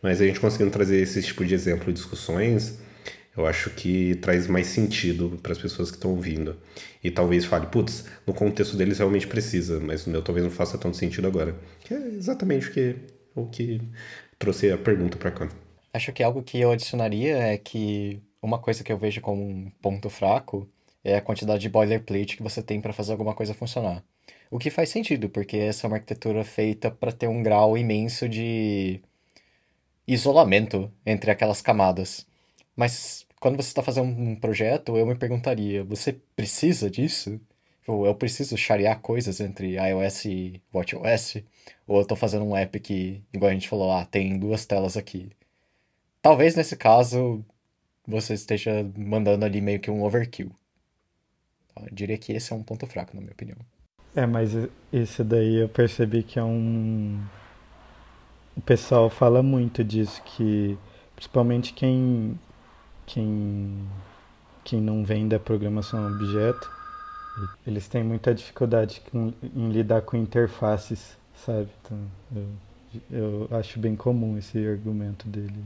Mas 0.00 0.22
a 0.22 0.24
gente 0.24 0.40
conseguindo 0.40 0.70
trazer 0.70 1.02
esse 1.02 1.20
tipo 1.20 1.44
de 1.44 1.52
exemplo 1.52 1.90
e 1.90 1.92
discussões, 1.92 2.78
eu 3.36 3.44
acho 3.46 3.68
que 3.68 4.14
traz 4.22 4.46
mais 4.46 4.68
sentido 4.68 5.38
para 5.42 5.52
as 5.52 5.58
pessoas 5.58 5.90
que 5.90 5.98
estão 5.98 6.12
ouvindo. 6.12 6.56
E 7.02 7.10
talvez 7.10 7.44
fale, 7.44 7.66
putz, 7.66 8.06
no 8.26 8.32
contexto 8.32 8.74
deles 8.74 8.96
realmente 8.96 9.26
precisa, 9.26 9.78
mas 9.78 10.06
no 10.06 10.12
meu 10.12 10.22
talvez 10.22 10.42
não 10.42 10.50
faça 10.50 10.78
tanto 10.78 10.96
sentido 10.96 11.26
agora. 11.26 11.54
Que 11.80 11.92
é 11.92 12.08
exatamente 12.16 12.68
o 12.68 12.72
que, 12.72 12.96
o 13.34 13.46
que 13.46 13.82
trouxe 14.44 14.70
a 14.70 14.76
pergunta 14.76 15.16
para 15.16 15.30
cá. 15.30 15.48
Acho 15.90 16.12
que 16.12 16.22
algo 16.22 16.42
que 16.42 16.60
eu 16.60 16.70
adicionaria 16.70 17.38
é 17.38 17.56
que 17.56 18.20
uma 18.42 18.58
coisa 18.58 18.84
que 18.84 18.92
eu 18.92 18.98
vejo 18.98 19.22
como 19.22 19.42
um 19.42 19.70
ponto 19.80 20.10
fraco 20.10 20.68
é 21.02 21.16
a 21.16 21.20
quantidade 21.22 21.62
de 21.62 21.68
boilerplate 21.70 22.36
que 22.36 22.42
você 22.42 22.62
tem 22.62 22.78
para 22.78 22.92
fazer 22.92 23.12
alguma 23.12 23.34
coisa 23.34 23.54
funcionar. 23.54 24.04
O 24.50 24.58
que 24.58 24.68
faz 24.68 24.90
sentido, 24.90 25.30
porque 25.30 25.56
essa 25.56 25.86
é 25.86 25.88
uma 25.88 25.96
arquitetura 25.96 26.44
feita 26.44 26.90
para 26.90 27.10
ter 27.10 27.26
um 27.26 27.42
grau 27.42 27.78
imenso 27.78 28.28
de 28.28 29.00
isolamento 30.06 30.92
entre 31.06 31.30
aquelas 31.30 31.62
camadas. 31.62 32.26
Mas 32.76 33.26
quando 33.40 33.56
você 33.56 33.68
está 33.68 33.82
fazendo 33.82 34.08
um 34.08 34.36
projeto, 34.36 34.96
eu 34.98 35.06
me 35.06 35.14
perguntaria: 35.14 35.82
você 35.82 36.12
precisa 36.36 36.90
disso? 36.90 37.40
Ou 37.86 38.06
eu 38.06 38.14
preciso 38.14 38.56
charear 38.56 39.00
coisas 39.00 39.40
entre 39.40 39.76
iOS 39.76 40.24
e 40.24 40.62
WatchOS? 40.72 41.42
Ou 41.86 41.96
eu 41.96 42.02
estou 42.02 42.16
fazendo 42.16 42.44
um 42.44 42.56
app 42.56 42.78
que, 42.80 43.22
igual 43.32 43.50
a 43.50 43.54
gente 43.54 43.68
falou, 43.68 43.92
ah, 43.92 44.04
tem 44.04 44.38
duas 44.38 44.64
telas 44.64 44.96
aqui. 44.96 45.30
Talvez 46.22 46.54
nesse 46.54 46.76
caso 46.76 47.44
você 48.06 48.34
esteja 48.34 48.86
mandando 48.96 49.44
ali 49.44 49.60
meio 49.60 49.80
que 49.80 49.90
um 49.90 50.02
overkill. 50.02 50.50
Eu 51.76 51.88
diria 51.92 52.16
que 52.16 52.32
esse 52.32 52.52
é 52.52 52.56
um 52.56 52.62
ponto 52.62 52.86
fraco, 52.86 53.14
na 53.14 53.20
minha 53.20 53.32
opinião. 53.32 53.58
É, 54.16 54.26
mas 54.26 54.52
esse 54.92 55.24
daí 55.24 55.56
eu 55.56 55.68
percebi 55.68 56.22
que 56.22 56.38
é 56.38 56.44
um 56.44 57.20
o 58.56 58.60
pessoal 58.60 59.10
fala 59.10 59.42
muito 59.42 59.82
disso, 59.82 60.22
que 60.22 60.78
principalmente 61.16 61.72
quem, 61.72 62.38
quem, 63.04 63.88
quem 64.62 64.80
não 64.80 65.04
vem 65.04 65.26
da 65.26 65.40
programação 65.40 66.06
objeto, 66.06 66.70
eles 67.66 67.88
têm 67.88 68.02
muita 68.02 68.34
dificuldade 68.34 69.02
em 69.12 69.70
lidar 69.70 70.02
com 70.02 70.16
interfaces, 70.16 71.16
sabe? 71.34 71.68
Então, 71.82 71.98
eu, 73.10 73.48
eu 73.50 73.58
acho 73.58 73.78
bem 73.78 73.96
comum 73.96 74.38
esse 74.38 74.66
argumento 74.66 75.28
dele. 75.28 75.64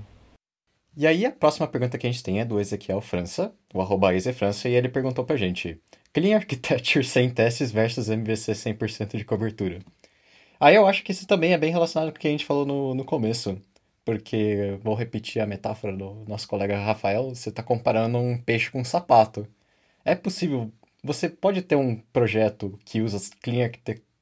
E 0.97 1.07
aí 1.07 1.25
a 1.25 1.31
próxima 1.31 1.69
pergunta 1.69 1.97
que 1.97 2.07
a 2.07 2.11
gente 2.11 2.23
tem 2.23 2.41
é 2.41 2.45
do 2.45 2.59
Ezequiel 2.59 3.01
França, 3.01 3.53
o 3.73 3.81
arroba 3.81 4.09
França, 4.35 4.69
e 4.69 4.75
ele 4.75 4.89
perguntou 4.89 5.25
pra 5.25 5.37
gente, 5.37 5.81
Clean 6.13 6.37
Architecture 6.37 7.05
sem 7.07 7.31
testes 7.31 7.71
versus 7.71 8.09
MVC 8.09 8.53
100% 8.53 9.17
de 9.17 9.25
cobertura. 9.25 9.79
Aí 10.59 10.75
eu 10.75 10.87
acho 10.87 11.05
que 11.05 11.13
isso 11.13 11.27
também 11.27 11.53
é 11.53 11.59
bem 11.59 11.71
relacionado 11.71 12.11
com 12.11 12.17
o 12.17 12.21
que 12.21 12.29
a 12.29 12.31
gente 12.31 12.45
falou 12.45 12.67
no, 12.67 12.95
no 12.95 13.05
começo. 13.05 13.61
Porque, 14.05 14.79
vou 14.83 14.95
repetir 14.95 15.41
a 15.43 15.47
metáfora 15.47 15.95
do 15.95 16.25
nosso 16.27 16.49
colega 16.49 16.79
Rafael, 16.79 17.29
você 17.29 17.51
está 17.51 17.63
comparando 17.63 18.19
um 18.19 18.39
peixe 18.39 18.71
com 18.71 18.81
um 18.81 18.85
sapato. 18.85 19.47
É 20.05 20.15
possível, 20.15 20.73
você 21.03 21.29
pode 21.29 21.63
ter 21.63 21.77
um 21.77 21.97
projeto 22.13 22.79
que 22.85 23.01
usa 23.01 23.19
Clean 23.43 23.71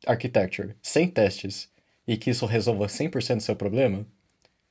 Architecture 0.07 0.75
sem 0.83 1.09
testes 1.09 1.71
e 2.07 2.17
que 2.17 2.31
isso 2.31 2.47
resolva 2.47 2.87
100% 2.87 3.37
do 3.37 3.43
seu 3.43 3.57
problema? 3.57 4.07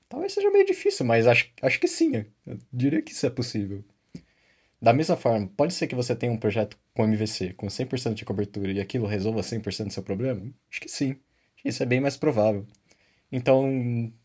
Talvez 0.07 0.33
seja 0.33 0.51
meio 0.51 0.65
difícil, 0.65 1.05
mas 1.05 1.27
acho, 1.27 1.49
acho 1.61 1.79
que 1.79 1.87
sim. 1.87 2.25
Eu 2.45 2.57
diria 2.71 3.01
que 3.01 3.11
isso 3.11 3.25
é 3.25 3.29
possível. 3.29 3.83
Da 4.81 4.93
mesma 4.93 5.17
forma, 5.17 5.47
pode 5.57 5.73
ser 5.73 5.87
que 5.87 5.95
você 5.95 6.15
tenha 6.15 6.31
um 6.31 6.37
projeto 6.37 6.77
com 6.93 7.03
MVC, 7.05 7.53
com 7.53 7.67
100% 7.67 8.13
de 8.13 8.25
cobertura, 8.25 8.71
e 8.71 8.79
aquilo 8.79 9.07
resolva 9.07 9.41
100% 9.41 9.87
do 9.87 9.93
seu 9.93 10.03
problema? 10.03 10.41
Acho 10.69 10.81
que 10.81 10.89
sim. 10.89 11.17
Isso 11.63 11.81
é 11.81 11.85
bem 11.85 11.99
mais 11.99 12.15
provável. 12.15 12.65
Então, 13.31 13.63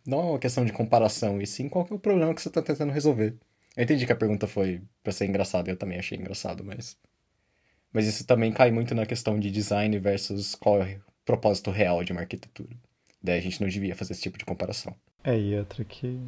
não 0.06 0.20
é 0.20 0.22
uma 0.32 0.38
questão 0.38 0.64
de 0.64 0.72
comparação, 0.72 1.40
e 1.40 1.46
sim 1.46 1.68
qual 1.68 1.88
é 1.90 1.94
o 1.94 1.98
problema 1.98 2.34
que 2.34 2.42
você 2.42 2.48
está 2.48 2.60
tentando 2.62 2.92
resolver. 2.92 3.36
Eu 3.76 3.84
entendi 3.84 4.04
que 4.04 4.12
a 4.12 4.16
pergunta 4.16 4.46
foi 4.46 4.82
para 5.02 5.12
ser 5.12 5.26
engraçada, 5.26 5.70
eu 5.70 5.76
também 5.76 5.98
achei 5.98 6.18
engraçado, 6.18 6.62
mas. 6.64 6.96
Mas 7.92 8.06
isso 8.06 8.24
também 8.24 8.52
cai 8.52 8.70
muito 8.70 8.94
na 8.94 9.04
questão 9.04 9.38
de 9.38 9.50
design 9.50 9.98
versus 9.98 10.54
qual 10.54 10.82
é 10.82 10.96
o 10.96 11.00
propósito 11.24 11.70
real 11.70 12.04
de 12.04 12.12
uma 12.12 12.20
arquitetura. 12.20 12.70
Daí 13.22 13.38
a 13.38 13.42
gente 13.42 13.60
não 13.60 13.68
devia 13.68 13.94
fazer 13.94 14.12
esse 14.12 14.22
tipo 14.22 14.38
de 14.38 14.44
comparação. 14.44 14.94
É, 15.22 15.38
e 15.38 15.58
outra 15.58 15.84
que 15.84 16.18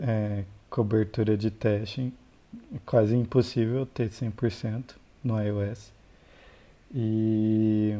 é, 0.00 0.44
cobertura 0.68 1.36
de 1.36 1.50
teste 1.50 2.12
é 2.74 2.78
quase 2.84 3.14
impossível 3.14 3.86
ter 3.86 4.08
100% 4.08 4.96
no 5.22 5.40
iOS. 5.40 5.92
E 6.92 7.96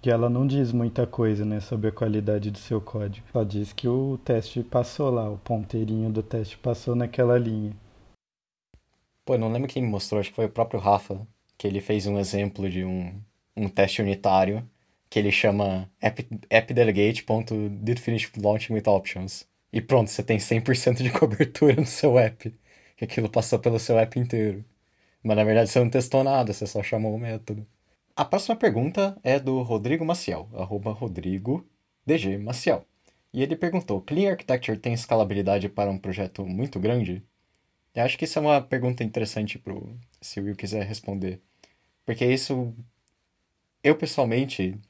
que 0.00 0.10
ela 0.10 0.30
não 0.30 0.46
diz 0.46 0.72
muita 0.72 1.06
coisa 1.06 1.44
né, 1.44 1.60
sobre 1.60 1.88
a 1.88 1.92
qualidade 1.92 2.50
do 2.50 2.58
seu 2.58 2.80
código. 2.80 3.26
Só 3.32 3.42
diz 3.42 3.72
que 3.72 3.88
o 3.88 4.18
teste 4.24 4.62
passou 4.62 5.10
lá, 5.10 5.28
o 5.28 5.38
ponteirinho 5.38 6.10
do 6.10 6.22
teste 6.22 6.56
passou 6.56 6.94
naquela 6.94 7.38
linha. 7.38 7.76
Pô, 9.24 9.34
eu 9.34 9.38
não 9.38 9.52
lembro 9.52 9.68
quem 9.68 9.82
me 9.82 9.88
mostrou, 9.88 10.20
acho 10.20 10.30
que 10.30 10.36
foi 10.36 10.46
o 10.46 10.50
próprio 10.50 10.80
Rafa, 10.80 11.26
que 11.58 11.66
ele 11.66 11.80
fez 11.80 12.06
um 12.06 12.18
exemplo 12.18 12.70
de 12.70 12.84
um, 12.84 13.20
um 13.56 13.68
teste 13.68 14.00
unitário 14.00 14.64
que 15.10 15.18
ele 15.18 15.32
chama 15.32 15.90
appdelegate.didFinishLaunchingWithOptions. 16.50 19.46
E 19.72 19.80
pronto, 19.80 20.10
você 20.10 20.22
tem 20.22 20.36
100% 20.38 21.02
de 21.02 21.10
cobertura 21.18 21.74
no 21.76 21.86
seu 21.86 22.18
app. 22.18 22.54
Que 22.96 23.04
aquilo 23.04 23.28
passou 23.28 23.58
pelo 23.58 23.78
seu 23.78 23.98
app 23.98 24.18
inteiro. 24.18 24.64
Mas 25.22 25.36
na 25.36 25.44
verdade 25.44 25.70
você 25.70 25.78
não 25.80 25.90
testou 25.90 26.24
nada, 26.24 26.52
você 26.52 26.66
só 26.66 26.82
chamou 26.82 27.14
o 27.14 27.18
método. 27.18 27.66
A 28.16 28.24
próxima 28.24 28.56
pergunta 28.56 29.16
é 29.22 29.38
do 29.38 29.62
Rodrigo 29.62 30.04
Maciel, 30.04 30.48
arroba 30.54 30.92
Rodrigo 30.92 31.64
DG 32.04 32.38
Maciel. 32.38 32.84
E 33.32 33.42
ele 33.42 33.56
perguntou: 33.56 34.00
Clean 34.00 34.30
Architecture 34.30 34.78
tem 34.78 34.92
escalabilidade 34.92 35.68
para 35.68 35.90
um 35.90 35.98
projeto 35.98 36.44
muito 36.46 36.80
grande? 36.80 37.22
Eu 37.94 38.04
acho 38.04 38.18
que 38.18 38.24
isso 38.24 38.38
é 38.38 38.42
uma 38.42 38.60
pergunta 38.60 39.04
interessante 39.04 39.58
pro, 39.58 39.96
se 40.20 40.40
o 40.40 40.44
Will 40.44 40.56
quiser 40.56 40.84
responder. 40.84 41.40
Porque 42.08 42.24
isso 42.24 42.74
eu 43.84 43.94
pessoalmente, 43.94 44.80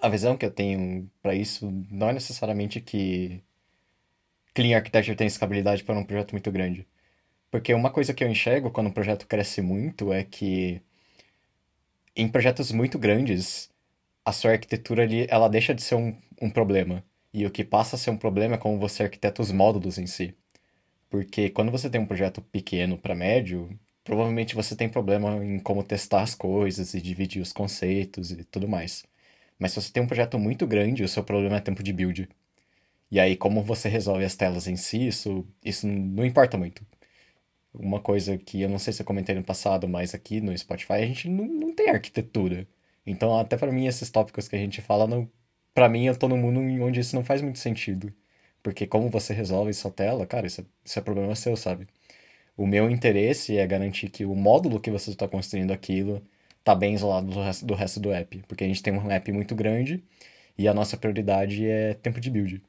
a 0.00 0.08
visão 0.08 0.36
que 0.36 0.46
eu 0.46 0.52
tenho 0.52 1.10
para 1.20 1.34
isso 1.34 1.68
não 1.90 2.10
é 2.10 2.12
necessariamente 2.12 2.80
que 2.80 3.42
Clean 4.54 4.76
Architecture 4.76 5.16
tem 5.16 5.26
escalabilidade 5.26 5.82
para 5.82 5.98
um 5.98 6.04
projeto 6.04 6.30
muito 6.30 6.52
grande. 6.52 6.86
Porque 7.50 7.74
uma 7.74 7.90
coisa 7.90 8.14
que 8.14 8.22
eu 8.22 8.30
enxergo 8.30 8.70
quando 8.70 8.86
um 8.86 8.92
projeto 8.92 9.26
cresce 9.26 9.60
muito 9.60 10.12
é 10.12 10.22
que 10.22 10.80
em 12.14 12.28
projetos 12.28 12.70
muito 12.70 13.00
grandes, 13.00 13.68
a 14.24 14.30
sua 14.32 14.52
arquitetura 14.52 15.02
ali, 15.02 15.26
ela 15.28 15.48
deixa 15.48 15.74
de 15.74 15.82
ser 15.82 15.96
um, 15.96 16.16
um 16.40 16.50
problema. 16.50 17.02
E 17.34 17.46
o 17.46 17.50
que 17.50 17.64
passa 17.64 17.96
a 17.96 17.98
ser 17.98 18.10
um 18.10 18.16
problema 18.16 18.54
é 18.54 18.58
como 18.58 18.78
você 18.78 19.02
arquiteta 19.02 19.42
os 19.42 19.50
módulos 19.50 19.98
em 19.98 20.06
si. 20.06 20.36
Porque 21.10 21.50
quando 21.50 21.72
você 21.72 21.90
tem 21.90 22.00
um 22.00 22.06
projeto 22.06 22.40
pequeno 22.40 22.96
para 22.96 23.16
médio, 23.16 23.76
provavelmente 24.08 24.54
você 24.54 24.74
tem 24.74 24.88
problema 24.88 25.44
em 25.44 25.58
como 25.58 25.84
testar 25.84 26.22
as 26.22 26.34
coisas 26.34 26.94
e 26.94 27.00
dividir 27.00 27.42
os 27.42 27.52
conceitos 27.52 28.32
e 28.32 28.42
tudo 28.42 28.66
mais. 28.66 29.04
Mas 29.58 29.72
se 29.72 29.82
você 29.82 29.92
tem 29.92 30.02
um 30.02 30.06
projeto 30.06 30.38
muito 30.38 30.66
grande, 30.66 31.04
o 31.04 31.08
seu 31.08 31.22
problema 31.22 31.58
é 31.58 31.60
tempo 31.60 31.82
de 31.82 31.92
build. 31.92 32.26
E 33.10 33.20
aí, 33.20 33.36
como 33.36 33.62
você 33.62 33.88
resolve 33.88 34.24
as 34.24 34.36
telas 34.36 34.66
em 34.68 34.76
si, 34.76 35.08
isso, 35.08 35.46
isso 35.64 35.86
não 35.86 36.24
importa 36.24 36.56
muito. 36.58 36.86
Uma 37.74 38.00
coisa 38.00 38.38
que 38.38 38.62
eu 38.62 38.68
não 38.68 38.78
sei 38.78 38.92
se 38.92 39.02
eu 39.02 39.06
comentei 39.06 39.34
no 39.34 39.44
passado, 39.44 39.88
mas 39.88 40.14
aqui 40.14 40.40
no 40.40 40.56
Spotify 40.56 40.94
a 40.94 41.06
gente 41.06 41.28
não, 41.28 41.46
não 41.46 41.74
tem 41.74 41.90
arquitetura. 41.90 42.66
Então, 43.06 43.38
até 43.38 43.56
para 43.58 43.72
mim, 43.72 43.86
esses 43.86 44.10
tópicos 44.10 44.48
que 44.48 44.56
a 44.56 44.58
gente 44.58 44.82
fala, 44.82 45.06
não, 45.06 45.30
para 45.74 45.88
mim, 45.88 46.06
eu 46.06 46.16
tô 46.18 46.28
num 46.28 46.38
mundo 46.38 46.60
onde 46.84 47.00
isso 47.00 47.14
não 47.16 47.24
faz 47.24 47.42
muito 47.42 47.58
sentido. 47.58 48.12
Porque 48.62 48.86
como 48.86 49.10
você 49.10 49.34
resolve 49.34 49.72
sua 49.74 49.90
tela, 49.90 50.26
cara, 50.26 50.46
isso 50.46 50.62
é, 50.62 50.64
isso 50.84 50.98
é 50.98 51.02
problema 51.02 51.34
seu, 51.36 51.56
sabe? 51.56 51.88
O 52.58 52.66
meu 52.66 52.90
interesse 52.90 53.56
é 53.56 53.64
garantir 53.64 54.10
que 54.10 54.24
o 54.24 54.34
módulo 54.34 54.80
que 54.80 54.90
você 54.90 55.10
está 55.10 55.28
construindo 55.28 55.70
aquilo 55.70 56.20
tá 56.64 56.74
bem 56.74 56.92
isolado 56.92 57.28
do 57.28 57.40
resto, 57.40 57.64
do 57.64 57.72
resto 57.72 58.00
do 58.00 58.12
app. 58.12 58.42
Porque 58.48 58.64
a 58.64 58.66
gente 58.66 58.82
tem 58.82 58.92
um 58.92 59.08
app 59.12 59.30
muito 59.30 59.54
grande 59.54 60.02
e 60.58 60.66
a 60.66 60.74
nossa 60.74 60.96
prioridade 60.96 61.64
é 61.64 61.94
tempo 61.94 62.20
de 62.20 62.28
build. 62.28 62.60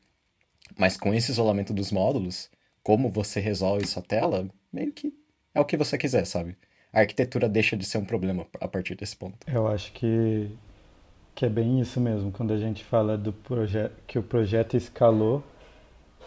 Mas 0.78 0.96
com 0.96 1.12
esse 1.12 1.32
isolamento 1.32 1.74
dos 1.74 1.92
módulos, 1.92 2.52
como 2.84 3.10
você 3.10 3.40
resolve 3.40 3.88
sua 3.88 4.04
tela, 4.04 4.48
meio 4.72 4.92
que 4.92 5.12
é 5.56 5.60
o 5.60 5.66
que 5.66 5.76
você 5.76 5.98
quiser, 5.98 6.24
sabe? 6.26 6.56
A 6.94 7.00
arquitetura 7.00 7.50
deixa 7.50 7.76
de 7.76 7.84
ser 7.84 7.98
um 7.98 8.06
problema 8.06 8.46
a 8.62 8.68
partir 8.68 8.94
desse 8.94 9.18
ponto. 9.18 9.40
Eu 9.52 9.68
acho 9.68 9.92
que, 9.94 10.52
que 11.34 11.48
é 11.48 11.50
bem 11.50 11.82
isso 11.82 12.00
mesmo. 12.00 12.32
Quando 12.32 12.54
a 12.54 12.58
gente 12.58 12.84
fala 12.84 13.18
do 13.18 13.34
projeto 13.34 13.96
que 14.06 14.20
o 14.20 14.24
projeto 14.24 14.78
escalou, 14.78 15.44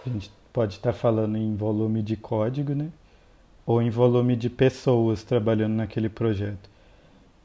a 0.04 0.08
gente 0.08 0.32
pode 0.52 0.74
estar 0.74 0.92
falando 0.92 1.38
em 1.38 1.54
volume 1.54 2.02
de 2.02 2.16
código, 2.16 2.74
né? 2.74 2.90
Ou 3.64 3.80
em 3.80 3.90
volume 3.90 4.36
de 4.36 4.50
pessoas 4.50 5.22
trabalhando 5.22 5.74
naquele 5.74 6.08
projeto. 6.08 6.70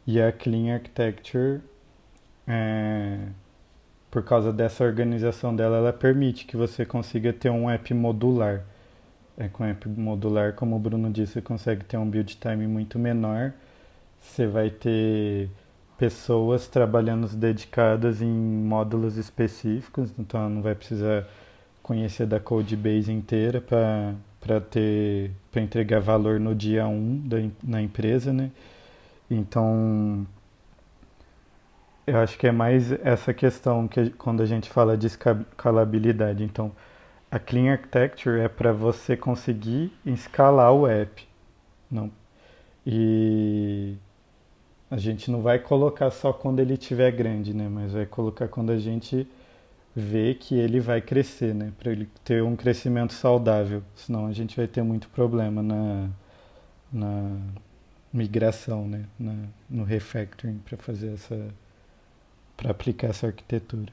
E 0.05 0.21
a 0.21 0.31
Clean 0.31 0.73
Architecture 0.73 1.61
é, 2.47 3.17
por 4.09 4.23
causa 4.23 4.53
dessa 4.53 4.83
organização 4.83 5.55
dela, 5.55 5.77
ela 5.77 5.93
permite 5.93 6.45
que 6.45 6.55
você 6.55 6.85
consiga 6.85 7.33
ter 7.33 7.49
um 7.49 7.69
app 7.69 7.93
modular. 7.93 8.63
É, 9.37 9.47
com 9.49 9.63
app 9.65 9.87
modular, 9.89 10.53
como 10.53 10.75
o 10.75 10.79
Bruno 10.79 11.11
disse, 11.11 11.33
você 11.33 11.41
consegue 11.41 11.83
ter 11.83 11.97
um 11.97 12.09
build 12.09 12.35
time 12.37 12.65
muito 12.65 12.97
menor. 12.97 13.53
Você 14.19 14.47
vai 14.47 14.69
ter 14.69 15.49
pessoas 15.97 16.67
trabalhando 16.67 17.27
dedicadas 17.35 18.21
em 18.21 18.27
módulos 18.27 19.17
específicos, 19.17 20.11
então 20.17 20.49
não 20.49 20.61
vai 20.61 20.73
precisar 20.73 21.27
conhecer 21.83 22.25
da 22.25 22.39
code 22.39 22.75
base 22.75 23.11
inteira 23.11 23.61
para 23.61 24.13
ter 24.61 25.31
para 25.51 25.61
entregar 25.61 25.99
valor 25.99 26.39
no 26.39 26.55
dia 26.55 26.87
1 26.87 26.91
um 26.91 27.27
da, 27.27 27.37
na 27.63 27.81
empresa, 27.81 28.33
né? 28.33 28.51
Então, 29.29 30.25
eu 32.05 32.17
acho 32.19 32.37
que 32.37 32.47
é 32.47 32.51
mais 32.51 32.91
essa 33.03 33.33
questão 33.33 33.87
que 33.87 34.09
quando 34.11 34.41
a 34.41 34.45
gente 34.45 34.69
fala 34.69 34.97
de 34.97 35.07
escalabilidade. 35.07 36.43
Então, 36.43 36.71
a 37.29 37.37
Clean 37.37 37.71
Architecture 37.71 38.39
é 38.39 38.47
para 38.47 38.71
você 38.71 39.17
conseguir 39.17 39.91
escalar 40.05 40.73
o 40.73 40.87
app. 40.87 41.27
Não. 41.91 42.11
E 42.85 43.97
a 44.89 44.97
gente 44.97 45.29
não 45.29 45.41
vai 45.41 45.59
colocar 45.59 46.09
só 46.09 46.31
quando 46.31 46.59
ele 46.59 46.75
estiver 46.75 47.11
grande, 47.11 47.53
né? 47.53 47.67
Mas 47.69 47.91
vai 47.91 48.05
colocar 48.05 48.47
quando 48.47 48.71
a 48.71 48.77
gente 48.77 49.27
vê 49.99 50.35
que 50.35 50.53
ele 50.53 50.79
vai 50.79 51.01
crescer, 51.01 51.55
né? 51.55 51.73
Para 51.79 51.91
ele 51.91 52.07
ter 52.23 52.43
um 52.43 52.55
crescimento 52.55 53.13
saudável. 53.13 53.81
Senão 53.95 54.27
a 54.27 54.31
gente 54.31 54.55
vai 54.55 54.67
ter 54.67 54.83
muito 54.83 55.09
problema 55.09 55.63
na, 55.63 56.07
na 56.93 57.37
migração, 58.13 58.87
né? 58.87 59.05
Na, 59.19 59.33
no 59.67 59.83
refactoring 59.83 60.59
para 60.59 60.77
fazer 60.77 61.13
essa 61.13 61.47
para 62.55 62.71
aplicar 62.71 63.07
essa 63.07 63.27
arquitetura. 63.27 63.91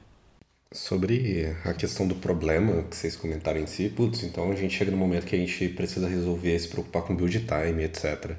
Sobre 0.71 1.55
a 1.63 1.73
questão 1.73 2.07
do 2.07 2.15
problema 2.15 2.83
que 2.83 2.95
vocês 2.95 3.15
comentaram 3.15 3.59
em 3.59 3.67
si, 3.67 3.89
putz, 3.89 4.23
então 4.23 4.51
a 4.51 4.55
gente 4.55 4.75
chega 4.75 4.91
no 4.91 4.97
momento 4.97 5.25
que 5.25 5.35
a 5.35 5.39
gente 5.39 5.69
precisa 5.69 6.07
resolver, 6.07 6.57
se 6.59 6.67
preocupar 6.67 7.03
com 7.03 7.15
build 7.15 7.45
time, 7.45 7.83
etc. 7.83 8.31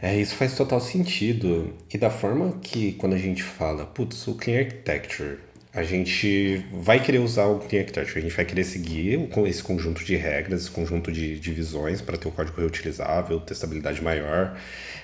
É, 0.00 0.16
isso 0.16 0.34
faz 0.34 0.56
total 0.56 0.80
sentido. 0.80 1.74
E 1.92 1.98
da 1.98 2.10
forma 2.10 2.58
que 2.60 2.92
quando 2.94 3.14
a 3.14 3.18
gente 3.18 3.42
fala, 3.42 3.84
putz, 3.86 4.26
o 4.26 4.34
Clean 4.36 4.60
Architecture, 4.60 5.38
a 5.74 5.82
gente 5.82 6.64
vai 6.70 7.02
querer 7.02 7.18
usar 7.18 7.46
o 7.46 7.58
Clean 7.58 7.80
Architecture, 7.80 8.18
a 8.18 8.22
gente 8.22 8.36
vai 8.36 8.44
querer 8.44 8.64
seguir 8.64 9.28
esse 9.46 9.62
conjunto 9.62 10.04
de 10.04 10.16
regras, 10.16 10.62
esse 10.62 10.70
conjunto 10.70 11.10
de 11.10 11.38
divisões 11.38 12.02
para 12.02 12.18
ter 12.18 12.28
o 12.28 12.30
código 12.30 12.60
reutilizável, 12.60 13.40
testabilidade 13.40 14.02
maior, 14.02 14.58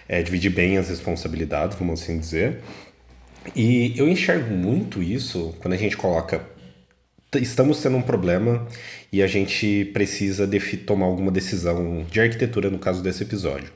é, 0.07 0.23
dividir 0.23 0.51
bem 0.51 0.77
as 0.77 0.91
responsabilidades, 0.91 1.79
vamos 1.79 2.03
assim 2.03 2.19
dizer. 2.19 2.61
E 3.57 3.95
eu 3.97 4.07
enxergo 4.07 4.55
muito 4.55 5.03
isso 5.03 5.57
quando 5.61 5.73
a 5.73 5.77
gente 5.77 5.97
coloca 5.97 6.45
estamos 7.37 7.83
tendo 7.83 7.97
um 7.97 8.03
problema 8.03 8.66
e 9.12 9.23
a 9.23 9.27
gente 9.27 9.87
precisa 9.93 10.49
tomar 10.87 11.07
alguma 11.07 11.31
decisão 11.31 12.07
de 12.11 12.21
arquitetura 12.21 12.71
no 12.71 12.79
caso 12.79 13.03
desse 13.03 13.23
episódio. 13.23 13.71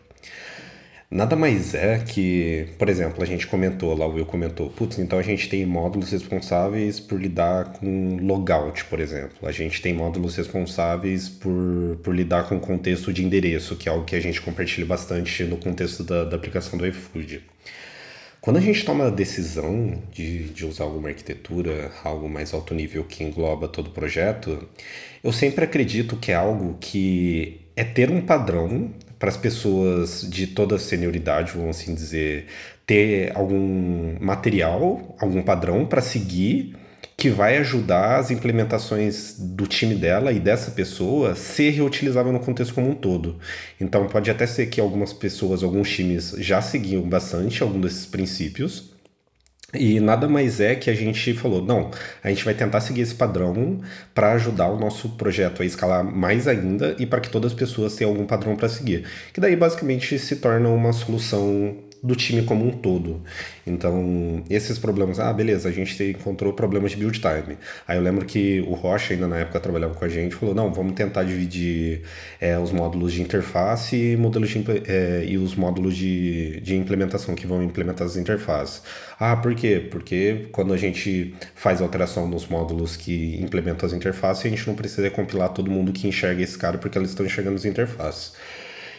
Nada 1.14 1.36
mais 1.36 1.74
é 1.74 1.98
que, 1.98 2.68
por 2.78 2.88
exemplo, 2.88 3.22
a 3.22 3.26
gente 3.26 3.46
comentou 3.46 3.94
lá, 3.94 4.06
o 4.06 4.14
Will 4.14 4.24
comentou, 4.24 4.70
putz, 4.70 4.98
então 4.98 5.18
a 5.18 5.22
gente 5.22 5.46
tem 5.46 5.66
módulos 5.66 6.10
responsáveis 6.10 6.98
por 6.98 7.20
lidar 7.20 7.74
com 7.74 8.16
logout, 8.16 8.86
por 8.86 8.98
exemplo. 8.98 9.46
A 9.46 9.52
gente 9.52 9.82
tem 9.82 9.92
módulos 9.92 10.36
responsáveis 10.36 11.28
por, 11.28 11.98
por 12.02 12.14
lidar 12.14 12.48
com 12.48 12.58
contexto 12.58 13.12
de 13.12 13.22
endereço, 13.22 13.76
que 13.76 13.90
é 13.90 13.92
algo 13.92 14.06
que 14.06 14.16
a 14.16 14.20
gente 14.20 14.40
compartilha 14.40 14.86
bastante 14.86 15.44
no 15.44 15.58
contexto 15.58 16.02
da, 16.02 16.24
da 16.24 16.34
aplicação 16.34 16.78
do 16.78 16.86
iFood. 16.86 17.42
Quando 18.40 18.56
a 18.56 18.60
gente 18.62 18.82
toma 18.82 19.08
a 19.08 19.10
decisão 19.10 20.02
de, 20.10 20.44
de 20.44 20.64
usar 20.64 20.84
alguma 20.84 21.10
arquitetura, 21.10 21.92
algo 22.02 22.26
mais 22.26 22.54
alto 22.54 22.72
nível 22.72 23.04
que 23.04 23.22
engloba 23.22 23.68
todo 23.68 23.88
o 23.88 23.90
projeto, 23.90 24.66
eu 25.22 25.30
sempre 25.30 25.62
acredito 25.62 26.16
que 26.16 26.32
é 26.32 26.36
algo 26.36 26.78
que 26.80 27.60
é 27.76 27.84
ter 27.84 28.10
um 28.10 28.22
padrão 28.22 28.90
para 29.22 29.30
as 29.30 29.36
pessoas 29.36 30.28
de 30.28 30.48
toda 30.48 30.80
senioridade, 30.80 31.52
vamos 31.52 31.78
assim 31.78 31.94
dizer, 31.94 32.46
ter 32.84 33.30
algum 33.36 34.16
material, 34.18 35.14
algum 35.16 35.40
padrão 35.40 35.86
para 35.86 36.02
seguir 36.02 36.74
que 37.16 37.30
vai 37.30 37.56
ajudar 37.58 38.18
as 38.18 38.32
implementações 38.32 39.36
do 39.38 39.64
time 39.64 39.94
dela 39.94 40.32
e 40.32 40.40
dessa 40.40 40.72
pessoa 40.72 41.36
ser 41.36 41.70
reutilizável 41.70 42.32
no 42.32 42.40
contexto 42.40 42.74
como 42.74 42.90
um 42.90 42.96
todo. 42.96 43.38
Então 43.80 44.08
pode 44.08 44.28
até 44.28 44.44
ser 44.44 44.66
que 44.66 44.80
algumas 44.80 45.12
pessoas, 45.12 45.62
alguns 45.62 45.88
times 45.88 46.34
já 46.38 46.60
seguiam 46.60 47.08
bastante 47.08 47.62
algum 47.62 47.80
desses 47.80 48.04
princípios. 48.04 48.91
E 49.74 49.98
nada 50.00 50.28
mais 50.28 50.60
é 50.60 50.74
que 50.74 50.90
a 50.90 50.94
gente 50.94 51.32
falou, 51.32 51.64
não, 51.64 51.90
a 52.22 52.28
gente 52.28 52.44
vai 52.44 52.52
tentar 52.52 52.80
seguir 52.82 53.00
esse 53.00 53.14
padrão 53.14 53.80
para 54.14 54.32
ajudar 54.32 54.68
o 54.68 54.78
nosso 54.78 55.08
projeto 55.10 55.62
a 55.62 55.64
escalar 55.64 56.04
mais 56.04 56.46
ainda 56.46 56.94
e 56.98 57.06
para 57.06 57.20
que 57.20 57.30
todas 57.30 57.52
as 57.52 57.58
pessoas 57.58 57.96
tenham 57.96 58.10
algum 58.10 58.26
padrão 58.26 58.54
para 58.54 58.68
seguir. 58.68 59.04
Que 59.32 59.40
daí 59.40 59.56
basicamente 59.56 60.18
se 60.18 60.36
torna 60.36 60.68
uma 60.68 60.92
solução 60.92 61.74
do 62.03 62.16
time 62.16 62.42
como 62.42 62.66
um 62.66 62.70
todo. 62.70 63.22
Então, 63.66 64.42
esses 64.50 64.78
problemas, 64.78 65.20
ah, 65.20 65.32
beleza, 65.32 65.68
a 65.68 65.72
gente 65.72 66.03
encontrou 66.03 66.53
problemas 66.53 66.90
de 66.90 66.96
build 66.96 67.20
time. 67.20 67.57
Aí 67.86 67.96
eu 67.96 68.03
lembro 68.03 68.26
que 68.26 68.61
o 68.62 68.74
Rocha, 68.74 69.14
ainda 69.14 69.28
na 69.28 69.38
época 69.38 69.61
trabalhava 69.61 69.94
com 69.94 70.05
a 70.05 70.09
gente, 70.09 70.34
falou: 70.34 70.55
não, 70.55 70.72
vamos 70.72 70.94
tentar 70.94 71.22
dividir 71.22 72.03
é, 72.40 72.59
os 72.59 72.72
módulos 72.72 73.12
de 73.12 73.22
interface 73.22 73.96
e, 73.96 74.16
modelos 74.16 74.50
de, 74.50 74.64
é, 74.86 75.24
e 75.26 75.38
os 75.38 75.55
módulos 75.55 75.96
de, 75.96 76.61
de 76.61 76.74
implementação 76.74 77.34
que 77.34 77.46
vão 77.46 77.62
implementar 77.62 78.07
as 78.07 78.16
interfaces. 78.16 78.82
Ah, 79.18 79.36
por 79.36 79.55
quê? 79.55 79.86
Porque 79.90 80.48
quando 80.50 80.74
a 80.74 80.76
gente 80.76 81.34
faz 81.55 81.80
alteração 81.80 82.26
nos 82.28 82.48
módulos 82.48 82.96
que 82.96 83.40
implementam 83.40 83.86
as 83.86 83.92
interfaces, 83.92 84.44
a 84.44 84.48
gente 84.48 84.66
não 84.66 84.74
precisa 84.74 85.09
compilar 85.11 85.50
todo 85.50 85.70
mundo 85.70 85.92
que 85.92 86.09
enxerga 86.09 86.42
esse 86.42 86.59
cara 86.59 86.78
porque 86.78 86.98
eles 86.98 87.11
estão 87.11 87.24
enxergando 87.24 87.57
as 87.57 87.64
interfaces. 87.64 88.32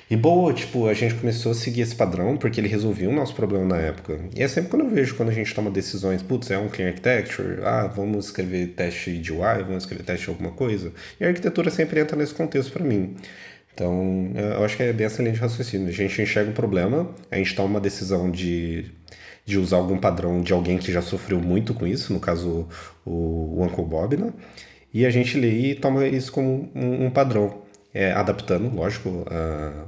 E 0.09 0.17
boa, 0.17 0.53
tipo, 0.53 0.87
a 0.87 0.93
gente 0.93 1.15
começou 1.15 1.53
a 1.53 1.55
seguir 1.55 1.81
esse 1.81 1.95
padrão 1.95 2.37
porque 2.37 2.59
ele 2.59 2.67
resolvia 2.67 3.09
o 3.09 3.13
nosso 3.13 3.33
problema 3.33 3.65
na 3.65 3.77
época. 3.77 4.19
E 4.35 4.43
é 4.43 4.47
sempre 4.47 4.69
quando 4.69 4.83
eu 4.83 4.89
vejo 4.89 5.15
quando 5.15 5.29
a 5.29 5.33
gente 5.33 5.53
toma 5.55 5.71
decisões, 5.71 6.21
putz, 6.21 6.51
é 6.51 6.57
um 6.57 6.67
clean 6.67 6.89
architecture, 6.89 7.61
ah, 7.63 7.87
vamos 7.87 8.25
escrever 8.25 8.67
teste 8.75 9.17
de 9.17 9.31
UI, 9.31 9.63
vamos 9.65 9.83
escrever 9.83 10.03
teste 10.03 10.25
de 10.25 10.29
alguma 10.29 10.51
coisa. 10.51 10.91
E 11.19 11.25
a 11.25 11.29
arquitetura 11.29 11.71
sempre 11.71 11.99
entra 11.99 12.17
nesse 12.17 12.33
contexto 12.33 12.71
para 12.71 12.83
mim. 12.83 13.15
Então, 13.73 14.31
eu 14.35 14.63
acho 14.63 14.77
que 14.77 14.83
é 14.83 14.93
bem 14.93 15.07
de 15.07 15.39
raciocínio. 15.39 15.87
A 15.87 15.91
gente 15.91 16.21
enxerga 16.21 16.51
o 16.51 16.53
problema, 16.53 17.09
a 17.31 17.37
gente 17.37 17.55
toma 17.55 17.69
uma 17.69 17.81
decisão 17.81 18.29
de, 18.29 18.85
de 19.45 19.57
usar 19.57 19.77
algum 19.77 19.97
padrão 19.97 20.41
de 20.41 20.53
alguém 20.53 20.77
que 20.77 20.91
já 20.91 21.01
sofreu 21.01 21.39
muito 21.39 21.73
com 21.73 21.87
isso, 21.87 22.13
no 22.13 22.19
caso 22.19 22.67
o, 23.03 23.11
o 23.57 23.63
Uncle 23.63 23.83
Bob, 23.83 24.15
né? 24.17 24.31
E 24.93 25.07
a 25.07 25.09
gente 25.09 25.39
lê 25.39 25.71
e 25.71 25.75
toma 25.75 26.05
isso 26.07 26.31
como 26.31 26.69
um, 26.75 27.05
um 27.05 27.09
padrão 27.09 27.62
é, 27.93 28.11
adaptando, 28.11 28.73
lógico, 28.73 29.25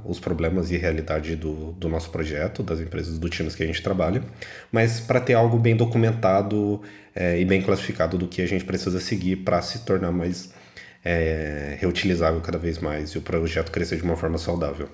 os 0.04 0.20
problemas 0.20 0.70
e 0.70 0.76
realidade 0.76 1.34
do, 1.34 1.72
do 1.72 1.88
nosso 1.88 2.10
projeto, 2.10 2.62
das 2.62 2.80
empresas 2.80 3.18
do 3.18 3.28
times 3.28 3.54
que 3.56 3.62
a 3.64 3.66
gente 3.66 3.82
trabalha, 3.82 4.22
mas 4.70 5.00
para 5.00 5.20
ter 5.20 5.34
algo 5.34 5.58
bem 5.58 5.76
documentado 5.76 6.80
é, 7.14 7.40
e 7.40 7.44
bem 7.44 7.60
classificado 7.60 8.16
do 8.16 8.28
que 8.28 8.40
a 8.42 8.46
gente 8.46 8.64
precisa 8.64 9.00
seguir 9.00 9.36
para 9.36 9.60
se 9.60 9.84
tornar 9.84 10.12
mais 10.12 10.54
é, 11.04 11.76
reutilizável 11.80 12.40
cada 12.40 12.58
vez 12.58 12.78
mais 12.78 13.10
e 13.10 13.18
o 13.18 13.22
projeto 13.22 13.72
crescer 13.72 13.96
de 13.96 14.02
uma 14.02 14.16
forma 14.16 14.38
saudável. 14.38 14.88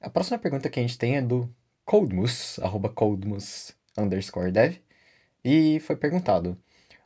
A 0.00 0.08
próxima 0.08 0.38
pergunta 0.38 0.68
que 0.70 0.78
a 0.78 0.82
gente 0.82 0.96
tem 0.96 1.16
é 1.16 1.22
do 1.22 1.48
Codemus, 1.84 2.58
arroba 2.62 2.88
Codemus 2.88 3.74
underscore 3.96 4.50
dev, 4.50 4.76
e 5.44 5.80
foi 5.80 5.96
perguntado, 5.96 6.56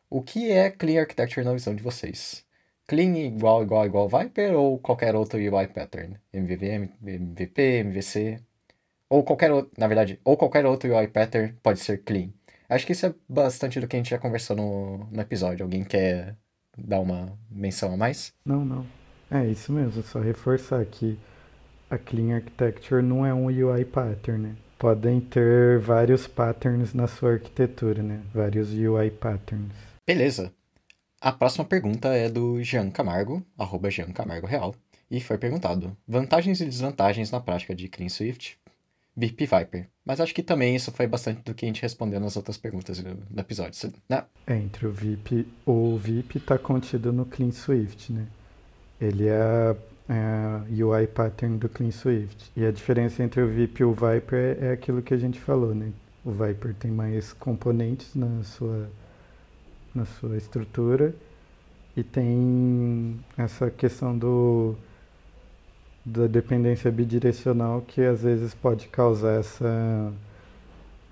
o 0.08 0.22
que 0.22 0.50
é 0.50 0.70
Clean 0.70 1.00
Architecture 1.00 1.44
na 1.44 1.52
visão 1.52 1.74
de 1.74 1.82
vocês? 1.82 2.44
Clean 2.88 3.14
igual, 3.16 3.62
igual, 3.62 3.86
igual 3.86 4.08
Viper 4.08 4.54
ou 4.54 4.78
qualquer 4.78 5.14
outro 5.14 5.38
UI 5.38 5.68
pattern? 5.68 6.16
MVV, 6.32 6.90
MVP, 7.02 7.84
MVC? 7.84 8.40
Ou 9.08 9.22
qualquer 9.22 9.52
outro, 9.52 9.70
na 9.78 9.86
verdade, 9.86 10.18
ou 10.24 10.36
qualquer 10.36 10.66
outro 10.66 10.92
UI 10.92 11.06
pattern 11.06 11.54
pode 11.62 11.78
ser 11.78 11.98
clean. 11.98 12.30
Acho 12.68 12.84
que 12.84 12.92
isso 12.92 13.06
é 13.06 13.14
bastante 13.28 13.78
do 13.78 13.86
que 13.86 13.96
a 13.96 13.98
gente 13.98 14.10
já 14.10 14.18
conversou 14.18 14.56
no, 14.56 14.98
no 15.10 15.20
episódio. 15.20 15.64
Alguém 15.64 15.84
quer 15.84 16.36
dar 16.76 17.00
uma 17.00 17.38
menção 17.50 17.92
a 17.92 17.96
mais? 17.96 18.32
Não, 18.44 18.64
não. 18.64 18.84
É 19.30 19.46
isso 19.46 19.72
mesmo, 19.72 20.02
só 20.02 20.20
reforçar 20.20 20.84
que 20.86 21.18
a 21.90 21.98
Clean 21.98 22.34
Architecture 22.34 23.02
não 23.02 23.24
é 23.24 23.32
um 23.32 23.46
UI 23.46 23.84
pattern, 23.84 24.48
né? 24.48 24.56
Podem 24.78 25.20
ter 25.20 25.78
vários 25.78 26.26
patterns 26.26 26.94
na 26.94 27.06
sua 27.06 27.32
arquitetura, 27.32 28.02
né? 28.02 28.20
Vários 28.32 28.72
UI 28.72 29.10
patterns. 29.10 29.72
Beleza. 30.06 30.52
A 31.20 31.32
próxima 31.32 31.64
pergunta 31.64 32.08
é 32.08 32.28
do 32.28 32.62
Jean 32.62 32.90
Camargo, 32.90 33.44
arroba 33.58 33.90
Jean 33.90 34.12
Camargo 34.12 34.46
Real, 34.46 34.72
e 35.10 35.20
foi 35.20 35.36
perguntado: 35.36 35.96
vantagens 36.06 36.60
e 36.60 36.64
desvantagens 36.64 37.30
na 37.32 37.40
prática 37.40 37.74
de 37.74 37.88
Clean 37.88 38.08
Swift, 38.08 38.56
VIP 39.16 39.46
Viper. 39.46 39.88
Mas 40.04 40.20
acho 40.20 40.32
que 40.32 40.44
também 40.44 40.76
isso 40.76 40.92
foi 40.92 41.08
bastante 41.08 41.42
do 41.42 41.54
que 41.54 41.64
a 41.64 41.68
gente 41.68 41.82
respondeu 41.82 42.20
nas 42.20 42.36
outras 42.36 42.56
perguntas 42.56 43.00
do, 43.00 43.40
episódio, 43.40 43.92
né? 44.08 44.24
É, 44.46 44.56
entre 44.56 44.86
o 44.86 44.92
VIP, 44.92 45.44
o 45.66 45.96
VIP 45.98 46.38
está 46.38 46.56
contido 46.56 47.12
no 47.12 47.26
Clean 47.26 47.50
Swift, 47.50 48.12
né? 48.12 48.26
Ele 49.00 49.26
é 49.26 49.40
a, 49.40 49.76
é 50.08 50.84
UI 50.84 51.08
pattern 51.08 51.58
do 51.58 51.68
Clean 51.68 51.90
Swift. 51.90 52.52
E 52.56 52.64
a 52.64 52.70
diferença 52.70 53.24
entre 53.24 53.40
o 53.42 53.48
VIP 53.48 53.80
e 53.80 53.84
o 53.84 53.92
Viper 53.92 54.56
é, 54.60 54.66
é 54.68 54.72
aquilo 54.72 55.02
que 55.02 55.12
a 55.12 55.18
gente 55.18 55.40
falou, 55.40 55.74
né? 55.74 55.90
O 56.24 56.30
Viper 56.30 56.74
tem 56.74 56.92
mais 56.92 57.32
componentes 57.32 58.14
na 58.14 58.44
sua 58.44 58.88
na 59.94 60.04
sua 60.04 60.36
estrutura 60.36 61.14
e 61.96 62.02
tem 62.02 63.18
essa 63.36 63.70
questão 63.70 64.16
do 64.16 64.76
da 66.04 66.26
dependência 66.26 66.90
bidirecional 66.90 67.82
que 67.82 68.00
às 68.00 68.22
vezes 68.22 68.54
pode 68.54 68.88
causar 68.88 69.40
essa 69.40 70.12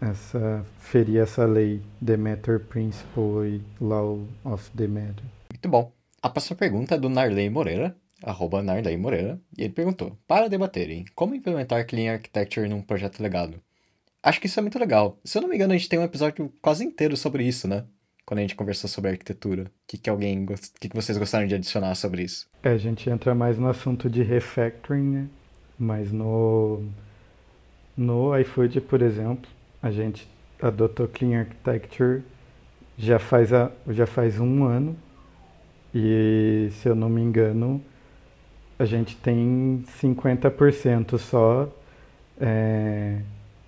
essa 0.00 0.64
ferir 0.78 1.20
essa 1.20 1.44
lei 1.44 1.82
Demeter 2.00 2.60
Principle 2.60 3.48
e 3.48 3.62
Law 3.82 4.26
of 4.44 4.70
Demeter. 4.74 5.24
Muito 5.50 5.68
bom. 5.68 5.92
A 6.22 6.30
próxima 6.30 6.56
pergunta 6.56 6.94
é 6.94 6.98
do 6.98 7.08
Narley 7.08 7.48
Moreira, 7.50 7.96
arroba 8.22 8.62
Narley 8.62 8.96
Moreira, 8.96 9.40
e 9.56 9.62
ele 9.62 9.72
perguntou: 9.72 10.18
Para 10.26 10.48
debaterem, 10.48 11.04
como 11.14 11.34
implementar 11.34 11.86
Clean 11.86 12.12
Architecture 12.12 12.68
num 12.68 12.82
projeto 12.82 13.20
legado? 13.20 13.60
Acho 14.22 14.40
que 14.40 14.46
isso 14.46 14.58
é 14.58 14.62
muito 14.62 14.78
legal. 14.78 15.18
Se 15.24 15.38
eu 15.38 15.42
não 15.42 15.48
me 15.48 15.54
engano, 15.54 15.72
a 15.72 15.76
gente 15.76 15.88
tem 15.88 15.98
um 15.98 16.04
episódio 16.04 16.52
quase 16.60 16.84
inteiro 16.84 17.16
sobre 17.16 17.44
isso, 17.44 17.68
né? 17.68 17.84
Quando 18.26 18.38
a 18.38 18.42
gente 18.42 18.56
conversou 18.56 18.90
sobre 18.90 19.12
arquitetura? 19.12 19.62
O 19.62 19.66
que, 19.86 19.96
que 19.96 20.10
alguém 20.10 20.44
o 20.44 20.54
que, 20.80 20.88
que 20.88 20.96
vocês 20.96 21.16
gostaram 21.16 21.46
de 21.46 21.54
adicionar 21.54 21.94
sobre 21.94 22.24
isso? 22.24 22.48
É, 22.62 22.70
a 22.70 22.76
gente 22.76 23.08
entra 23.08 23.34
mais 23.34 23.56
no 23.56 23.68
assunto 23.68 24.10
de 24.10 24.22
refactoring, 24.22 25.02
né? 25.02 25.26
Mas 25.78 26.10
no 26.10 26.82
no 27.96 28.36
iFood, 28.38 28.80
por 28.82 29.00
exemplo, 29.00 29.48
a 29.80 29.90
gente 29.90 30.28
adotou 30.60 31.06
Clean 31.08 31.40
Architecture 31.40 32.22
já 32.98 33.18
faz 33.18 33.52
a, 33.52 33.70
já 33.88 34.06
faz 34.06 34.40
um 34.40 34.64
ano 34.64 34.96
e 35.94 36.68
se 36.72 36.88
eu 36.88 36.94
não 36.94 37.08
me 37.08 37.20
engano 37.22 37.80
a 38.78 38.84
gente 38.84 39.16
tem 39.16 39.84
50% 40.02 41.18
só 41.18 41.68
é, 42.40 43.18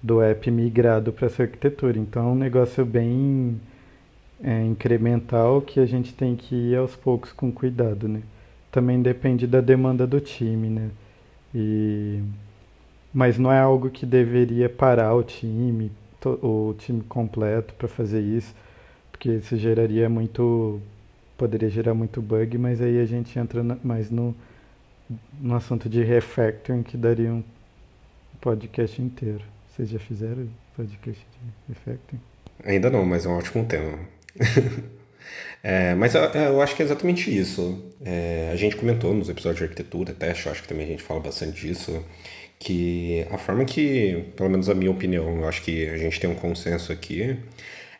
do 0.03 0.21
app 0.21 0.51
migrado 0.51 1.13
para 1.13 1.27
essa 1.27 1.43
arquitetura. 1.43 1.99
Então 1.99 2.29
é 2.29 2.33
um 2.33 2.35
negócio 2.35 2.85
bem 2.85 3.59
é, 4.43 4.65
incremental 4.65 5.61
que 5.61 5.81
a 5.81 5.87
gente 5.87 6.13
tem 6.15 6.37
que 6.37 6.55
ir 6.55 6.77
aos 6.77 6.95
poucos 6.95 7.33
com 7.33 7.51
cuidado, 7.51 8.09
né? 8.09 8.23
Também 8.71 9.01
depende 9.03 9.47
da 9.47 9.61
demanda 9.61 10.07
do 10.07 10.21
time, 10.21 10.69
né? 10.69 10.91
E... 11.55 12.23
Mas 13.13 13.39
não 13.39 13.51
é 13.51 13.59
algo 13.59 13.91
que 13.91 14.05
deveria 14.05 14.69
parar 14.69 15.15
o 15.15 15.23
time, 15.23 15.91
o 16.25 16.75
time 16.79 17.03
completo 17.03 17.75
para 17.75 17.89
fazer 17.89 18.21
isso, 18.21 18.55
porque 19.11 19.31
isso 19.31 19.57
geraria 19.57 20.09
muito, 20.09 20.81
poderia 21.37 21.71
gerar 21.71 21.95
muito 21.95 22.21
bug, 22.21 22.59
mas 22.59 22.81
aí 22.81 23.01
a 23.01 23.07
gente 23.07 23.37
entra 23.39 23.65
mais 23.83 24.11
no, 24.11 24.35
no 25.41 25.55
assunto 25.55 25.89
de 25.89 26.03
refactoring 26.03 26.83
que 26.83 26.97
daria 26.97 27.33
um 27.33 27.43
podcast 28.41 29.01
inteiro. 29.01 29.43
Vocês 29.71 29.89
já 29.89 29.99
fizeram 29.99 30.47
podcast 30.77 31.27
de 31.33 31.73
refactoring? 31.73 32.21
Ainda 32.65 32.91
não, 32.91 33.05
mas 33.07 33.25
é 33.25 33.29
um 33.29 33.39
ótimo 33.39 33.65
tema. 33.65 33.99
é, 35.63 35.95
mas 35.95 36.15
eu, 36.15 36.23
eu, 36.23 36.61
acho 36.61 36.77
que 36.77 36.83
é 36.83 36.85
exatamente 36.85 37.37
isso. 37.37 37.93
É, 38.05 38.51
a 38.53 38.57
gente 38.57 38.77
comentou 38.77 39.15
nos 39.15 39.29
episódios 39.29 39.59
de 39.59 39.65
arquitetura, 39.65 40.13
até 40.13 40.31
acho 40.31 40.63
que 40.63 40.69
também 40.69 40.87
a 40.87 40.89
gente 40.89 41.03
fala 41.03 41.21
bastante 41.21 41.61
disso, 41.61 42.05
que 42.59 43.27
a 43.31 43.39
forma 43.39 43.65
que, 43.65 44.33
pelo 44.37 44.51
menos 44.51 44.69
a 44.69 44.75
minha 44.75 44.91
opinião, 44.91 45.41
eu 45.41 45.49
acho 45.49 45.63
que 45.63 45.89
a 45.89 45.97
gente 45.97 46.19
tem 46.21 46.29
um 46.29 46.35
consenso 46.35 46.93
aqui, 46.93 47.37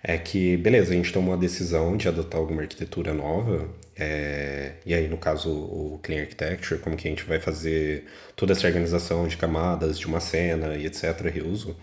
é 0.03 0.17
que, 0.17 0.57
beleza, 0.57 0.93
a 0.93 0.97
gente 0.97 1.13
toma 1.13 1.29
uma 1.29 1.37
decisão 1.37 1.97
de 1.97 2.09
adotar 2.09 2.41
alguma 2.41 2.63
arquitetura 2.63 3.13
nova, 3.13 3.69
é, 3.97 4.75
e 4.87 4.95
aí, 4.95 5.09
no 5.09 5.17
caso, 5.17 5.51
o 5.51 5.99
Clean 6.03 6.21
Architecture, 6.21 6.81
como 6.81 6.97
que 6.97 7.09
a 7.09 7.11
gente 7.11 7.25
vai 7.25 7.41
fazer 7.41 8.05
toda 8.37 8.53
essa 8.53 8.67
organização 8.67 9.27
de 9.27 9.37
camadas 9.37 9.99
de 9.99 10.07
uma 10.07 10.21
cena 10.21 10.77
e 10.77 10.87
etc., 10.87 11.21
reuso, 11.33 11.77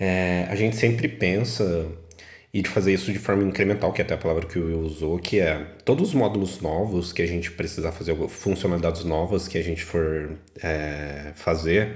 é, 0.00 0.46
a 0.48 0.56
gente 0.56 0.76
sempre 0.76 1.08
pensa 1.08 1.86
e 2.56 2.62
de 2.62 2.70
fazer 2.70 2.94
isso 2.94 3.12
de 3.12 3.18
forma 3.18 3.44
incremental, 3.44 3.92
que 3.92 4.00
é 4.00 4.04
até 4.04 4.14
a 4.14 4.16
palavra 4.16 4.46
que 4.46 4.58
o 4.58 4.64
Will 4.64 4.80
usou, 4.80 5.18
que 5.18 5.38
é 5.38 5.58
todos 5.84 6.08
os 6.08 6.14
módulos 6.14 6.58
novos 6.62 7.12
que 7.12 7.20
a 7.20 7.26
gente 7.26 7.52
precisar 7.52 7.92
fazer, 7.92 8.16
funcionalidades 8.30 9.04
novas 9.04 9.46
que 9.46 9.58
a 9.58 9.62
gente 9.62 9.84
for 9.84 10.30
é, 10.62 11.32
fazer, 11.34 11.94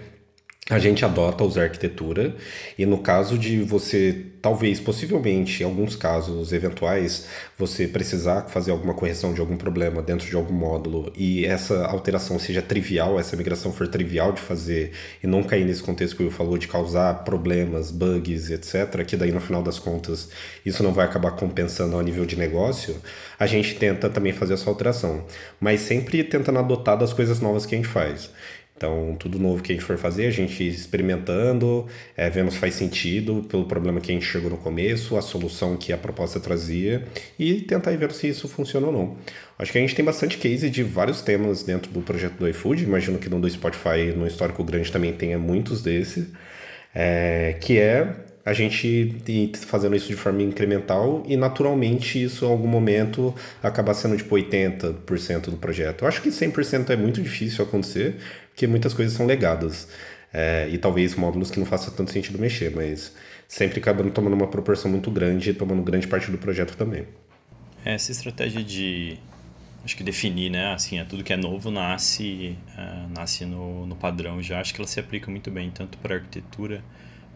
a 0.70 0.78
gente 0.78 1.04
adota 1.04 1.42
usar 1.42 1.64
arquitetura 1.64 2.36
e 2.78 2.86
no 2.86 2.98
caso 2.98 3.36
de 3.36 3.60
você, 3.60 4.26
talvez, 4.40 4.78
possivelmente, 4.78 5.62
em 5.62 5.66
alguns 5.66 5.96
casos 5.96 6.52
eventuais, 6.52 7.26
você 7.58 7.88
precisar 7.88 8.42
fazer 8.42 8.70
alguma 8.70 8.94
correção 8.94 9.34
de 9.34 9.40
algum 9.40 9.56
problema 9.56 10.00
dentro 10.00 10.28
de 10.28 10.36
algum 10.36 10.54
módulo 10.54 11.12
e 11.16 11.44
essa 11.44 11.86
alteração 11.86 12.38
seja 12.38 12.62
trivial, 12.62 13.18
essa 13.18 13.36
migração 13.36 13.72
for 13.72 13.88
trivial 13.88 14.32
de 14.32 14.40
fazer 14.40 14.92
e 15.20 15.26
não 15.26 15.42
cair 15.42 15.64
nesse 15.64 15.82
contexto 15.82 16.16
que 16.16 16.22
eu 16.22 16.30
falou 16.30 16.56
de 16.56 16.68
causar 16.68 17.24
problemas, 17.24 17.90
bugs, 17.90 18.48
etc., 18.48 19.04
que 19.04 19.16
daí 19.16 19.32
no 19.32 19.40
final 19.40 19.64
das 19.64 19.80
contas 19.80 20.28
isso 20.64 20.84
não 20.84 20.92
vai 20.92 21.04
acabar 21.04 21.32
compensando 21.32 21.96
ao 21.96 22.02
nível 22.02 22.24
de 22.24 22.36
negócio, 22.36 22.96
a 23.40 23.46
gente 23.46 23.74
tenta 23.74 24.08
também 24.08 24.32
fazer 24.32 24.54
essa 24.54 24.70
alteração, 24.70 25.24
mas 25.58 25.80
sempre 25.80 26.22
tentando 26.22 26.60
adotar 26.60 26.96
das 26.96 27.12
coisas 27.12 27.40
novas 27.40 27.66
que 27.66 27.74
a 27.74 27.78
gente 27.78 27.88
faz. 27.88 28.30
Então, 28.80 29.14
tudo 29.18 29.38
novo 29.38 29.62
que 29.62 29.72
a 29.72 29.74
gente 29.74 29.84
for 29.84 29.98
fazer, 29.98 30.24
a 30.26 30.30
gente 30.30 30.66
experimentando, 30.66 31.86
é, 32.16 32.30
vendo 32.30 32.50
se 32.50 32.56
faz 32.56 32.74
sentido 32.74 33.44
pelo 33.46 33.66
problema 33.66 34.00
que 34.00 34.10
a 34.10 34.14
gente 34.14 34.24
chegou 34.24 34.48
no 34.48 34.56
começo, 34.56 35.18
a 35.18 35.20
solução 35.20 35.76
que 35.76 35.92
a 35.92 35.98
proposta 35.98 36.40
trazia 36.40 37.04
e 37.38 37.60
tentar 37.60 37.94
ver 37.94 38.10
se 38.12 38.26
isso 38.26 38.48
funciona 38.48 38.86
ou 38.86 38.92
não. 38.92 39.18
Acho 39.58 39.70
que 39.70 39.76
a 39.76 39.82
gente 39.82 39.94
tem 39.94 40.02
bastante 40.02 40.38
case 40.38 40.70
de 40.70 40.82
vários 40.82 41.20
temas 41.20 41.62
dentro 41.62 41.92
do 41.92 42.00
projeto 42.00 42.38
do 42.38 42.48
iFood, 42.48 42.82
imagino 42.82 43.18
que 43.18 43.28
no 43.28 43.38
do 43.38 43.50
Spotify, 43.50 44.14
no 44.16 44.26
histórico 44.26 44.64
grande, 44.64 44.90
também 44.90 45.12
tenha 45.12 45.38
muitos 45.38 45.82
desses, 45.82 46.28
é, 46.94 47.58
que 47.60 47.78
é 47.78 48.14
a 48.44 48.52
gente 48.52 49.16
fazendo 49.66 49.94
isso 49.94 50.08
de 50.08 50.16
forma 50.16 50.42
incremental 50.42 51.22
e 51.26 51.36
naturalmente 51.36 52.22
isso 52.22 52.44
em 52.44 52.48
algum 52.48 52.66
momento 52.66 53.34
acaba 53.62 53.92
sendo 53.92 54.16
tipo 54.16 54.34
80% 54.34 55.50
do 55.50 55.56
projeto. 55.56 56.02
Eu 56.02 56.08
acho 56.08 56.22
que 56.22 56.30
100% 56.30 56.90
é 56.90 56.96
muito 56.96 57.22
difícil 57.22 57.64
acontecer, 57.64 58.16
porque 58.60 58.66
muitas 58.66 58.92
coisas 58.92 59.16
são 59.16 59.24
legadas. 59.24 59.88
É, 60.32 60.68
e 60.68 60.76
talvez 60.76 61.16
módulos 61.16 61.50
que 61.50 61.58
não 61.58 61.66
faça 61.66 61.90
tanto 61.90 62.12
sentido 62.12 62.38
mexer, 62.38 62.70
mas 62.76 63.16
sempre 63.48 63.80
acabando 63.80 64.10
tomando 64.10 64.34
uma 64.34 64.46
proporção 64.46 64.90
muito 64.90 65.10
grande 65.10 65.50
e 65.50 65.54
tomando 65.54 65.82
grande 65.82 66.06
parte 66.06 66.30
do 66.30 66.36
projeto 66.36 66.76
também. 66.76 67.06
Essa 67.84 68.12
estratégia 68.12 68.62
de 68.62 69.18
acho 69.82 69.96
que 69.96 70.04
definir, 70.04 70.50
né, 70.50 70.74
assim, 70.74 70.98
é 70.98 71.04
tudo 71.04 71.24
que 71.24 71.32
é 71.32 71.38
novo 71.38 71.70
nasce, 71.70 72.56
uh, 72.76 73.08
nasce 73.16 73.46
no, 73.46 73.86
no 73.86 73.96
padrão 73.96 74.42
já, 74.42 74.60
acho 74.60 74.74
que 74.74 74.80
ela 74.80 74.86
se 74.86 75.00
aplica 75.00 75.30
muito 75.30 75.50
bem 75.50 75.70
tanto 75.70 75.96
para 75.96 76.16
arquitetura 76.16 76.84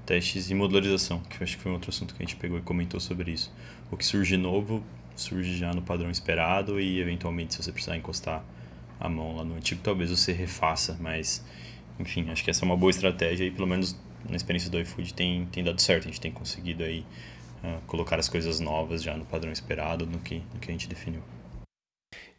testes 0.05 0.51
e 0.51 0.55
modularização, 0.55 1.21
que 1.21 1.43
acho 1.43 1.57
que 1.57 1.63
foi 1.63 1.73
um 1.73 1.77
outro 1.77 1.89
assunto 1.89 2.15
que 2.15 2.23
a 2.23 2.27
gente 2.27 2.37
pegou 2.37 2.59
e 2.59 2.61
comentou 2.61 3.01
sobre 3.01 3.31
isso. 3.33 3.51
O 3.91 3.97
que 3.97 4.05
surge 4.05 4.37
novo, 4.37 4.85
surge 5.17 5.57
já 5.57 5.73
no 5.73 5.81
padrão 5.81 6.11
esperado 6.11 6.79
e 6.79 7.01
eventualmente 7.01 7.55
se 7.55 7.63
você 7.63 7.73
precisar 7.73 7.97
encostar 7.97 8.45
a 8.99 9.09
mão 9.09 9.37
lá 9.37 9.45
no 9.45 9.57
antigo, 9.57 9.81
talvez 9.83 10.11
você 10.11 10.33
refaça, 10.33 10.97
mas 11.01 11.45
enfim, 11.99 12.31
acho 12.31 12.43
que 12.43 12.51
essa 12.51 12.65
é 12.65 12.67
uma 12.67 12.77
boa 12.77 12.91
estratégia 12.91 13.45
e 13.45 13.51
pelo 13.51 13.67
menos 13.67 13.97
na 14.29 14.37
experiência 14.37 14.71
do 14.71 14.81
iFood 14.81 15.15
tem, 15.15 15.47
tem 15.47 15.63
dado 15.63 15.81
certo, 15.81 16.05
a 16.05 16.07
gente 16.07 16.21
tem 16.21 16.33
conseguido 16.33 16.83
aí 16.83 17.05
uh, 17.63 17.81
colocar 17.87 18.19
as 18.19 18.29
coisas 18.29 18.61
novas 18.61 19.03
já 19.03 19.17
no 19.17 19.25
padrão 19.25 19.53
esperado, 19.53 20.07
no 20.07 20.19
que, 20.19 20.43
no 20.53 20.61
que 20.61 20.71
a 20.71 20.73
gente 20.73 20.89
definiu. 20.89 21.21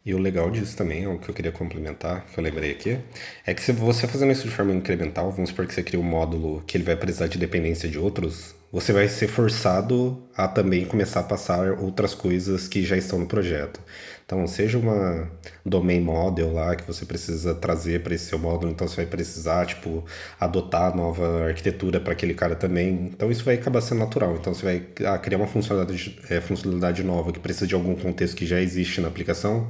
E 0.04 0.14
o 0.14 0.18
legal 0.18 0.50
disso 0.50 0.76
também, 0.76 1.06
o 1.06 1.18
que 1.18 1.28
eu 1.28 1.34
queria 1.34 1.50
complementar, 1.50 2.26
que 2.26 2.38
eu 2.38 2.44
lembrei 2.44 2.70
aqui, 2.70 2.98
é 3.44 3.52
que 3.52 3.60
se 3.60 3.72
você 3.72 4.06
fazendo 4.06 4.30
isso 4.30 4.44
de 4.44 4.54
forma 4.54 4.72
incremental, 4.72 5.32
vamos 5.32 5.50
supor 5.50 5.66
que 5.66 5.74
você 5.74 5.82
cria 5.82 5.98
um 5.98 6.04
módulo 6.04 6.62
que 6.64 6.76
ele 6.76 6.84
vai 6.84 6.94
precisar 6.94 7.26
de 7.26 7.38
dependência 7.38 7.88
de 7.88 7.98
outros, 7.98 8.54
você 8.72 8.92
vai 8.92 9.08
ser 9.08 9.28
forçado 9.28 10.22
a 10.36 10.48
também 10.48 10.84
começar 10.84 11.20
a 11.20 11.22
passar 11.22 11.72
outras 11.72 12.14
coisas 12.14 12.68
que 12.68 12.84
já 12.84 12.96
estão 12.96 13.18
no 13.18 13.26
projeto. 13.26 13.80
Então, 14.26 14.44
seja 14.48 14.76
uma 14.76 15.30
domain 15.64 16.00
model 16.00 16.52
lá 16.52 16.74
que 16.74 16.84
você 16.84 17.06
precisa 17.06 17.54
trazer 17.54 18.02
para 18.02 18.12
esse 18.12 18.24
seu 18.26 18.38
módulo, 18.40 18.72
então 18.72 18.86
você 18.88 18.96
vai 18.96 19.06
precisar, 19.06 19.66
tipo, 19.66 20.04
adotar 20.38 20.96
nova 20.96 21.44
arquitetura 21.44 22.00
para 22.00 22.12
aquele 22.12 22.34
cara 22.34 22.56
também. 22.56 23.10
Então, 23.14 23.30
isso 23.30 23.44
vai 23.44 23.54
acabar 23.54 23.80
sendo 23.80 24.00
natural. 24.00 24.34
Então, 24.34 24.52
você 24.52 24.64
vai 24.64 24.86
ah, 25.06 25.16
criar 25.18 25.38
uma 25.38 25.46
funcionalidade, 25.46 26.18
é, 26.28 26.40
funcionalidade 26.40 27.04
nova 27.04 27.32
que 27.32 27.38
precisa 27.38 27.68
de 27.68 27.74
algum 27.76 27.94
contexto 27.94 28.36
que 28.36 28.44
já 28.46 28.60
existe 28.60 29.00
na 29.00 29.06
aplicação. 29.06 29.68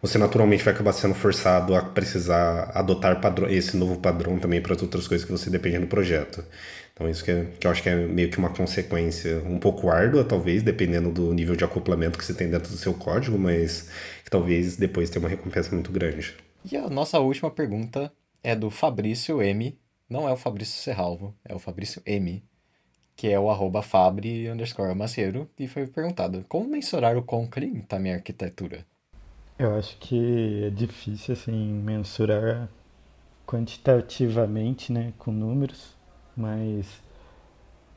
Você 0.00 0.18
naturalmente 0.18 0.64
vai 0.64 0.74
acabar 0.74 0.92
sendo 0.92 1.14
forçado 1.14 1.76
a 1.76 1.82
precisar 1.82 2.72
adotar 2.74 3.20
padrão, 3.20 3.48
esse 3.48 3.76
novo 3.76 4.00
padrão 4.00 4.36
também 4.38 4.60
para 4.60 4.74
as 4.74 4.82
outras 4.82 5.06
coisas 5.06 5.24
que 5.24 5.30
você 5.30 5.48
depende 5.48 5.78
do 5.78 5.86
projeto. 5.86 6.44
Então 7.02 7.10
isso 7.10 7.24
que, 7.24 7.32
é, 7.32 7.44
que 7.58 7.66
eu 7.66 7.70
acho 7.72 7.82
que 7.82 7.88
é 7.88 7.96
meio 7.96 8.30
que 8.30 8.38
uma 8.38 8.50
consequência 8.50 9.42
um 9.44 9.58
pouco 9.58 9.90
árdua, 9.90 10.22
talvez, 10.22 10.62
dependendo 10.62 11.10
do 11.10 11.34
nível 11.34 11.56
de 11.56 11.64
acoplamento 11.64 12.16
que 12.16 12.24
você 12.24 12.32
tem 12.32 12.48
dentro 12.48 12.70
do 12.70 12.76
seu 12.76 12.94
código, 12.94 13.36
mas 13.36 13.90
que 14.24 14.30
talvez 14.30 14.76
depois 14.76 15.10
tenha 15.10 15.20
uma 15.20 15.28
recompensa 15.28 15.72
muito 15.72 15.90
grande. 15.90 16.36
E 16.70 16.76
a 16.76 16.88
nossa 16.88 17.18
última 17.18 17.50
pergunta 17.50 18.12
é 18.42 18.54
do 18.54 18.70
Fabrício 18.70 19.42
M. 19.42 19.76
Não 20.08 20.28
é 20.28 20.32
o 20.32 20.36
Fabrício 20.36 20.80
Serralvo, 20.80 21.34
é 21.44 21.52
o 21.52 21.58
Fabrício 21.58 22.00
M, 22.06 22.44
que 23.16 23.28
é 23.28 23.40
o 23.40 23.50
arroba 23.50 23.82
fabri 23.82 24.48
underscore 24.48 24.94
maceiro, 24.94 25.50
e 25.58 25.66
foi 25.66 25.86
perguntado, 25.88 26.44
como 26.48 26.68
mensurar 26.68 27.16
o 27.16 27.22
quão 27.22 27.48
clean 27.48 27.78
está 27.78 27.98
minha 27.98 28.14
arquitetura? 28.14 28.86
Eu 29.58 29.74
acho 29.74 29.96
que 29.98 30.64
é 30.66 30.70
difícil, 30.70 31.32
assim, 31.32 31.72
mensurar 31.72 32.68
quantitativamente, 33.44 34.92
né, 34.92 35.12
com 35.18 35.32
números, 35.32 35.96
mas 36.36 37.02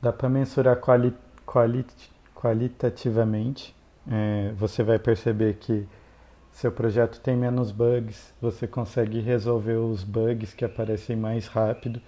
dá 0.01 0.11
para 0.11 0.29
mensurar 0.29 0.77
quali, 0.77 1.13
quali, 1.45 1.85
qualitativamente. 2.33 3.75
É, 4.07 4.51
você 4.55 4.83
vai 4.83 4.99
perceber 4.99 5.55
que 5.55 5.87
seu 6.51 6.71
projeto 6.71 7.19
tem 7.19 7.35
menos 7.35 7.71
bugs, 7.71 8.33
você 8.41 8.65
consegue 8.67 9.19
resolver 9.19 9.73
os 9.73 10.03
bugs 10.03 10.53
que 10.53 10.63
aparecem 10.63 11.15
mais 11.15 11.47
rápido. 11.47 12.01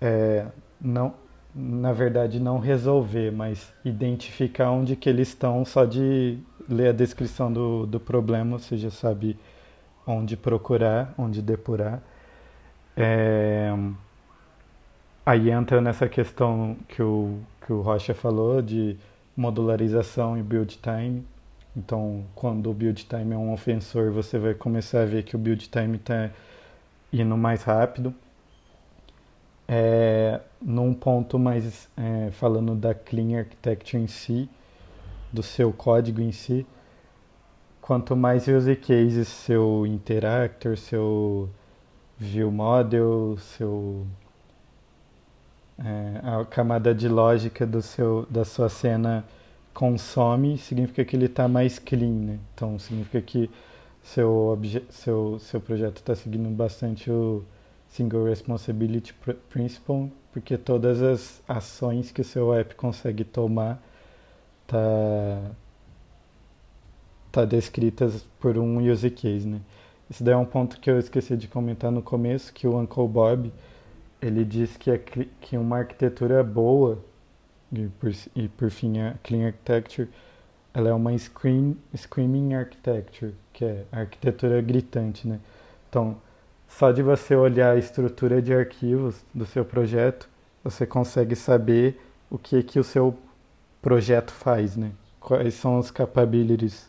É, 0.00 0.46
não, 0.80 1.14
na 1.54 1.92
verdade, 1.92 2.38
não 2.40 2.58
resolver, 2.58 3.30
mas 3.32 3.72
identificar 3.84 4.70
onde 4.70 4.96
que 4.96 5.08
eles 5.08 5.28
estão 5.28 5.64
só 5.64 5.84
de 5.84 6.38
ler 6.68 6.88
a 6.88 6.92
descrição 6.92 7.52
do, 7.52 7.86
do 7.86 8.00
problema, 8.00 8.58
você 8.58 8.76
já 8.76 8.90
sabe 8.90 9.38
onde 10.06 10.36
procurar, 10.36 11.12
onde 11.18 11.42
depurar. 11.42 12.02
É, 12.96 13.70
Aí 15.26 15.50
entra 15.50 15.80
nessa 15.80 16.08
questão 16.08 16.76
que 16.86 17.02
o, 17.02 17.40
que 17.66 17.72
o 17.72 17.80
Rocha 17.80 18.14
falou 18.14 18.62
de 18.62 18.96
modularização 19.36 20.38
e 20.38 20.42
build 20.42 20.78
time. 20.78 21.26
Então, 21.76 22.24
quando 22.32 22.70
o 22.70 22.72
build 22.72 23.04
time 23.04 23.34
é 23.34 23.36
um 23.36 23.52
ofensor, 23.52 24.12
você 24.12 24.38
vai 24.38 24.54
começar 24.54 25.02
a 25.02 25.04
ver 25.04 25.24
que 25.24 25.34
o 25.34 25.38
build 25.38 25.68
time 25.68 25.96
está 25.96 26.30
indo 27.12 27.36
mais 27.36 27.64
rápido. 27.64 28.14
É, 29.66 30.40
num 30.62 30.94
ponto 30.94 31.40
mais 31.40 31.88
é, 31.96 32.30
falando 32.30 32.76
da 32.76 32.94
clean 32.94 33.36
architecture 33.36 34.00
em 34.00 34.06
si, 34.06 34.48
do 35.32 35.42
seu 35.42 35.72
código 35.72 36.20
em 36.20 36.30
si, 36.30 36.64
quanto 37.80 38.14
mais 38.14 38.46
use 38.46 38.76
cases 38.76 39.26
seu 39.26 39.84
interactor, 39.88 40.76
seu 40.76 41.50
view 42.16 42.52
model, 42.52 43.36
seu 43.38 44.06
é, 45.78 46.20
a 46.22 46.44
camada 46.44 46.94
de 46.94 47.08
lógica 47.08 47.66
do 47.66 47.82
seu, 47.82 48.26
da 48.30 48.44
sua 48.44 48.68
cena 48.68 49.24
consome, 49.74 50.56
significa 50.56 51.04
que 51.04 51.14
ele 51.14 51.26
está 51.26 51.46
mais 51.46 51.78
clean. 51.78 52.10
Né? 52.10 52.38
Então, 52.54 52.78
significa 52.78 53.20
que 53.20 53.50
seu, 54.02 54.58
seu, 54.88 55.38
seu 55.38 55.60
projeto 55.60 55.98
está 55.98 56.14
seguindo 56.14 56.48
bastante 56.48 57.10
o 57.10 57.44
Single 57.88 58.24
Responsibility 58.24 59.14
Principle, 59.50 60.10
porque 60.32 60.56
todas 60.56 61.02
as 61.02 61.42
ações 61.46 62.10
que 62.10 62.20
o 62.20 62.24
seu 62.24 62.54
app 62.54 62.74
consegue 62.74 63.24
tomar 63.24 63.82
tá, 64.66 65.50
tá 67.32 67.44
descritas 67.44 68.26
por 68.40 68.56
um 68.56 68.78
use 68.90 69.10
case. 69.10 69.46
Né? 69.46 69.60
Isso 70.08 70.24
daí 70.24 70.34
é 70.34 70.36
um 70.36 70.44
ponto 70.44 70.80
que 70.80 70.90
eu 70.90 70.98
esqueci 70.98 71.36
de 71.36 71.48
comentar 71.48 71.90
no 71.90 72.02
começo, 72.02 72.52
que 72.52 72.66
o 72.66 72.78
Uncle 72.78 73.08
Bob 73.08 73.52
ele 74.26 74.44
diz 74.44 74.76
que, 74.76 74.90
é, 74.90 74.98
que 74.98 75.56
uma 75.56 75.78
arquitetura 75.78 76.42
boa, 76.42 76.98
e 77.72 77.88
por, 78.00 78.12
e 78.34 78.48
por 78.48 78.70
fim 78.70 78.98
a 79.00 79.14
Clean 79.22 79.46
Architecture, 79.46 80.08
ela 80.72 80.90
é 80.90 80.92
uma 80.92 81.16
scream, 81.16 81.76
Screaming 81.96 82.54
Architecture, 82.54 83.34
que 83.52 83.64
é 83.64 83.84
arquitetura 83.90 84.60
gritante, 84.60 85.26
né? 85.26 85.40
Então, 85.88 86.16
só 86.68 86.92
de 86.92 87.02
você 87.02 87.34
olhar 87.34 87.74
a 87.74 87.78
estrutura 87.78 88.42
de 88.42 88.52
arquivos 88.52 89.24
do 89.34 89.46
seu 89.46 89.64
projeto, 89.64 90.28
você 90.62 90.84
consegue 90.84 91.34
saber 91.34 91.98
o 92.28 92.36
que 92.36 92.62
que 92.62 92.78
o 92.78 92.84
seu 92.84 93.16
projeto 93.80 94.32
faz, 94.32 94.76
né? 94.76 94.92
Quais 95.20 95.54
são 95.54 95.78
os 95.78 95.90
capabilities 95.90 96.88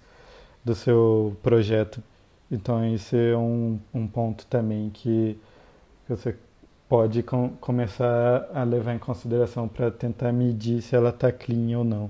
do 0.65 0.75
seu 0.75 1.37
projeto. 1.41 2.03
Então, 2.51 2.83
esse 2.93 3.15
é 3.15 3.37
um, 3.37 3.79
um 3.93 4.07
ponto 4.07 4.45
também 4.47 4.89
que 4.89 5.39
você 6.09 6.35
pode 6.89 7.23
com, 7.23 7.49
começar 7.61 8.49
a 8.53 8.63
levar 8.63 8.93
em 8.93 8.99
consideração 8.99 9.67
para 9.67 9.91
tentar 9.91 10.31
medir 10.31 10.81
se 10.81 10.95
ela 10.95 11.09
está 11.09 11.31
clean 11.31 11.77
ou 11.77 11.83
não. 11.83 12.09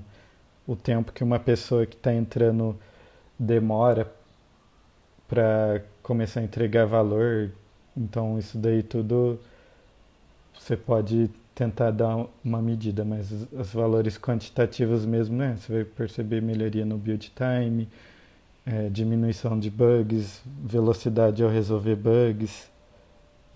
O 0.66 0.76
tempo 0.76 1.12
que 1.12 1.24
uma 1.24 1.38
pessoa 1.38 1.86
que 1.86 1.96
está 1.96 2.12
entrando 2.12 2.76
demora 3.38 4.10
para 5.26 5.82
começar 6.02 6.40
a 6.40 6.44
entregar 6.44 6.86
valor. 6.86 7.50
Então, 7.96 8.38
isso 8.38 8.58
daí 8.58 8.82
tudo 8.82 9.38
você 10.58 10.76
pode 10.76 11.30
tentar 11.54 11.90
dar 11.90 12.26
uma 12.44 12.62
medida, 12.62 13.04
mas 13.04 13.32
os 13.52 13.72
valores 13.72 14.16
quantitativos 14.18 15.04
mesmo, 15.04 15.36
né? 15.36 15.56
Você 15.58 15.72
vai 15.72 15.84
perceber 15.84 16.40
melhoria 16.40 16.84
no 16.84 16.96
build 16.96 17.32
time, 17.34 17.88
é, 18.64 18.88
diminuição 18.88 19.58
de 19.58 19.70
bugs, 19.70 20.42
velocidade 20.62 21.42
ao 21.42 21.50
resolver 21.50 21.96
bugs, 21.96 22.70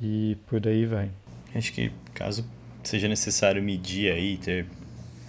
e 0.03 0.37
por 0.47 0.67
aí 0.67 0.85
vai. 0.85 1.11
Acho 1.55 1.73
que 1.73 1.93
caso 2.13 2.45
seja 2.83 3.07
necessário 3.07 3.63
medir 3.63 4.13
aí, 4.13 4.37
ter 4.37 4.67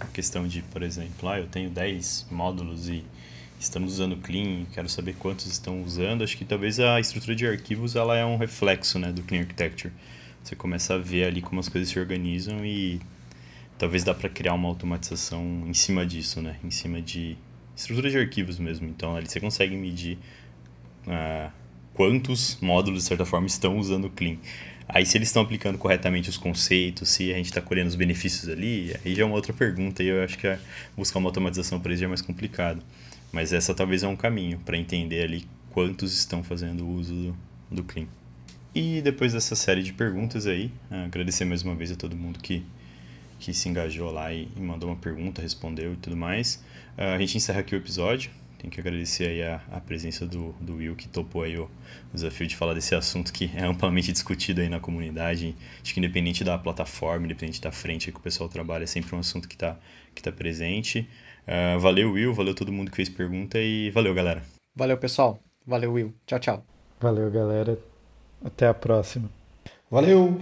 a 0.00 0.06
questão 0.06 0.48
de, 0.48 0.62
por 0.62 0.82
exemplo, 0.82 1.28
ah, 1.28 1.38
eu 1.38 1.46
tenho 1.46 1.70
10 1.70 2.26
módulos 2.30 2.88
e 2.88 3.04
estamos 3.60 3.92
usando 3.92 4.16
Clean, 4.16 4.64
quero 4.74 4.88
saber 4.88 5.14
quantos 5.14 5.46
estão 5.46 5.82
usando, 5.82 6.24
acho 6.24 6.36
que 6.36 6.44
talvez 6.44 6.80
a 6.80 6.98
estrutura 6.98 7.36
de 7.36 7.46
arquivos 7.46 7.94
ela 7.94 8.16
é 8.16 8.24
um 8.24 8.36
reflexo 8.36 8.98
né, 8.98 9.12
do 9.12 9.22
Clean 9.22 9.42
Architecture. 9.42 9.92
Você 10.42 10.56
começa 10.56 10.94
a 10.94 10.98
ver 10.98 11.24
ali 11.24 11.40
como 11.40 11.60
as 11.60 11.68
coisas 11.68 11.88
se 11.88 11.98
organizam 11.98 12.66
e 12.66 13.00
talvez 13.78 14.04
dá 14.04 14.12
para 14.12 14.28
criar 14.28 14.54
uma 14.54 14.68
automatização 14.68 15.64
em 15.66 15.72
cima 15.72 16.04
disso, 16.04 16.42
né? 16.42 16.58
Em 16.62 16.70
cima 16.70 17.00
de 17.00 17.38
estrutura 17.74 18.10
de 18.10 18.18
arquivos 18.18 18.58
mesmo. 18.58 18.86
Então 18.86 19.16
ali 19.16 19.26
você 19.26 19.40
consegue 19.40 19.74
medir 19.74 20.18
ah, 21.06 21.50
quantos 21.94 22.58
módulos, 22.60 23.04
de 23.04 23.08
certa 23.08 23.24
forma, 23.24 23.46
estão 23.46 23.78
usando 23.78 24.06
o 24.06 24.10
Clean. 24.10 24.36
Aí, 24.86 25.06
se 25.06 25.16
eles 25.16 25.28
estão 25.28 25.42
aplicando 25.42 25.78
corretamente 25.78 26.28
os 26.28 26.36
conceitos, 26.36 27.08
se 27.08 27.32
a 27.32 27.36
gente 27.36 27.46
está 27.46 27.60
colhendo 27.60 27.88
os 27.88 27.94
benefícios 27.94 28.50
ali, 28.50 28.94
aí 29.04 29.14
já 29.14 29.22
é 29.22 29.24
uma 29.24 29.34
outra 29.34 29.52
pergunta. 29.52 30.02
E 30.02 30.08
eu 30.08 30.22
acho 30.22 30.36
que 30.36 30.58
buscar 30.96 31.18
uma 31.18 31.28
automatização 31.28 31.80
para 31.80 31.90
eles 31.90 32.00
já 32.00 32.06
é 32.06 32.08
mais 32.08 32.20
complicado. 32.20 32.82
Mas 33.32 33.52
essa 33.52 33.74
talvez 33.74 34.02
é 34.02 34.08
um 34.08 34.16
caminho 34.16 34.58
para 34.58 34.76
entender 34.76 35.22
ali 35.22 35.46
quantos 35.70 36.16
estão 36.16 36.44
fazendo 36.44 36.86
uso 36.86 37.14
do, 37.14 37.36
do 37.76 37.84
Clean. 37.84 38.06
E 38.74 39.00
depois 39.00 39.32
dessa 39.32 39.54
série 39.54 39.82
de 39.82 39.92
perguntas 39.92 40.46
aí, 40.46 40.70
agradecer 40.90 41.44
mais 41.44 41.62
uma 41.62 41.74
vez 41.74 41.90
a 41.92 41.96
todo 41.96 42.14
mundo 42.14 42.40
que, 42.40 42.64
que 43.38 43.54
se 43.54 43.68
engajou 43.68 44.10
lá 44.10 44.32
e, 44.32 44.48
e 44.56 44.60
mandou 44.60 44.90
uma 44.90 44.96
pergunta, 44.96 45.40
respondeu 45.40 45.94
e 45.94 45.96
tudo 45.96 46.16
mais. 46.16 46.62
a 46.96 47.18
gente 47.18 47.36
encerra 47.36 47.60
aqui 47.60 47.74
o 47.74 47.78
episódio. 47.78 48.30
Tem 48.64 48.70
que 48.70 48.80
agradecer 48.80 49.28
aí 49.28 49.42
a, 49.42 49.60
a 49.72 49.78
presença 49.78 50.24
do, 50.24 50.52
do 50.58 50.76
Will, 50.76 50.96
que 50.96 51.06
topou 51.06 51.42
aí 51.42 51.58
o, 51.58 51.64
o 51.64 52.14
desafio 52.14 52.46
de 52.46 52.56
falar 52.56 52.72
desse 52.72 52.94
assunto 52.94 53.30
que 53.30 53.50
é 53.54 53.62
amplamente 53.62 54.10
discutido 54.10 54.62
aí 54.62 54.70
na 54.70 54.80
comunidade. 54.80 55.54
Acho 55.82 55.92
que 55.92 56.00
independente 56.00 56.42
da 56.42 56.56
plataforma, 56.56 57.26
independente 57.26 57.60
da 57.60 57.70
frente 57.70 58.10
que 58.10 58.16
o 58.16 58.22
pessoal 58.22 58.48
trabalha, 58.48 58.84
é 58.84 58.86
sempre 58.86 59.14
um 59.14 59.18
assunto 59.18 59.46
que 59.46 59.54
está 59.54 59.76
que 60.14 60.22
tá 60.22 60.32
presente. 60.32 61.06
Uh, 61.46 61.78
valeu, 61.78 62.12
Will, 62.12 62.32
valeu 62.32 62.54
todo 62.54 62.72
mundo 62.72 62.90
que 62.90 62.96
fez 62.96 63.10
pergunta 63.10 63.58
e 63.60 63.90
valeu, 63.90 64.14
galera. 64.14 64.42
Valeu, 64.74 64.96
pessoal. 64.96 65.38
Valeu, 65.66 65.92
Will. 65.92 66.14
Tchau, 66.24 66.38
tchau. 66.38 66.66
Valeu, 66.98 67.30
galera. 67.30 67.78
Até 68.42 68.66
a 68.66 68.72
próxima. 68.72 69.28
Valeu! 69.90 70.40